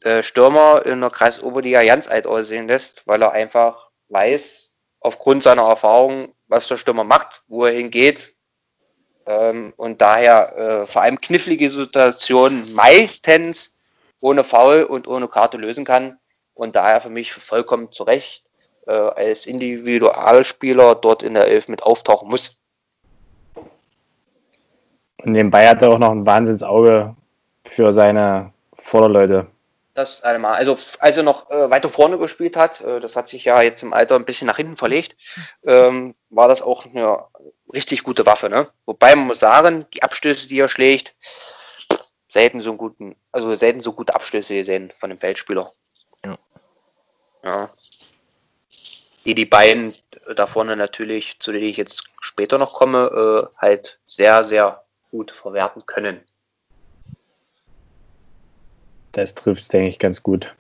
äh, 0.02 0.24
Stürmer 0.24 0.86
in 0.86 1.02
der 1.02 1.10
Kreis 1.10 1.42
Oberliga 1.42 1.84
ganz 1.84 2.08
alt 2.08 2.28
aussehen 2.28 2.68
lässt, 2.68 3.08
weil 3.08 3.22
er 3.22 3.32
einfach 3.32 3.90
weiß, 4.10 4.74
aufgrund 5.00 5.44
seiner 5.44 5.64
Erfahrung, 5.64 6.34
was 6.48 6.68
der 6.68 6.78
Stürmer 6.78 7.04
macht, 7.04 7.44
wo 7.48 7.66
er 7.66 7.74
hingeht. 7.74 8.36
Ähm, 9.26 9.74
und 9.76 10.02
daher 10.02 10.58
äh, 10.58 10.86
vor 10.86 11.02
allem 11.02 11.20
knifflige 11.20 11.70
Situationen 11.70 12.74
meistens 12.74 13.80
ohne 14.20 14.44
Foul 14.44 14.84
und 14.84 15.08
ohne 15.08 15.28
Karte 15.28 15.58
lösen 15.58 15.86
kann. 15.86 16.20
Und 16.54 16.76
daher 16.76 17.02
für 17.02 17.10
mich 17.10 17.34
vollkommen 17.34 17.92
zu 17.92 18.04
Recht 18.04 18.47
äh, 18.88 18.92
als 18.92 19.46
Individualspieler 19.46 20.96
dort 20.96 21.24
in 21.24 21.34
der 21.34 21.48
Elf 21.48 21.68
mit 21.68 21.84
auftauchen 21.84 22.30
muss. 22.30 22.58
Und 25.18 25.32
nebenbei 25.32 25.68
hat 25.68 25.82
er 25.82 25.90
auch 25.90 26.00
noch 26.00 26.12
ein 26.12 26.26
Wahnsinnsauge 26.26 27.16
für 27.66 27.92
seine 27.92 28.54
Vorderleute. 28.78 29.48
Das 29.94 30.22
einmal. 30.22 30.54
Also 30.54 30.78
als 31.00 31.18
er 31.18 31.24
noch 31.24 31.50
äh, 31.50 31.72
weiter 31.72 31.90
vorne 31.90 32.20
gespielt 32.20 32.56
hat, 32.56 32.82
äh, 32.82 33.00
das 33.00 33.16
hat 33.16 33.28
sich 33.28 33.46
ja 33.46 33.62
jetzt 33.64 33.82
im 33.82 33.94
Alter 33.94 34.16
ein 34.16 34.26
bisschen 34.26 34.46
nach 34.46 34.58
hinten 34.58 34.78
verlegt, 34.78 35.16
ähm, 35.66 36.14
war 36.30 36.48
das 36.48 36.62
auch 36.62 36.86
eine 36.86 37.26
richtig 37.74 38.04
gute 38.04 38.26
Waffe. 38.26 38.48
Ne? 38.48 38.68
Wobei 38.86 39.16
man 39.16 39.26
muss 39.26 39.40
sagen, 39.40 39.88
die 39.96 40.04
Abstöße, 40.04 40.48
die 40.48 40.60
er 40.60 40.68
schlägt, 40.70 41.16
selten 42.30 42.62
so 42.62 42.70
einen 42.70 42.78
guten, 42.78 43.16
also 43.32 43.56
selten 43.56 43.82
so 43.82 43.94
gute 43.94 44.14
Abstöße 44.14 44.54
gesehen 44.54 44.94
von 45.00 45.10
dem 45.10 45.18
Feldspieler. 45.18 45.72
Ja. 46.24 46.38
ja. 47.44 47.70
Die 49.28 49.36
die 49.36 49.46
beiden 49.46 49.94
da 50.38 50.48
vorne 50.48 50.78
natürlich, 50.78 51.38
zu 51.40 51.52
denen 51.52 51.66
ich 51.66 51.76
jetzt 51.76 52.10
später 52.22 52.58
noch 52.58 52.72
komme, 52.72 53.50
äh, 53.54 53.62
halt 53.62 54.00
sehr, 54.08 54.46
sehr 54.46 54.86
gut 55.12 55.32
verwerten 55.32 55.86
können. 55.86 56.22
Das 59.12 59.36
trifft 59.36 59.74
denke 59.74 59.90
ich, 59.90 60.00
ganz 60.00 60.24
gut. 60.24 60.56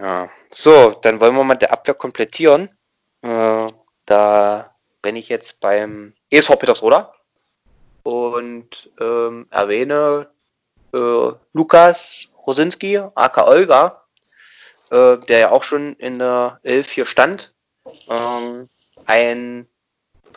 Ja. 0.00 0.28
So, 0.50 0.90
dann 0.90 1.20
wollen 1.20 1.36
wir 1.36 1.44
mal 1.44 1.54
der 1.54 1.72
Abwehr 1.72 1.94
komplettieren. 1.94 2.68
Äh, 3.22 3.68
da 4.06 4.74
bin 5.02 5.14
ich 5.14 5.28
jetzt 5.28 5.60
beim 5.60 6.12
ESV 6.30 6.58
Petersroda 6.58 7.12
und 8.02 8.90
ähm, 8.98 9.46
erwähne 9.50 10.28
äh, 10.92 11.32
Lukas 11.52 12.26
Rosinski, 12.44 12.98
aka 13.14 13.46
Olga, 13.46 14.02
äh, 14.90 15.16
der 15.18 15.38
ja 15.38 15.50
auch 15.52 15.62
schon 15.62 15.94
in 15.94 16.18
der 16.18 16.58
11 16.64 16.90
hier 16.90 17.06
stand. 17.06 17.54
Ähm, 18.08 18.68
ein 19.06 19.68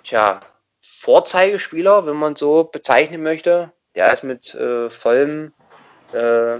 tja, 0.04 0.42
Vorzeigespieler, 0.82 2.06
wenn 2.06 2.16
man 2.16 2.36
so 2.36 2.66
bezeichnen 2.66 3.24
möchte. 3.24 3.72
Der 3.96 4.14
ist 4.14 4.24
mit 4.24 4.54
äh, 4.56 4.90
vollem, 4.90 5.54
äh, 6.12 6.60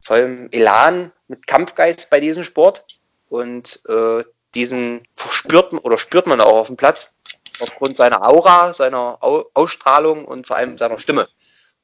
vollem 0.00 0.48
Elan, 0.52 1.12
mit 1.28 1.46
Kampfgeist 1.46 2.10
bei 2.10 2.20
diesem 2.20 2.44
Sport. 2.44 2.84
Und 3.28 3.80
äh, 3.88 4.24
diesen 4.54 5.06
verspürt 5.14 5.72
oder 5.72 5.98
spürt 5.98 6.26
man 6.26 6.40
auch 6.40 6.58
auf 6.58 6.66
dem 6.66 6.76
Platz. 6.76 7.12
Aufgrund 7.60 7.96
seiner 7.96 8.26
Aura, 8.26 8.72
seiner 8.72 9.18
Au 9.20 9.44
Ausstrahlung 9.54 10.24
und 10.24 10.46
vor 10.46 10.56
allem 10.56 10.78
seiner 10.78 10.98
Stimme. 10.98 11.28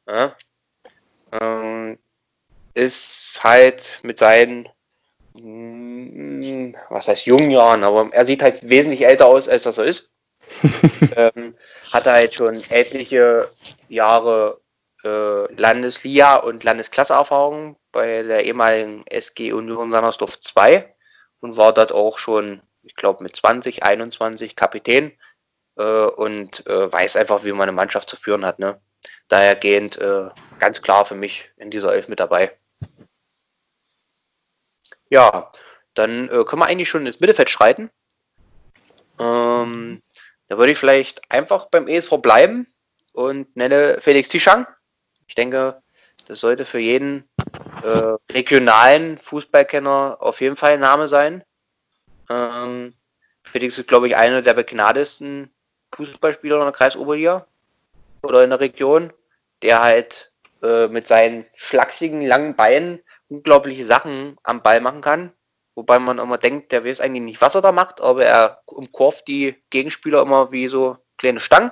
Ja? 0.06 0.34
Ähm, 1.32 1.98
ist 2.74 3.40
halt 3.42 4.00
mit 4.02 4.18
seinen, 4.18 4.68
was 6.90 7.08
heißt 7.08 7.26
jungen 7.26 7.50
Jahren, 7.50 7.84
aber 7.84 8.08
er 8.12 8.24
sieht 8.24 8.42
halt 8.42 8.68
wesentlich 8.68 9.04
älter 9.04 9.26
aus, 9.26 9.48
als 9.48 9.64
das 9.64 9.78
er 9.78 9.84
ist. 9.84 10.12
ähm, 11.16 11.56
hat 11.92 12.06
er 12.06 12.12
halt 12.12 12.34
schon 12.34 12.54
etliche 12.70 13.50
Jahre 13.88 14.60
äh, 15.04 15.52
Landesliga 15.54 16.36
und 16.36 16.64
Landesklasseerfahrung 16.64 17.76
bei 17.92 18.22
der 18.22 18.44
ehemaligen 18.44 19.04
SG 19.06 19.52
Union 19.52 19.90
Sandersdorf 19.90 20.38
2 20.38 20.94
und 21.40 21.56
war 21.56 21.72
dort 21.72 21.92
auch 21.92 22.18
schon, 22.18 22.62
ich 22.82 22.94
glaube, 22.94 23.22
mit 23.22 23.36
20, 23.36 23.82
21 23.82 24.56
Kapitän 24.56 25.12
äh, 25.76 25.82
und 25.82 26.66
äh, 26.66 26.92
weiß 26.92 27.16
einfach, 27.16 27.44
wie 27.44 27.52
man 27.52 27.62
eine 27.62 27.72
Mannschaft 27.72 28.08
zu 28.08 28.16
führen 28.16 28.44
hat. 28.44 28.58
Ne? 28.58 28.80
Dahergehend 29.28 29.98
äh, 29.98 30.28
ganz 30.58 30.82
klar 30.82 31.04
für 31.04 31.14
mich 31.14 31.50
in 31.56 31.70
dieser 31.70 31.94
Elf 31.94 32.08
mit 32.08 32.20
dabei. 32.20 32.52
Ja, 35.08 35.50
dann 35.94 36.28
äh, 36.28 36.44
können 36.44 36.62
wir 36.62 36.66
eigentlich 36.66 36.88
schon 36.88 37.06
ins 37.06 37.20
Mittelfeld 37.20 37.50
schreiten. 37.50 37.90
Ähm, 39.18 40.02
da 40.48 40.58
würde 40.58 40.72
ich 40.72 40.78
vielleicht 40.78 41.30
einfach 41.30 41.66
beim 41.66 41.88
ESV 41.88 42.18
bleiben 42.18 42.66
und 43.12 43.56
nenne 43.56 43.98
Felix 44.00 44.28
Tischang. 44.28 44.66
Ich 45.26 45.34
denke, 45.34 45.82
das 46.28 46.40
sollte 46.40 46.64
für 46.64 46.78
jeden 46.78 47.28
äh, 47.82 48.16
regionalen 48.32 49.18
Fußballkenner 49.18 50.18
auf 50.20 50.40
jeden 50.40 50.56
Fall 50.56 50.72
ein 50.72 50.80
Name 50.80 51.08
sein. 51.08 51.44
Ähm, 52.28 52.94
Felix 53.44 53.78
ist, 53.78 53.88
glaube 53.88 54.08
ich, 54.08 54.16
einer 54.16 54.42
der 54.42 54.54
begnadesten 54.54 55.50
Fußballspieler 55.94 56.56
in 56.56 56.62
der 56.62 56.72
Kreisoberliga 56.72 57.46
oder 58.22 58.42
in 58.42 58.50
der 58.50 58.60
Region, 58.60 59.12
der 59.62 59.80
halt 59.80 60.32
äh, 60.62 60.88
mit 60.88 61.06
seinen 61.06 61.46
schlachsigen, 61.54 62.26
langen 62.26 62.56
Beinen 62.56 63.00
unglaubliche 63.28 63.84
Sachen 63.84 64.36
am 64.42 64.62
Ball 64.62 64.80
machen 64.80 65.00
kann. 65.00 65.32
Wobei 65.74 65.98
man 65.98 66.18
immer 66.18 66.38
denkt, 66.38 66.72
der 66.72 66.84
weiß 66.84 67.00
eigentlich 67.00 67.22
nicht, 67.22 67.40
was 67.40 67.54
er 67.54 67.60
da 67.60 67.70
macht, 67.70 68.00
aber 68.00 68.24
er 68.24 68.62
umkurvt 68.66 69.28
die 69.28 69.62
Gegenspieler 69.70 70.22
immer 70.22 70.50
wie 70.50 70.68
so 70.68 70.96
kleine 71.18 71.40
Stangen 71.40 71.70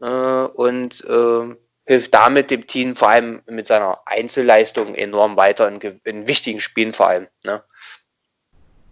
äh, 0.00 0.06
und 0.06 1.04
äh, 1.04 1.56
hilft 1.86 2.14
damit 2.14 2.50
dem 2.50 2.66
Team 2.66 2.94
vor 2.94 3.08
allem 3.08 3.42
mit 3.46 3.66
seiner 3.66 4.00
Einzelleistung 4.06 4.94
enorm 4.94 5.36
weiter 5.36 5.66
in, 5.66 5.80
in 6.04 6.28
wichtigen 6.28 6.60
Spielen 6.60 6.92
vor 6.92 7.08
allem. 7.08 7.28
Ne? 7.44 7.64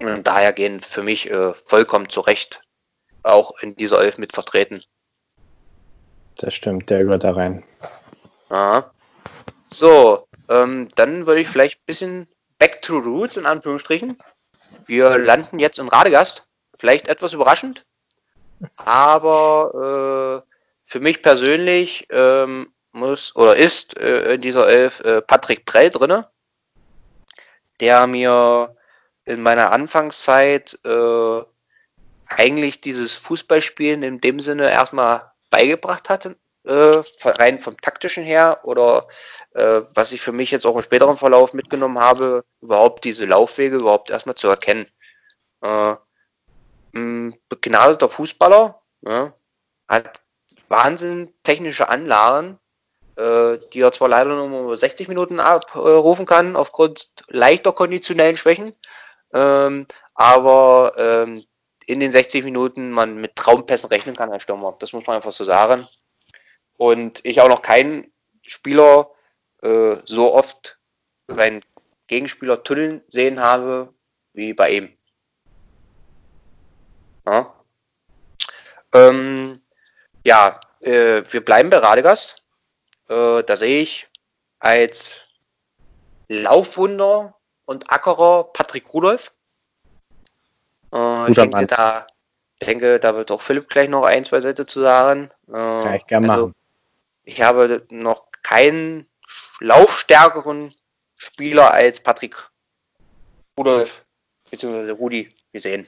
Und 0.01 0.27
daher 0.27 0.53
gehen 0.53 0.81
für 0.81 1.03
mich 1.03 1.31
äh, 1.31 1.55
vollkommen 1.55 2.09
zurecht 2.09 2.61
auch 3.22 3.59
in 3.61 3.77
dieser 3.77 4.01
Elf 4.03 4.18
mit 4.18 4.33
vertreten. 4.33 4.83
Das 6.39 6.55
stimmt, 6.55 6.91
der 6.91 7.05
gehört 7.05 7.24
da 7.24 7.33
rein. 7.33 7.64
Aha. 8.49 8.91
So, 9.66 10.26
ähm, 10.49 10.88
dann 10.94 11.26
würde 11.26 11.40
ich 11.40 11.49
vielleicht 11.49 11.80
ein 11.80 11.86
bisschen 11.86 12.28
back 12.59 12.82
to 12.82 12.99
roots 12.99 13.36
in 13.36 13.47
Anführungsstrichen. 13.47 14.18
Wir 14.86 15.18
landen 15.18 15.59
jetzt 15.59 15.78
in 15.78 15.88
Radegast. 15.88 16.47
Vielleicht 16.78 17.09
etwas 17.09 17.32
überraschend, 17.32 17.86
aber 18.76 20.44
äh, 20.44 20.51
für 20.84 21.01
mich 21.01 21.22
persönlich 21.22 22.07
ähm, 22.11 22.72
muss 22.92 23.34
oder 23.34 23.57
ist 23.57 23.97
äh, 23.99 24.34
in 24.34 24.40
dieser 24.42 24.68
Elf 24.68 25.01
äh, 25.01 25.22
Patrick 25.22 25.64
Prell 25.64 25.90
drinne, 25.90 26.28
der 27.80 28.07
mir 28.07 28.76
in 29.24 29.40
meiner 29.40 29.72
Anfangszeit 29.72 30.78
äh, 30.84 31.42
eigentlich 32.28 32.80
dieses 32.80 33.14
Fußballspielen 33.14 34.03
in 34.03 34.20
dem 34.20 34.40
Sinne 34.40 34.70
erstmal 34.70 35.32
beigebracht 35.51 36.09
hatte, 36.09 36.36
äh, 36.67 37.03
rein 37.25 37.61
vom 37.61 37.81
taktischen 37.81 38.25
her 38.25 38.61
oder 38.64 39.09
äh, 39.55 39.83
was 39.95 40.12
ich 40.12 40.21
für 40.21 40.33
mich 40.33 40.51
jetzt 40.51 40.67
auch 40.67 40.75
im 40.75 40.83
späteren 40.83 41.17
Verlauf 41.17 41.53
mitgenommen 41.53 41.99
habe, 41.99 42.45
überhaupt 42.61 43.05
diese 43.05 43.25
Laufwege 43.27 43.77
überhaupt 43.77 44.11
erstmal 44.11 44.35
zu 44.35 44.49
erkennen. 44.49 44.87
Äh, 45.62 45.95
ein 46.95 47.35
begnadeter 47.49 48.09
Fußballer, 48.09 48.81
ja, 49.03 49.33
hat 49.89 50.23
Wahnsinn 50.69 51.33
technische 51.45 51.89
Anlagen, 51.89 52.59
äh, 53.17 53.59
die 53.73 53.81
er 53.81 53.93
zwar 53.93 54.09
leider 54.09 54.35
nur 54.35 54.77
60 54.77 55.09
Minuten 55.09 55.41
abrufen 55.41 56.27
kann, 56.27 56.57
aufgrund 56.57 57.25
leichter 57.29 57.73
konditionellen 57.73 58.37
Schwächen, 58.37 58.75
ähm, 59.33 59.87
aber 60.14 60.95
ähm, 60.97 61.45
in 61.87 62.01
den 62.01 62.11
60 62.11 62.45
Minuten 62.45 62.91
man 62.91 63.17
mit 63.17 63.37
Traumpässen 63.37 63.89
rechnen 63.89 64.17
kann 64.17 64.33
als 64.33 64.43
Stürmer. 64.43 64.75
Das 64.81 64.93
muss 64.93 65.07
man 65.07 65.17
einfach 65.17 65.33
so 65.33 65.45
sagen. 65.45 65.87
Und 66.77 67.24
ich 67.24 67.41
auch 67.41 67.49
noch 67.49 67.62
keinen 67.62 68.12
Spieler 68.43 69.11
äh, 69.62 69.97
so 70.05 70.35
oft 70.35 70.79
seinen 71.29 71.62
Gegenspieler 72.07 72.62
tunneln 72.62 73.03
sehen 73.09 73.41
habe 73.41 73.93
wie 74.33 74.53
bei 74.53 74.70
ihm. 74.70 74.93
Ja, 77.27 77.53
ähm, 78.93 79.61
ja 80.24 80.61
äh, 80.81 81.22
wir 81.29 81.45
bleiben 81.45 81.70
bei 81.70 81.79
Radegast. 81.79 82.47
Äh, 83.09 83.43
da 83.43 83.57
sehe 83.57 83.83
ich 83.83 84.09
als 84.59 85.20
Laufwunder 86.29 87.35
und 87.64 87.91
Ackerer 87.91 88.45
Patrick 88.53 88.93
Rudolph. 88.93 89.33
Äh, 90.93 91.31
ich 91.31 91.37
denke 91.37 91.66
da, 91.66 92.07
denke, 92.62 93.01
da 93.01 93.14
wird 93.14 93.31
auch 93.31 93.41
Philipp 93.41 93.68
gleich 93.68 93.89
noch 93.89 94.05
ein, 94.05 94.24
zwei 94.24 94.41
Sätze 94.41 94.66
zu 94.66 94.81
sagen. 94.81 95.31
Äh, 95.49 95.53
Kann 95.53 95.95
ich 95.95 96.07
gerne 96.07 96.31
also, 96.31 96.47
machen. 96.47 96.55
Ich 97.27 97.43
habe 97.43 97.85
noch 97.91 98.29
keinen 98.45 99.07
laufstärkeren 99.59 100.72
Spieler 101.16 101.74
als 101.74 102.01
Patrick 102.01 102.37
Rudolf 103.59 104.07
bzw. 104.49 104.91
Rudi 104.93 105.29
gesehen. 105.53 105.87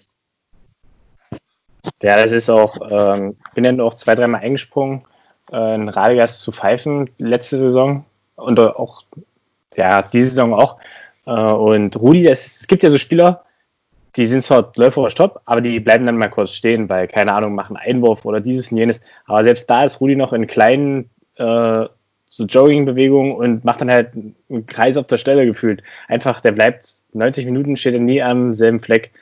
Ja, 2.02 2.16
das 2.16 2.32
ist 2.32 2.50
auch, 2.50 2.76
ähm, 2.90 3.36
bin 3.54 3.64
ja 3.64 3.84
auch 3.84 3.94
zwei, 3.94 4.16
dreimal 4.16 4.40
eingesprungen, 4.40 5.04
äh, 5.52 5.76
in 5.76 5.88
Radegast 5.88 6.40
zu 6.40 6.50
pfeifen 6.50 7.08
letzte 7.18 7.56
Saison 7.56 8.04
und 8.34 8.58
auch, 8.58 9.04
ja, 9.76 10.02
diese 10.02 10.30
Saison 10.30 10.52
auch. 10.52 10.80
Äh, 11.24 11.30
und 11.30 11.94
Rudi, 11.96 12.24
das, 12.24 12.46
es 12.46 12.66
gibt 12.66 12.82
ja 12.82 12.90
so 12.90 12.98
Spieler, 12.98 13.44
die 14.16 14.26
sind 14.26 14.42
zwar 14.42 14.72
läuferisch 14.74 15.14
top, 15.14 15.40
aber 15.44 15.60
die 15.60 15.78
bleiben 15.78 16.04
dann 16.04 16.18
mal 16.18 16.30
kurz 16.30 16.50
stehen, 16.50 16.88
weil, 16.88 17.06
keine 17.06 17.32
Ahnung, 17.32 17.54
machen 17.54 17.76
Einwurf 17.76 18.24
oder 18.24 18.40
dieses 18.40 18.72
und 18.72 18.78
jenes. 18.78 19.00
Aber 19.26 19.44
selbst 19.44 19.70
da 19.70 19.84
ist 19.84 20.00
Rudi 20.00 20.16
noch 20.16 20.32
in 20.32 20.48
kleinen 20.48 21.10
äh, 21.38 21.86
so 22.26 22.44
Jogging-Bewegungen 22.44 23.32
und 23.32 23.64
macht 23.64 23.80
dann 23.80 23.90
halt 23.90 24.14
einen 24.14 24.66
Kreis 24.66 24.96
auf 24.96 25.06
der 25.06 25.16
Stelle 25.16 25.46
gefühlt. 25.46 25.82
Einfach, 26.08 26.40
der 26.40 26.52
bleibt 26.52 26.88
90 27.14 27.46
Minuten, 27.46 27.76
steht 27.76 27.94
er 27.94 28.00
nie 28.00 28.22
am 28.22 28.54
selben 28.54 28.80
Fleck. 28.80 29.12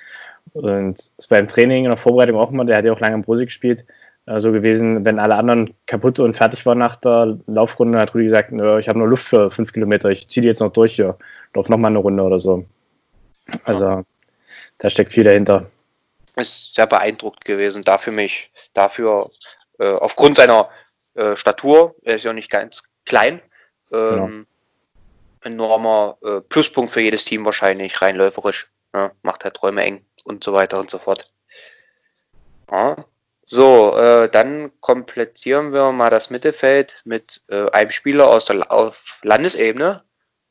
Und 0.53 1.11
es 1.17 1.31
war 1.31 1.39
im 1.39 1.49
Training, 1.49 1.85
in 1.85 1.91
der 1.91 1.97
Vorbereitung 1.97 2.39
auch 2.39 2.51
immer, 2.51 2.65
der 2.65 2.79
hat 2.79 2.85
ja 2.85 2.93
auch 2.93 3.01
lange 3.01 3.15
im 3.15 3.23
Prosi 3.23 3.45
gespielt, 3.45 3.85
äh, 4.27 4.41
so 4.41 4.53
gewesen, 4.53 5.05
wenn 5.05 5.19
alle 5.19 5.37
anderen 5.37 5.75
kaputt 5.87 6.19
und 6.19 6.37
fertig 6.37 6.67
waren 6.67 6.79
nach 6.79 6.97
der 6.97 7.39
Laufrunde, 7.47 7.99
hat 7.99 8.15
Rudi 8.15 8.25
gesagt, 8.25 8.53
"Nö, 8.53 8.79
ich 8.79 8.89
habe 8.89 8.99
nur 8.99 9.09
Luft 9.09 9.25
für 9.27 9.51
fünf 9.51 9.73
Kilometer, 9.73 10.11
ich 10.11 10.29
ziehe 10.29 10.43
die 10.43 10.49
jetzt 10.49 10.61
noch 10.61 10.73
durch 10.73 10.95
hier, 10.97 11.17
lauf 11.55 11.69
noch 11.69 11.79
mal 11.79 11.89
eine 11.89 11.99
Runde 11.99 12.23
oder 12.23 12.39
so. 12.39 12.65
Also 13.65 14.05
da 14.79 14.91
steckt 14.91 15.13
viel 15.13 15.25
dahinter. 15.25 15.71
ist 16.37 16.75
sehr 16.75 16.87
beeindruckt 16.87 17.45
gewesen. 17.45 17.83
Dafür 17.83 18.13
mich, 18.13 18.51
dafür 18.75 19.31
äh, 19.79 19.89
aufgrund 19.89 20.37
seiner 20.37 20.69
äh, 21.17 21.37
Statur, 21.37 21.95
er 22.03 22.17
ist 22.17 22.25
ja 22.25 22.33
nicht 22.33 22.51
ganz 22.51 22.85
klein, 23.05 23.41
ähm, 23.93 24.47
enormer 25.43 26.19
äh, 26.23 26.41
Pluspunkt 26.41 26.91
für 26.91 27.01
jedes 27.01 27.25
Team 27.25 27.45
wahrscheinlich, 27.45 28.03
rein 28.03 28.17
läuferisch. 28.17 28.71
Ja, 28.95 29.13
macht 29.23 29.45
halt 29.45 29.63
Räume 29.63 29.83
eng 29.83 30.07
und 30.25 30.43
so 30.43 30.53
weiter 30.53 30.79
und 30.79 30.91
so 30.91 30.99
fort. 30.99 31.31
Ja. 32.71 33.05
So, 33.43 33.97
äh, 33.97 34.29
dann 34.29 34.73
komplettieren 34.81 35.73
wir 35.73 35.93
mal 35.93 36.11
das 36.11 36.31
Mittelfeld 36.31 37.03
mit 37.05 37.43
äh, 37.49 37.71
einem 37.71 37.93
Spieler 37.93 38.27
aus 38.29 38.47
der 38.47 38.73
auf 38.73 39.21
Landesebene, 39.23 40.03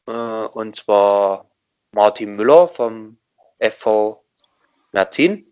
äh, 0.08 0.12
und 0.12 0.78
zwar 0.78 1.50
Martin 1.92 2.36
Müller 2.38 2.70
vom 2.70 3.18
FV 3.60 4.24
Merzin. 4.94 5.46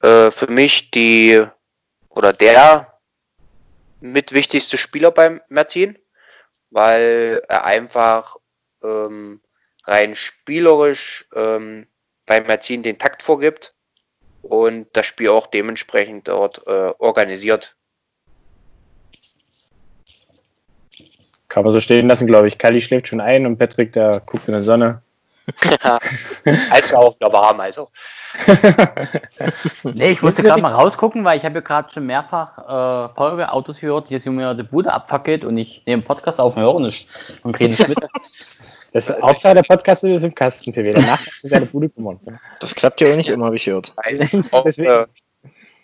Äh, 0.00 0.30
für 0.30 0.50
mich 0.50 0.90
die 0.90 1.44
oder 2.08 2.32
der 2.32 2.89
mit 4.00 4.32
wichtigste 4.32 4.76
Spieler 4.76 5.10
beim 5.10 5.40
Merzin, 5.48 5.98
weil 6.70 7.42
er 7.48 7.64
einfach 7.64 8.36
ähm, 8.82 9.40
rein 9.84 10.14
spielerisch 10.14 11.26
ähm, 11.34 11.86
beim 12.26 12.46
Merzin 12.46 12.82
den 12.82 12.98
Takt 12.98 13.22
vorgibt 13.22 13.74
und 14.42 14.88
das 14.94 15.06
Spiel 15.06 15.28
auch 15.28 15.46
dementsprechend 15.46 16.28
dort 16.28 16.66
äh, 16.66 16.92
organisiert. 16.98 17.76
Kann 21.48 21.64
man 21.64 21.72
so 21.72 21.80
stehen 21.80 22.06
lassen, 22.06 22.28
glaube 22.28 22.46
ich. 22.46 22.58
Kali 22.58 22.80
schläft 22.80 23.08
schon 23.08 23.20
ein 23.20 23.44
und 23.44 23.58
Patrick, 23.58 23.92
der 23.92 24.20
guckt 24.20 24.46
in 24.46 24.52
der 24.52 24.62
Sonne. 24.62 25.02
Als 26.70 26.94
auch 26.94 27.18
wir 27.18 27.32
warm, 27.32 27.60
also. 27.60 27.88
Nee, 29.82 30.10
ich 30.10 30.22
musste 30.22 30.42
gerade 30.42 30.62
mal 30.62 30.72
rausgucken, 30.72 31.24
weil 31.24 31.38
ich 31.38 31.44
habe 31.44 31.56
ja 31.56 31.60
gerade 31.60 31.92
schon 31.92 32.06
mehrfach 32.06 32.58
äh, 32.58 33.14
Feuerwehrautos 33.14 33.80
gehört, 33.80 34.08
hier 34.08 34.20
sind 34.20 34.36
mir 34.36 34.54
die 34.54 34.62
Bude 34.62 34.92
abfackelt 34.92 35.44
und 35.44 35.56
ich 35.56 35.82
nehme 35.86 36.02
Podcast 36.02 36.40
auf 36.40 36.56
und 36.56 36.62
höre 36.62 36.80
nicht 36.80 37.08
und 37.42 37.52
kriege 37.52 37.70
nicht 37.70 37.88
mit. 37.88 37.98
Das 38.92 39.08
Hauptsache 39.08 39.54
der 39.54 39.62
Podcast 39.62 40.02
ist 40.02 40.24
im 40.24 40.34
Kasten, 40.34 40.72
PW. 40.72 40.92
Danach 40.92 41.20
du 41.42 41.48
deine 41.48 41.66
Bude 41.66 41.88
kümmern. 41.88 42.18
Das 42.58 42.74
klappt 42.74 43.00
ja 43.00 43.12
auch 43.12 43.16
nicht 43.16 43.28
immer, 43.28 43.46
habe 43.46 43.54
ich 43.54 43.64
gehört. 43.64 43.94
Auch, 44.50 44.66
äh, 44.66 45.06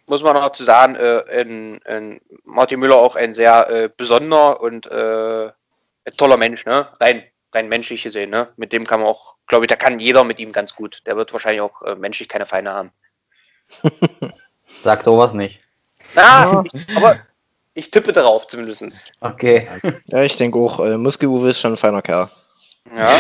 muss 0.07 0.23
man 0.23 0.37
auch 0.37 0.51
zu 0.51 0.65
sagen, 0.65 0.97
äh, 0.97 1.19
in, 1.41 1.77
in 1.89 2.21
Martin 2.45 2.81
Müller 2.81 2.97
auch 2.97 3.17
ein 3.17 3.35
sehr 3.35 3.71
äh, 3.71 3.91
besonderer 3.97 4.61
und 4.61 4.87
äh, 4.87 5.47
ein 5.47 6.17
toller 6.17 6.37
Mensch, 6.37 6.65
ne? 6.65 6.89
Rein, 7.01 7.23
rein 7.57 7.69
menschlich 7.69 8.03
gesehen, 8.03 8.31
ne? 8.31 8.49
Mit 8.57 8.73
dem 8.73 8.87
kann 8.87 9.01
man 9.01 9.09
auch, 9.09 9.35
glaube 9.47 9.65
ich, 9.65 9.69
da 9.69 9.77
kann 9.77 9.99
jeder 9.99 10.25
mit 10.25 10.39
ihm 10.39 10.53
ganz 10.53 10.75
gut. 10.75 11.03
Der 11.07 11.17
wird 11.17 11.33
wahrscheinlich 11.33 11.63
auch 11.63 11.83
äh, 11.83 11.95
menschlich 11.95 12.29
keine 12.29 12.47
Feinde 12.47 12.73
haben. 12.73 12.93
Sag 14.83 15.03
sowas 15.03 15.33
nicht. 15.33 15.61
Ah, 16.15 16.63
ich, 16.65 16.97
aber 16.97 17.19
ich 17.75 17.91
tippe 17.91 18.13
darauf 18.13 18.47
zumindest. 18.47 19.13
Okay. 19.21 19.69
Ja, 20.07 20.23
ich 20.23 20.37
denke 20.37 20.59
auch, 20.59 20.79
äh, 20.81 20.97
Muskel-Uwe 20.97 21.51
ist 21.51 21.61
schon 21.61 21.73
ein 21.73 21.77
feiner 21.77 22.03
Kerl. 22.03 22.31
Ja. 22.95 23.11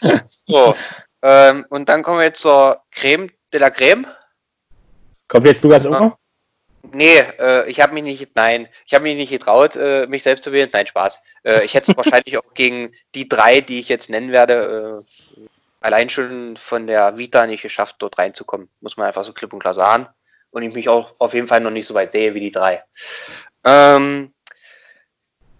so. 0.46 0.76
Ähm, 1.22 1.66
und 1.68 1.88
dann 1.88 2.02
kommen 2.02 2.18
wir 2.18 2.26
jetzt 2.26 2.42
zur 2.42 2.80
Creme 2.92 3.30
de 3.52 3.60
la 3.60 3.70
Creme. 3.70 4.06
Kommt 5.28 5.46
jetzt 5.46 5.64
Lukas 5.64 5.86
Unger? 5.86 6.16
Nee, 6.90 7.18
äh, 7.38 7.68
ich 7.70 7.80
habe 7.80 7.94
mich 7.94 8.02
nicht, 8.02 8.34
nein, 8.34 8.68
ich 8.84 8.92
habe 8.92 9.04
mich 9.04 9.16
nicht 9.16 9.30
getraut, 9.30 9.76
äh, 9.76 10.06
mich 10.08 10.24
selbst 10.24 10.42
zu 10.42 10.52
wählen. 10.52 10.68
Nein, 10.72 10.86
Spaß. 10.86 11.22
Äh, 11.44 11.64
ich 11.64 11.74
hätte 11.74 11.92
es 11.92 11.96
wahrscheinlich 11.96 12.36
auch 12.38 12.54
gegen 12.54 12.92
die 13.14 13.28
drei, 13.28 13.60
die 13.60 13.78
ich 13.78 13.88
jetzt 13.88 14.10
nennen 14.10 14.32
werde, 14.32 15.04
äh, 15.38 15.46
allein 15.80 16.10
schon 16.10 16.56
von 16.56 16.86
der 16.86 17.18
Vita 17.18 17.46
nicht 17.46 17.62
geschafft, 17.62 17.96
dort 18.00 18.18
reinzukommen. 18.18 18.68
Muss 18.80 18.96
man 18.96 19.06
einfach 19.06 19.24
so 19.24 19.32
klipp 19.32 19.52
und 19.52 19.60
klar 19.60 19.74
sagen. 19.74 20.08
Und 20.50 20.62
ich 20.64 20.74
mich 20.74 20.88
auch 20.88 21.14
auf 21.18 21.34
jeden 21.34 21.48
Fall 21.48 21.60
noch 21.60 21.70
nicht 21.70 21.86
so 21.86 21.94
weit 21.94 22.12
sehe 22.12 22.34
wie 22.34 22.40
die 22.40 22.50
drei. 22.50 22.82
Ähm, 23.64 24.34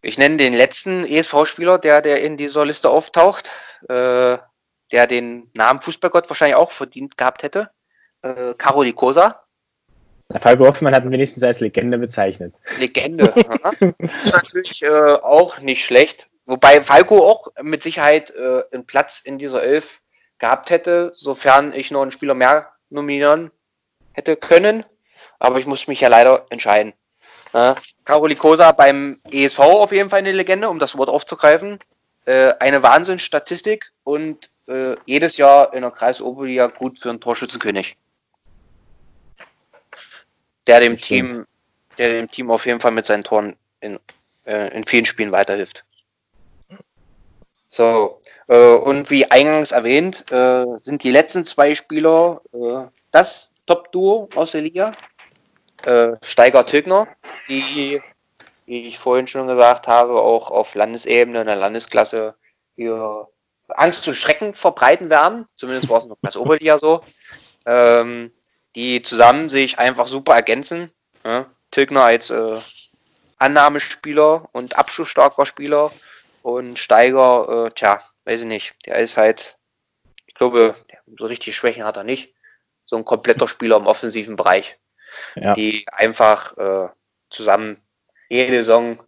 ich 0.03 0.19
nenne 0.19 0.37
den 0.37 0.55
letzten 0.55 1.07
ESV-Spieler, 1.07 1.79
der, 1.79 2.03
der 2.03 2.23
in 2.23 2.37
dieser 2.37 2.67
Liste 2.67 2.91
auftaucht, 2.91 3.49
äh, 3.89 4.37
der 4.91 5.07
den 5.07 5.51
Namen 5.55 5.81
Fußballgott 5.81 6.29
wahrscheinlich 6.29 6.57
auch 6.57 6.73
verdient 6.73 7.17
gehabt 7.17 7.45
hätte. 7.45 7.71
Äh, 8.23 8.55
Karoli 8.59 8.93
Kosa. 8.93 9.42
Der 10.33 10.41
Falco 10.41 10.67
Hoffmann 10.67 10.95
hat 10.95 11.05
ihn 11.05 11.11
wenigstens 11.11 11.43
als 11.43 11.61
Legende 11.61 11.99
bezeichnet. 11.99 12.55
Legende. 12.79 13.25
ist 14.25 14.33
natürlich 14.33 14.83
äh, 14.83 14.89
auch 14.89 15.59
nicht 15.59 15.85
schlecht. 15.85 16.29
Wobei 16.47 16.83
Falco 16.83 17.29
auch 17.29 17.49
mit 17.63 17.83
Sicherheit 17.83 18.31
äh, 18.31 18.63
einen 18.73 18.87
Platz 18.87 19.21
in 19.21 19.39
dieser 19.39 19.63
Elf 19.63 20.01
gehabt 20.39 20.71
hätte, 20.71 21.13
sofern 21.15 21.73
ich 21.75 21.91
noch 21.91 22.03
einen 22.03 22.11
Spieler 22.11 22.35
mehr 22.35 22.73
nominieren 22.91 23.51
hätte 24.13 24.37
können. 24.37 24.85
Aber 25.39 25.59
ich 25.59 25.67
muss 25.67 25.87
mich 25.87 26.01
ja 26.01 26.09
leider 26.09 26.47
entscheiden. 26.51 26.95
Äh, 27.53 27.75
Karoli 28.05 28.35
Kosa 28.35 28.73
beim 28.73 29.21
ESV 29.31 29.59
auf 29.59 29.93
jeden 29.93 30.11
Fall 30.11 30.21
eine 30.21 30.33
Legende, 30.33 30.69
um 30.69 30.79
das 30.79 30.97
Wort 30.97 31.11
aufzugreifen. 31.11 31.79
Äh, 32.25 32.55
eine 32.59 32.83
Wahnsinnsstatistik 32.83 33.93
und 34.05 34.51
äh, 34.69 34.97
jedes 35.07 35.37
Jahr 35.37 35.75
in 35.75 35.83
der 35.83 35.91
Kreisoberliga 35.91 36.69
gut 36.69 36.99
für 36.99 37.11
einen 37.11 37.21
Torschützenkönig. 37.21 37.97
Der 40.73 40.81
dem. 40.81 40.97
Team, 40.97 41.47
der 41.99 42.13
dem 42.13 42.31
Team 42.31 42.51
auf 42.51 42.65
jeden 42.65 42.81
Fall 42.81 42.93
mit 42.93 43.05
seinen 43.05 43.25
Toren 43.25 43.57
in, 43.81 43.99
äh, 44.47 44.75
in 44.75 44.87
vielen 44.87 45.05
Spielen 45.05 45.31
weiterhilft. 45.31 45.85
So, 47.69 48.21
äh, 48.49 48.75
und 48.75 49.11
wie 49.11 49.31
eingangs 49.31 49.73
erwähnt, 49.73 50.31
äh, 50.31 50.65
sind 50.81 51.03
die 51.03 51.11
letzten 51.11 51.45
zwei 51.45 51.75
Spieler 51.75 52.41
äh, 52.55 52.87
das 53.11 53.51
Top-Duo 53.67 54.31
aus 54.35 54.53
der 54.53 54.63
Liga. 54.63 54.93
Äh, 55.85 56.17
Steiger 56.23 56.65
Tilgner, 56.65 57.07
die, 57.49 58.01
wie 58.67 58.87
ich 58.87 58.99
vorhin 58.99 59.27
schon 59.27 59.47
gesagt 59.47 59.89
habe, 59.89 60.21
auch 60.21 60.51
auf 60.51 60.75
Landesebene, 60.75 61.41
in 61.41 61.47
der 61.47 61.57
Landesklasse 61.57 62.35
hier 62.77 63.29
Angst 63.69 64.09
und 64.09 64.15
Schrecken 64.15 64.55
verbreiten 64.55 65.11
werden. 65.11 65.47
Zumindest 65.57 65.89
war 65.91 65.99
es 65.99 66.07
noch 66.07 66.17
das 66.23 66.37
Oberliga 66.37 66.79
so. 66.79 67.03
Ähm, 67.67 68.33
die 68.75 69.03
zusammen 69.03 69.49
sich 69.49 69.79
einfach 69.79 70.07
super 70.07 70.35
ergänzen. 70.35 70.91
Ja? 71.25 71.47
Tilgner 71.71 72.05
als 72.05 72.31
äh, 72.31 72.59
Annahmespieler 73.39 74.49
und 74.53 74.77
abschlussstarker 74.77 75.47
Spieler 75.47 75.93
und 76.43 76.79
Steiger, 76.79 77.67
äh, 77.67 77.71
tja, 77.71 78.01
weiß 78.25 78.41
ich 78.43 78.47
nicht. 78.47 78.75
Der 78.87 78.97
ist 78.99 79.17
halt, 79.17 79.57
ich 80.27 80.35
glaube, 80.35 80.75
so 81.19 81.27
richtig 81.27 81.57
Schwächen 81.57 81.85
hat 81.85 81.97
er 81.97 82.05
nicht. 82.05 82.35
So 82.85 82.97
ein 82.97 83.05
kompletter 83.05 83.49
Spieler 83.49 83.77
im 83.77 83.87
offensiven 83.87 84.37
Bereich, 84.37 84.79
Ja. 85.35 85.53
die 85.55 85.87
einfach 85.91 86.57
äh, 86.57 86.89
zusammen 87.31 87.81
jede 88.29 88.57
Saison, 88.59 89.03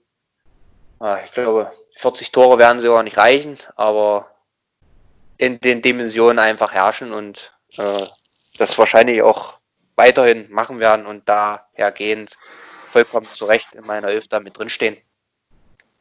ah, 1.00 1.18
ich 1.24 1.32
glaube, 1.32 1.72
40 1.96 2.32
Tore 2.32 2.58
werden 2.58 2.80
sie 2.80 2.88
auch 2.88 3.02
nicht 3.02 3.16
reichen, 3.18 3.58
aber 3.76 4.30
in 5.36 5.60
den 5.60 5.82
Dimensionen 5.82 6.38
einfach 6.38 6.72
herrschen 6.72 7.12
und 7.12 7.52
äh, 7.76 8.06
das 8.58 8.78
wahrscheinlich 8.78 9.22
auch 9.22 9.54
weiterhin 9.96 10.50
machen 10.50 10.80
werden 10.80 11.06
und 11.06 11.28
dahergehend 11.28 12.36
vollkommen 12.90 13.26
zu 13.32 13.44
Recht 13.46 13.74
in 13.74 13.86
meiner 13.86 14.08
Elf 14.08 14.28
da 14.28 14.40
mit 14.40 14.58
drinstehen. 14.58 14.96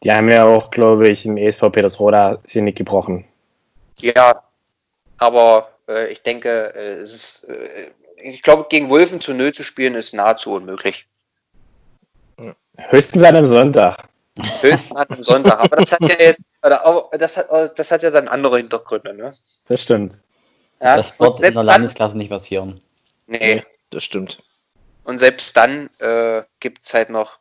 Die 0.04 0.12
haben 0.12 0.30
ja 0.30 0.44
auch, 0.44 0.70
glaube 0.70 1.08
ich, 1.08 1.26
im 1.26 1.38
ESV 1.38 1.72
Petersroda 1.72 2.40
sie 2.44 2.62
nicht 2.62 2.78
gebrochen. 2.78 3.26
Ja, 4.00 4.44
aber 5.18 5.70
äh, 5.88 6.12
ich 6.12 6.22
denke, 6.22 6.74
äh, 6.76 6.96
es 6.96 7.14
ist, 7.14 7.50
äh, 7.50 7.92
ich 8.18 8.42
glaube, 8.42 8.68
gegen 8.70 8.90
Wulfen 8.90 9.22
zu 9.22 9.34
Null 9.34 9.54
zu 9.54 9.64
spielen 9.64 9.96
ist 9.96 10.14
nahezu 10.14 10.54
unmöglich. 10.54 11.08
Höchstens 12.90 13.24
an 13.24 13.36
einem 13.36 13.48
Sonntag. 13.48 14.10
Höchstens 14.62 14.96
an 14.96 15.10
einem 15.10 15.24
Sonntag. 15.24 15.60
Aber 15.60 15.76
das 15.78 15.92
hat 15.92 16.02
ja 16.02 16.16
jetzt, 16.20 16.42
oder, 16.64 17.10
das 17.18 17.38
hat, 17.38 17.80
das 17.80 17.92
hat 17.92 18.04
ja 18.04 18.12
dann 18.12 18.28
andere 18.28 18.58
Hintergründe, 18.58 19.14
ne? 19.14 19.32
Das 19.68 19.82
stimmt. 19.82 20.18
Ja, 20.84 20.98
Das 20.98 21.18
wird 21.20 21.36
in 21.40 21.42
der 21.42 21.48
selbst 21.48 21.56
dann- 21.58 21.66
Landesklasse 21.66 22.18
nicht 22.18 22.30
passieren. 22.30 22.82
Nee, 23.28 23.64
Das 23.90 24.04
stimmt. 24.04 24.44
Und 25.06 25.18
selbst 25.18 25.56
dann 25.56 25.90
äh, 26.00 26.44
gibt 26.60 26.84
es 26.84 26.94
halt 26.94 27.10
noch, 27.10 27.40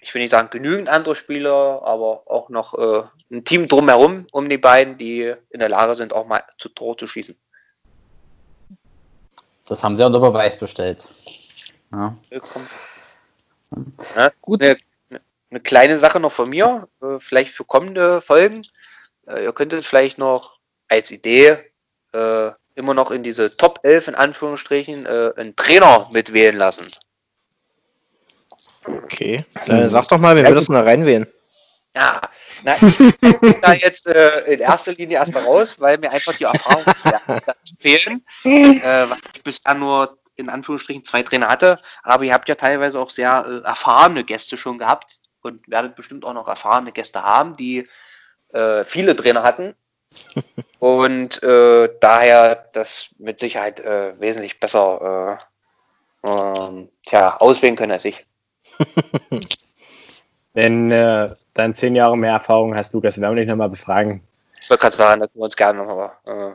ich 0.00 0.12
will 0.14 0.20
nicht 0.22 0.30
sagen 0.30 0.50
genügend 0.50 0.88
andere 0.88 1.16
Spieler, 1.16 1.82
aber 1.84 2.22
auch 2.26 2.48
noch 2.48 2.74
äh, 2.74 3.02
ein 3.30 3.44
Team 3.44 3.66
drumherum 3.68 4.26
um 4.32 4.48
die 4.48 4.58
beiden, 4.58 4.98
die 4.98 5.34
in 5.50 5.60
der 5.60 5.68
Lage 5.68 5.94
sind, 5.94 6.12
auch 6.12 6.26
mal 6.26 6.42
zu 6.58 6.68
Tor 6.68 6.96
zu 6.98 7.06
schießen. 7.06 7.36
Das 9.66 9.82
haben 9.82 9.96
sie 9.96 10.04
unter 10.06 10.20
Beweis 10.20 10.58
bestellt. 10.58 11.08
Ja. 11.92 12.16
Ja, 14.16 14.32
Gut. 14.40 14.62
Eine, 14.62 14.76
eine 15.50 15.60
kleine 15.60 15.98
Sache 15.98 16.20
noch 16.20 16.32
von 16.32 16.48
mir, 16.50 16.88
äh, 17.02 17.18
vielleicht 17.18 17.52
für 17.54 17.64
kommende 17.64 18.20
Folgen. 18.20 18.66
Äh, 19.26 19.44
ihr 19.44 19.52
könntet 19.52 19.84
vielleicht 19.84 20.18
noch 20.18 20.58
als 20.88 21.10
Idee, 21.10 21.58
äh, 22.12 22.50
immer 22.76 22.94
noch 22.94 23.10
in 23.10 23.22
diese 23.22 23.56
Top 23.56 23.80
11 23.82 24.08
in 24.08 24.14
Anführungsstrichen 24.14 25.06
äh, 25.06 25.32
einen 25.36 25.56
Trainer 25.56 26.08
mitwählen 26.12 26.56
lassen. 26.56 26.86
Okay. 28.84 29.42
Äh, 29.66 29.88
sag 29.88 30.08
doch 30.08 30.18
mal, 30.18 30.36
wen 30.36 30.46
würdest 30.46 30.68
du 30.68 30.72
da 30.72 30.82
reinwählen? 30.82 31.26
Ja, 31.94 32.20
na, 32.62 32.76
ich 32.82 32.98
bin 33.40 33.56
da 33.62 33.72
jetzt 33.72 34.06
äh, 34.06 34.40
in 34.52 34.60
erster 34.60 34.92
Linie 34.92 35.16
erstmal 35.16 35.44
raus, 35.44 35.80
weil 35.80 35.96
mir 35.96 36.10
einfach 36.10 36.34
die 36.34 36.44
Erfahrungswerte 36.44 37.42
fehlen, 37.80 38.22
äh, 38.44 39.08
weil 39.08 39.18
ich 39.34 39.42
bisher 39.42 39.74
nur 39.74 40.18
in 40.36 40.50
Anführungsstrichen 40.50 41.04
zwei 41.04 41.22
Trainer 41.22 41.48
hatte, 41.48 41.80
aber 42.02 42.24
ihr 42.24 42.34
habt 42.34 42.50
ja 42.50 42.54
teilweise 42.54 43.00
auch 43.00 43.08
sehr 43.08 43.46
äh, 43.48 43.66
erfahrene 43.66 44.24
Gäste 44.24 44.58
schon 44.58 44.76
gehabt 44.76 45.20
und 45.40 45.68
werdet 45.70 45.96
bestimmt 45.96 46.26
auch 46.26 46.34
noch 46.34 46.48
erfahrene 46.48 46.92
Gäste 46.92 47.22
haben, 47.22 47.56
die 47.56 47.88
äh, 48.52 48.84
viele 48.84 49.16
Trainer 49.16 49.42
hatten 49.42 49.74
und 50.78 51.42
äh, 51.42 51.88
daher 52.00 52.66
das 52.72 53.10
mit 53.18 53.38
Sicherheit 53.38 53.80
äh, 53.80 54.18
wesentlich 54.20 54.60
besser 54.60 55.38
äh, 56.24 56.28
ähm, 56.28 56.88
tja, 57.04 57.36
auswählen 57.38 57.76
können 57.76 57.92
als 57.92 58.04
ich. 58.04 58.26
Wenn 60.54 60.90
äh, 60.90 61.34
dann 61.54 61.74
zehn 61.74 61.94
Jahre 61.94 62.16
mehr 62.16 62.32
Erfahrung 62.32 62.74
hast, 62.74 62.94
Lukas, 62.94 63.20
werden 63.20 63.36
wir 63.36 63.42
dich 63.42 63.48
nochmal 63.48 63.68
befragen. 63.68 64.22
Ich 64.60 64.70
wollte 64.70 64.80
gerade 64.80 64.96
sagen, 64.96 65.20
da 65.20 65.26
können 65.26 65.40
wir 65.40 65.44
uns 65.44 65.56
gerne 65.56 65.78
nochmal 65.78 66.12
äh, 66.24 66.54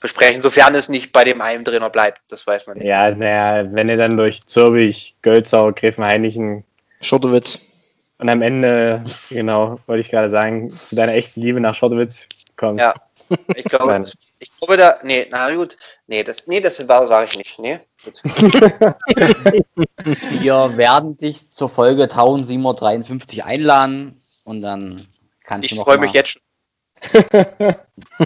besprechen, 0.00 0.42
sofern 0.42 0.74
es 0.74 0.88
nicht 0.88 1.12
bei 1.12 1.24
dem 1.24 1.40
einen 1.40 1.64
Trainer 1.64 1.90
bleibt, 1.90 2.20
das 2.28 2.46
weiß 2.46 2.66
man 2.66 2.78
nicht. 2.78 2.86
Ja, 2.86 3.10
naja, 3.10 3.68
wenn 3.72 3.88
ihr 3.88 3.96
dann 3.96 4.16
durch 4.16 4.46
Zürbich, 4.46 5.16
Gölzau, 5.22 5.72
Gräfenhainichen 5.72 6.64
Schottowitz. 7.00 7.60
und 8.18 8.28
am 8.28 8.42
Ende, 8.42 9.04
genau, 9.28 9.80
wollte 9.86 10.00
ich 10.00 10.10
gerade 10.10 10.28
sagen, 10.28 10.70
zu 10.70 10.94
deiner 10.96 11.14
echten 11.14 11.40
Liebe 11.40 11.60
nach 11.60 11.74
Schottowitz 11.74 12.28
kommst. 12.56 12.82
Ja. 12.82 12.94
Ich 13.56 13.64
glaube, 13.70 14.04
ich 14.38 14.56
glaube 14.56 14.76
da, 14.76 14.98
nee, 15.02 15.26
na 15.30 15.52
gut, 15.54 15.76
nee, 16.06 16.22
das, 16.22 16.46
nee, 16.46 16.60
das 16.60 16.76
sage 16.76 17.24
ich 17.24 17.36
nicht, 17.36 17.58
nee. 17.58 17.80
Gut. 18.04 18.20
Wir 20.40 20.76
werden 20.76 21.16
dich 21.16 21.50
zur 21.50 21.68
Folge 21.68 22.04
1753 22.04 23.44
einladen 23.44 24.22
und 24.44 24.62
dann 24.62 25.08
kannst 25.44 25.64
Ich 25.64 25.72
du 25.72 25.78
noch 25.78 25.84
freue 25.84 25.98
mich 25.98 26.12
jetzt 26.12 26.30
schon. 26.30 26.42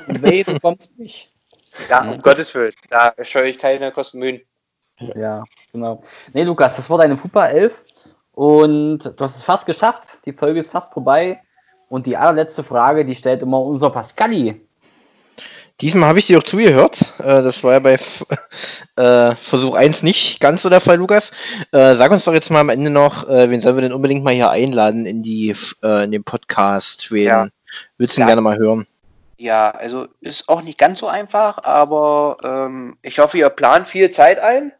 Weh, 0.06 0.44
du 0.44 0.60
kommst 0.60 0.98
nicht. 0.98 1.32
Ja, 1.88 2.02
um 2.02 2.20
Gottes 2.20 2.54
Willen, 2.54 2.74
da 2.88 3.14
scheue 3.22 3.50
ich 3.50 3.58
keine 3.58 3.90
Kosten 3.92 4.18
Mühen. 4.18 4.42
Ja, 4.98 5.44
genau. 5.72 6.02
Nee, 6.32 6.42
Lukas, 6.42 6.76
das 6.76 6.90
war 6.90 6.98
deine 6.98 7.16
Fupa 7.16 7.46
11 7.46 7.84
und 8.32 8.98
du 8.98 9.24
hast 9.24 9.36
es 9.36 9.44
fast 9.44 9.66
geschafft. 9.66 10.18
Die 10.26 10.32
Folge 10.32 10.60
ist 10.60 10.70
fast 10.70 10.92
vorbei. 10.92 11.42
Und 11.90 12.06
die 12.06 12.16
allerletzte 12.16 12.62
Frage, 12.62 13.04
die 13.04 13.16
stellt 13.16 13.42
immer 13.42 13.60
unser 13.60 13.90
Pascali. 13.90 14.60
Diesmal 15.80 16.08
habe 16.08 16.20
ich 16.20 16.26
dir 16.28 16.38
auch 16.38 16.44
zugehört. 16.44 17.14
Äh, 17.18 17.42
das 17.42 17.64
war 17.64 17.72
ja 17.72 17.78
bei 17.80 17.94
äh, 18.96 19.34
Versuch 19.34 19.74
1 19.74 20.04
nicht 20.04 20.38
ganz 20.38 20.62
so 20.62 20.68
der 20.68 20.80
Fall, 20.80 20.98
Lukas. 20.98 21.32
Äh, 21.72 21.96
sag 21.96 22.12
uns 22.12 22.24
doch 22.24 22.32
jetzt 22.32 22.50
mal 22.50 22.60
am 22.60 22.68
Ende 22.68 22.90
noch, 22.90 23.26
wen 23.26 23.60
sollen 23.60 23.76
wir 23.76 23.82
denn 23.82 23.92
unbedingt 23.92 24.22
mal 24.22 24.32
hier 24.32 24.50
einladen 24.50 25.04
in, 25.04 25.22
die, 25.24 25.54
in 25.82 26.12
den 26.12 26.22
Podcast? 26.22 27.10
Wen 27.10 27.24
Ja. 27.24 27.48
würdest 27.98 28.16
du 28.16 28.20
denn 28.20 28.28
Ja. 28.28 28.34
gerne 28.34 28.42
mal 28.42 28.58
hören? 28.58 28.86
Ja, 29.38 29.70
also 29.70 30.06
ist 30.20 30.48
auch 30.48 30.62
nicht 30.62 30.78
ganz 30.78 31.00
so 31.00 31.08
einfach, 31.08 31.64
aber 31.64 32.36
ähm, 32.44 32.98
ich 33.02 33.18
hoffe, 33.18 33.38
ihr 33.38 33.48
plant 33.48 33.88
viel 33.88 34.10
Zeit 34.10 34.38
ein 34.38 34.72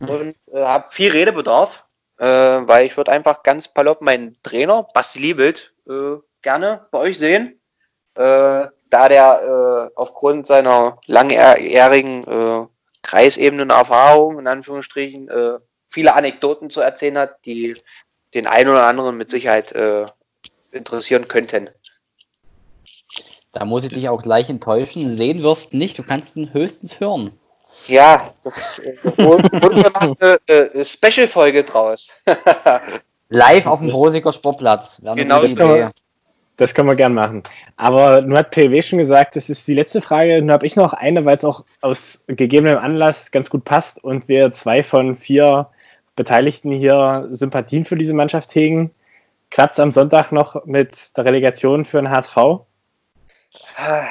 und 0.00 0.36
äh, 0.52 0.62
habt 0.62 0.92
viel 0.92 1.10
Redebedarf, 1.10 1.86
äh, 2.18 2.26
weil 2.26 2.86
ich 2.86 2.96
würde 2.96 3.10
einfach 3.10 3.42
ganz 3.42 3.66
palopp 3.68 4.00
meinen 4.02 4.36
Trainer, 4.42 4.86
Basti 4.94 5.18
Liebelt, 5.18 5.74
äh, 5.88 6.18
gerne 6.42 6.86
bei 6.90 6.98
euch 6.98 7.18
sehen, 7.18 7.60
äh, 8.14 8.66
da 8.90 9.08
der 9.08 9.90
äh, 9.94 9.98
aufgrund 9.98 10.46
seiner 10.46 10.98
langjährigen 11.06 12.24
äh, 12.26 12.66
Kreisebenen 13.02 13.70
Erfahrung, 13.70 14.38
in 14.38 14.46
Anführungsstrichen, 14.46 15.28
äh, 15.28 15.58
viele 15.88 16.14
Anekdoten 16.14 16.70
zu 16.70 16.80
erzählen 16.80 17.18
hat, 17.18 17.44
die 17.44 17.76
den 18.34 18.46
einen 18.46 18.70
oder 18.70 18.86
anderen 18.86 19.16
mit 19.16 19.30
Sicherheit 19.30 19.72
äh, 19.72 20.06
interessieren 20.70 21.28
könnten. 21.28 21.70
Da 23.52 23.64
muss 23.64 23.84
ich 23.84 23.92
dich 23.92 24.08
auch 24.08 24.22
gleich 24.22 24.48
enttäuschen. 24.48 25.14
Sehen 25.16 25.42
wirst 25.42 25.74
nicht, 25.74 25.98
du 25.98 26.02
kannst 26.02 26.36
ihn 26.36 26.54
höchstens 26.54 27.00
hören. 27.00 27.38
Ja, 27.86 28.28
das 28.44 28.80
noch 29.16 30.16
eine 30.20 30.38
äh, 30.46 30.84
Special-Folge 30.84 31.64
draus. 31.64 32.10
Live 33.28 33.66
auf 33.66 33.80
dem 33.80 33.88
Brosiger 33.88 34.32
Sportplatz. 34.32 35.00
Genau, 35.02 35.40
das 35.40 35.56
kann 35.56 35.68
man-. 35.68 35.92
Das 36.56 36.74
können 36.74 36.88
wir 36.88 36.96
gern 36.96 37.14
machen. 37.14 37.42
Aber 37.76 38.20
nun 38.20 38.36
hat 38.36 38.50
PW 38.50 38.82
schon 38.82 38.98
gesagt, 38.98 39.36
das 39.36 39.48
ist 39.48 39.66
die 39.66 39.74
letzte 39.74 40.02
Frage. 40.02 40.38
Nun 40.40 40.52
habe 40.52 40.66
ich 40.66 40.76
noch 40.76 40.92
eine, 40.92 41.24
weil 41.24 41.36
es 41.36 41.44
auch 41.44 41.64
aus 41.80 42.24
gegebenem 42.26 42.78
Anlass 42.78 43.30
ganz 43.30 43.48
gut 43.48 43.64
passt 43.64 44.02
und 44.04 44.28
wir 44.28 44.52
zwei 44.52 44.82
von 44.82 45.16
vier 45.16 45.70
Beteiligten 46.14 46.70
hier 46.70 47.26
Sympathien 47.30 47.84
für 47.84 47.96
diese 47.96 48.12
Mannschaft 48.12 48.54
hegen. 48.54 48.94
Klappt 49.50 49.74
es 49.74 49.80
am 49.80 49.92
Sonntag 49.92 50.30
noch 50.32 50.64
mit 50.66 51.16
der 51.16 51.24
Relegation 51.24 51.84
für 51.84 51.98
den 51.98 52.10
HSV? 52.10 52.36
Ah, 53.76 54.08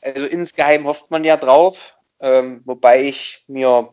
also 0.00 0.26
insgeheim 0.26 0.86
hofft 0.86 1.10
man 1.10 1.24
ja 1.24 1.36
drauf, 1.36 1.96
ähm, 2.20 2.62
wobei 2.64 3.02
ich 3.02 3.44
mir 3.46 3.92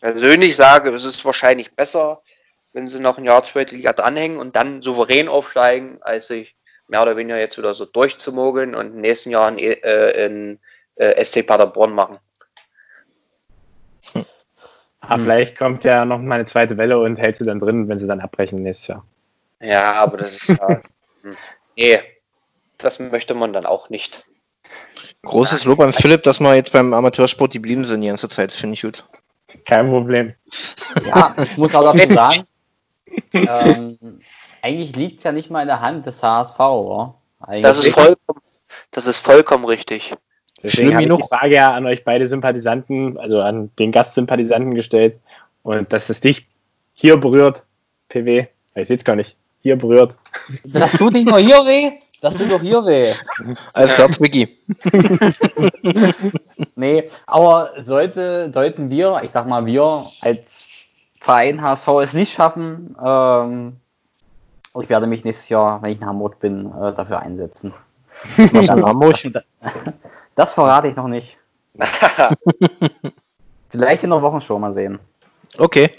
persönlich 0.00 0.56
sage, 0.56 0.90
es 0.90 1.04
ist 1.04 1.24
wahrscheinlich 1.24 1.74
besser, 1.74 2.22
wenn 2.76 2.88
sie 2.88 3.00
noch 3.00 3.16
ein 3.16 3.24
Jahr 3.24 3.42
zweite 3.42 3.74
Liga 3.74 3.94
dranhängen 3.94 4.36
und 4.36 4.54
dann 4.54 4.82
souverän 4.82 5.28
aufsteigen, 5.28 5.96
als 6.02 6.26
sich 6.26 6.56
mehr 6.88 7.00
oder 7.00 7.16
weniger 7.16 7.38
jetzt 7.38 7.56
wieder 7.56 7.72
so 7.72 7.86
durchzumogeln 7.86 8.74
und 8.74 8.88
im 8.88 9.00
nächsten 9.00 9.30
Jahr 9.30 9.48
in, 9.48 9.58
äh, 9.58 10.26
in 10.26 10.58
äh, 10.96 11.24
SC 11.24 11.46
Paderborn 11.46 11.94
machen. 11.94 12.18
Aber 15.00 15.14
Hm. 15.14 15.22
vielleicht 15.22 15.56
kommt 15.56 15.84
ja 15.84 16.04
noch 16.04 16.18
mal 16.18 16.34
eine 16.34 16.44
zweite 16.44 16.76
Welle 16.76 16.98
und 16.98 17.16
hält 17.16 17.38
sie 17.38 17.46
dann 17.46 17.60
drin, 17.60 17.88
wenn 17.88 17.98
sie 17.98 18.06
dann 18.06 18.20
abbrechen 18.20 18.62
nächstes 18.62 18.88
Jahr. 18.88 19.06
Ja, 19.58 19.94
aber 19.94 20.18
das 20.18 20.34
ist 20.34 20.48
ja. 20.48 20.68
hm, 21.22 21.36
nee, 21.76 22.00
das 22.76 22.98
möchte 23.00 23.32
man 23.32 23.54
dann 23.54 23.64
auch 23.64 23.88
nicht. 23.88 24.26
Großes 25.22 25.64
Lob 25.64 25.80
an 25.80 25.94
Philipp, 25.94 26.24
dass 26.24 26.40
wir 26.40 26.54
jetzt 26.54 26.72
beim 26.72 26.92
Amateursport 26.92 27.54
geblieben 27.54 27.86
sind 27.86 28.02
die 28.02 28.08
ganze 28.08 28.28
Zeit. 28.28 28.52
Finde 28.52 28.74
ich 28.74 28.82
gut. 28.82 29.06
Kein 29.64 29.88
Problem. 29.88 30.34
Ja, 31.06 31.34
ich 31.42 31.56
muss 31.56 31.74
auch 31.74 31.94
dazu 31.94 32.12
sagen, 32.12 32.44
ähm, 33.32 33.98
eigentlich 34.62 34.96
liegt 34.96 35.18
es 35.18 35.24
ja 35.24 35.32
nicht 35.32 35.50
mal 35.50 35.62
in 35.62 35.68
der 35.68 35.80
Hand 35.80 36.06
des 36.06 36.22
HSV, 36.22 36.58
oder? 36.58 37.14
Eigentlich 37.40 37.62
Das 37.62 37.78
ist 37.78 37.92
vollkommen, 37.92 38.40
das 38.90 39.06
ist 39.06 39.18
vollkommen 39.18 39.64
richtig. 39.64 40.14
Deswegen 40.62 40.88
Schlimm 40.88 40.94
habe 40.94 41.04
ich 41.04 41.22
die 41.22 41.28
Frage 41.28 41.54
ja 41.54 41.72
an 41.72 41.86
euch 41.86 42.04
beide 42.04 42.26
Sympathisanten, 42.26 43.18
also 43.18 43.40
an 43.40 43.70
den 43.78 43.92
Gastsympathisanten 43.92 44.74
gestellt. 44.74 45.20
Und 45.62 45.92
dass 45.92 46.08
es 46.08 46.20
dich 46.20 46.46
hier 46.94 47.16
berührt, 47.16 47.64
PW, 48.08 48.46
ich 48.74 48.88
sehe 48.88 48.96
es 48.96 49.04
gar 49.04 49.16
nicht, 49.16 49.36
hier 49.62 49.76
berührt. 49.76 50.16
Das 50.64 50.92
tut 50.92 51.12
nicht 51.12 51.28
nur 51.28 51.38
hier 51.38 51.58
weh, 51.66 51.92
das 52.20 52.38
tut 52.38 52.50
doch 52.50 52.62
hier 52.62 52.84
weh. 52.86 53.12
Alles 53.72 53.92
klar, 53.94 54.10
Micky. 54.18 54.58
Nee, 56.78 57.08
aber 57.26 57.72
sollte, 57.78 58.50
sollten 58.52 58.90
wir, 58.90 59.20
ich 59.22 59.30
sag 59.30 59.46
mal 59.46 59.64
wir 59.64 60.06
als 60.20 60.60
Verein 61.20 61.60
HSV 61.62 61.88
es 62.02 62.12
nicht 62.12 62.32
schaffen, 62.32 62.96
ähm, 63.04 63.76
ich 64.80 64.88
werde 64.90 65.06
mich 65.06 65.24
nächstes 65.24 65.48
Jahr, 65.48 65.80
wenn 65.82 65.92
ich 65.92 66.00
in 66.00 66.06
Hamburg 66.06 66.38
bin, 66.38 66.66
äh, 66.72 66.92
dafür 66.92 67.20
einsetzen. 67.20 67.72
Was 68.36 68.68
in 68.68 68.84
Hamburg? 68.84 69.16
Das 70.34 70.52
verrate 70.52 70.88
ich 70.88 70.96
noch 70.96 71.08
nicht. 71.08 71.38
Vielleicht 73.70 74.04
in 74.04 74.10
der 74.10 74.20
Wochenshow 74.20 74.58
mal 74.58 74.72
sehen. 74.72 74.98
Okay. 75.56 75.96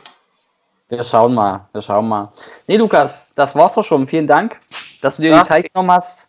Wir 0.90 1.04
schauen 1.04 1.34
mal, 1.34 1.68
wir 1.74 1.82
schauen 1.82 2.08
mal. 2.08 2.30
Nee, 2.68 2.78
Lukas, 2.78 3.34
das 3.36 3.56
war's 3.56 3.74
doch 3.74 3.84
schon. 3.84 4.06
Vielen 4.06 4.28
Dank, 4.28 4.58
dass 5.02 5.16
du 5.18 5.24
dir 5.24 5.32
Ja. 5.32 5.42
die 5.42 5.48
Zeit 5.48 5.74
genommen 5.74 5.92
hast. 5.92 6.28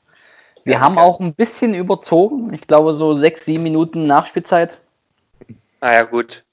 Wir 0.64 0.74
Ja, 0.74 0.80
haben 0.80 0.94
gerne. 0.94 1.06
auch 1.06 1.20
ein 1.20 1.34
bisschen 1.34 1.74
überzogen. 1.74 2.52
Ich 2.54 2.62
glaube, 2.66 2.94
so 2.94 3.16
sechs, 3.16 3.44
sieben 3.44 3.62
Minuten 3.62 4.06
Nachspielzeit. 4.06 4.78
Naja, 5.82 6.04
gut. 6.04 6.44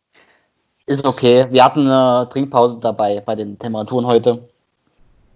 Ist 0.87 1.05
okay. 1.05 1.47
Wir 1.49 1.63
hatten 1.63 1.89
eine 1.89 2.29
Trinkpause 2.29 2.77
dabei 2.79 3.19
bei 3.21 3.35
den 3.35 3.57
Temperaturen 3.57 4.05
heute. 4.05 4.47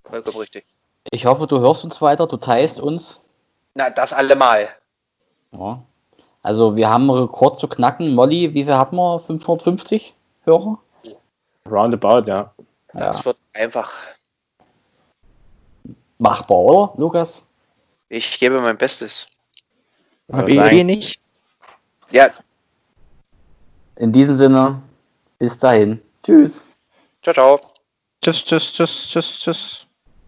Vollkommen 0.04 0.38
richtig. 0.38 0.66
Ich 1.12 1.26
hoffe, 1.26 1.48
du 1.48 1.60
hörst 1.60 1.84
uns 1.84 2.02
weiter, 2.02 2.28
du 2.28 2.38
teilst 2.38 2.80
uns. 2.80 3.20
Na, 3.74 3.90
das 3.90 4.14
allemal. 4.14 4.70
Ja. 5.52 5.82
Also, 6.44 6.76
wir 6.76 6.90
haben 6.90 7.10
einen 7.10 7.22
Rekord 7.22 7.58
zu 7.58 7.68
knacken. 7.68 8.14
Molly, 8.14 8.54
wie 8.54 8.64
viel 8.64 8.76
hatten 8.76 8.96
wir? 8.96 9.20
550 9.20 10.14
Hörer? 10.44 10.80
Roundabout, 11.70 12.28
ja. 12.28 12.54
Ja. 12.94 13.00
Das 13.00 13.26
wird 13.26 13.38
einfach. 13.54 13.92
Machbar, 16.18 16.58
oder, 16.58 16.94
Lukas? 16.98 17.46
Ich 18.10 18.40
gebe 18.40 18.60
mein 18.62 18.78
Bestes. 18.78 19.28
Aber 20.32 20.44
nicht? 20.44 21.20
Ja, 22.12 22.30
In 23.96 24.12
diesem 24.12 24.36
Sinne, 24.36 24.82
bis 25.40 25.58
dahin. 25.58 26.02
Tschüss. 26.24 26.64
ciao, 27.24 27.34
ciao. 27.34 27.60
Tschüss, 28.22 28.46
tschüss, 28.46 28.74
tschüss, 28.74 29.10
tschüss, 29.10 29.40
tschüss. 29.40 29.88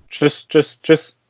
Tschüss, 0.09 0.47
tschüss, 0.47 0.81
tschüss. 0.81 1.20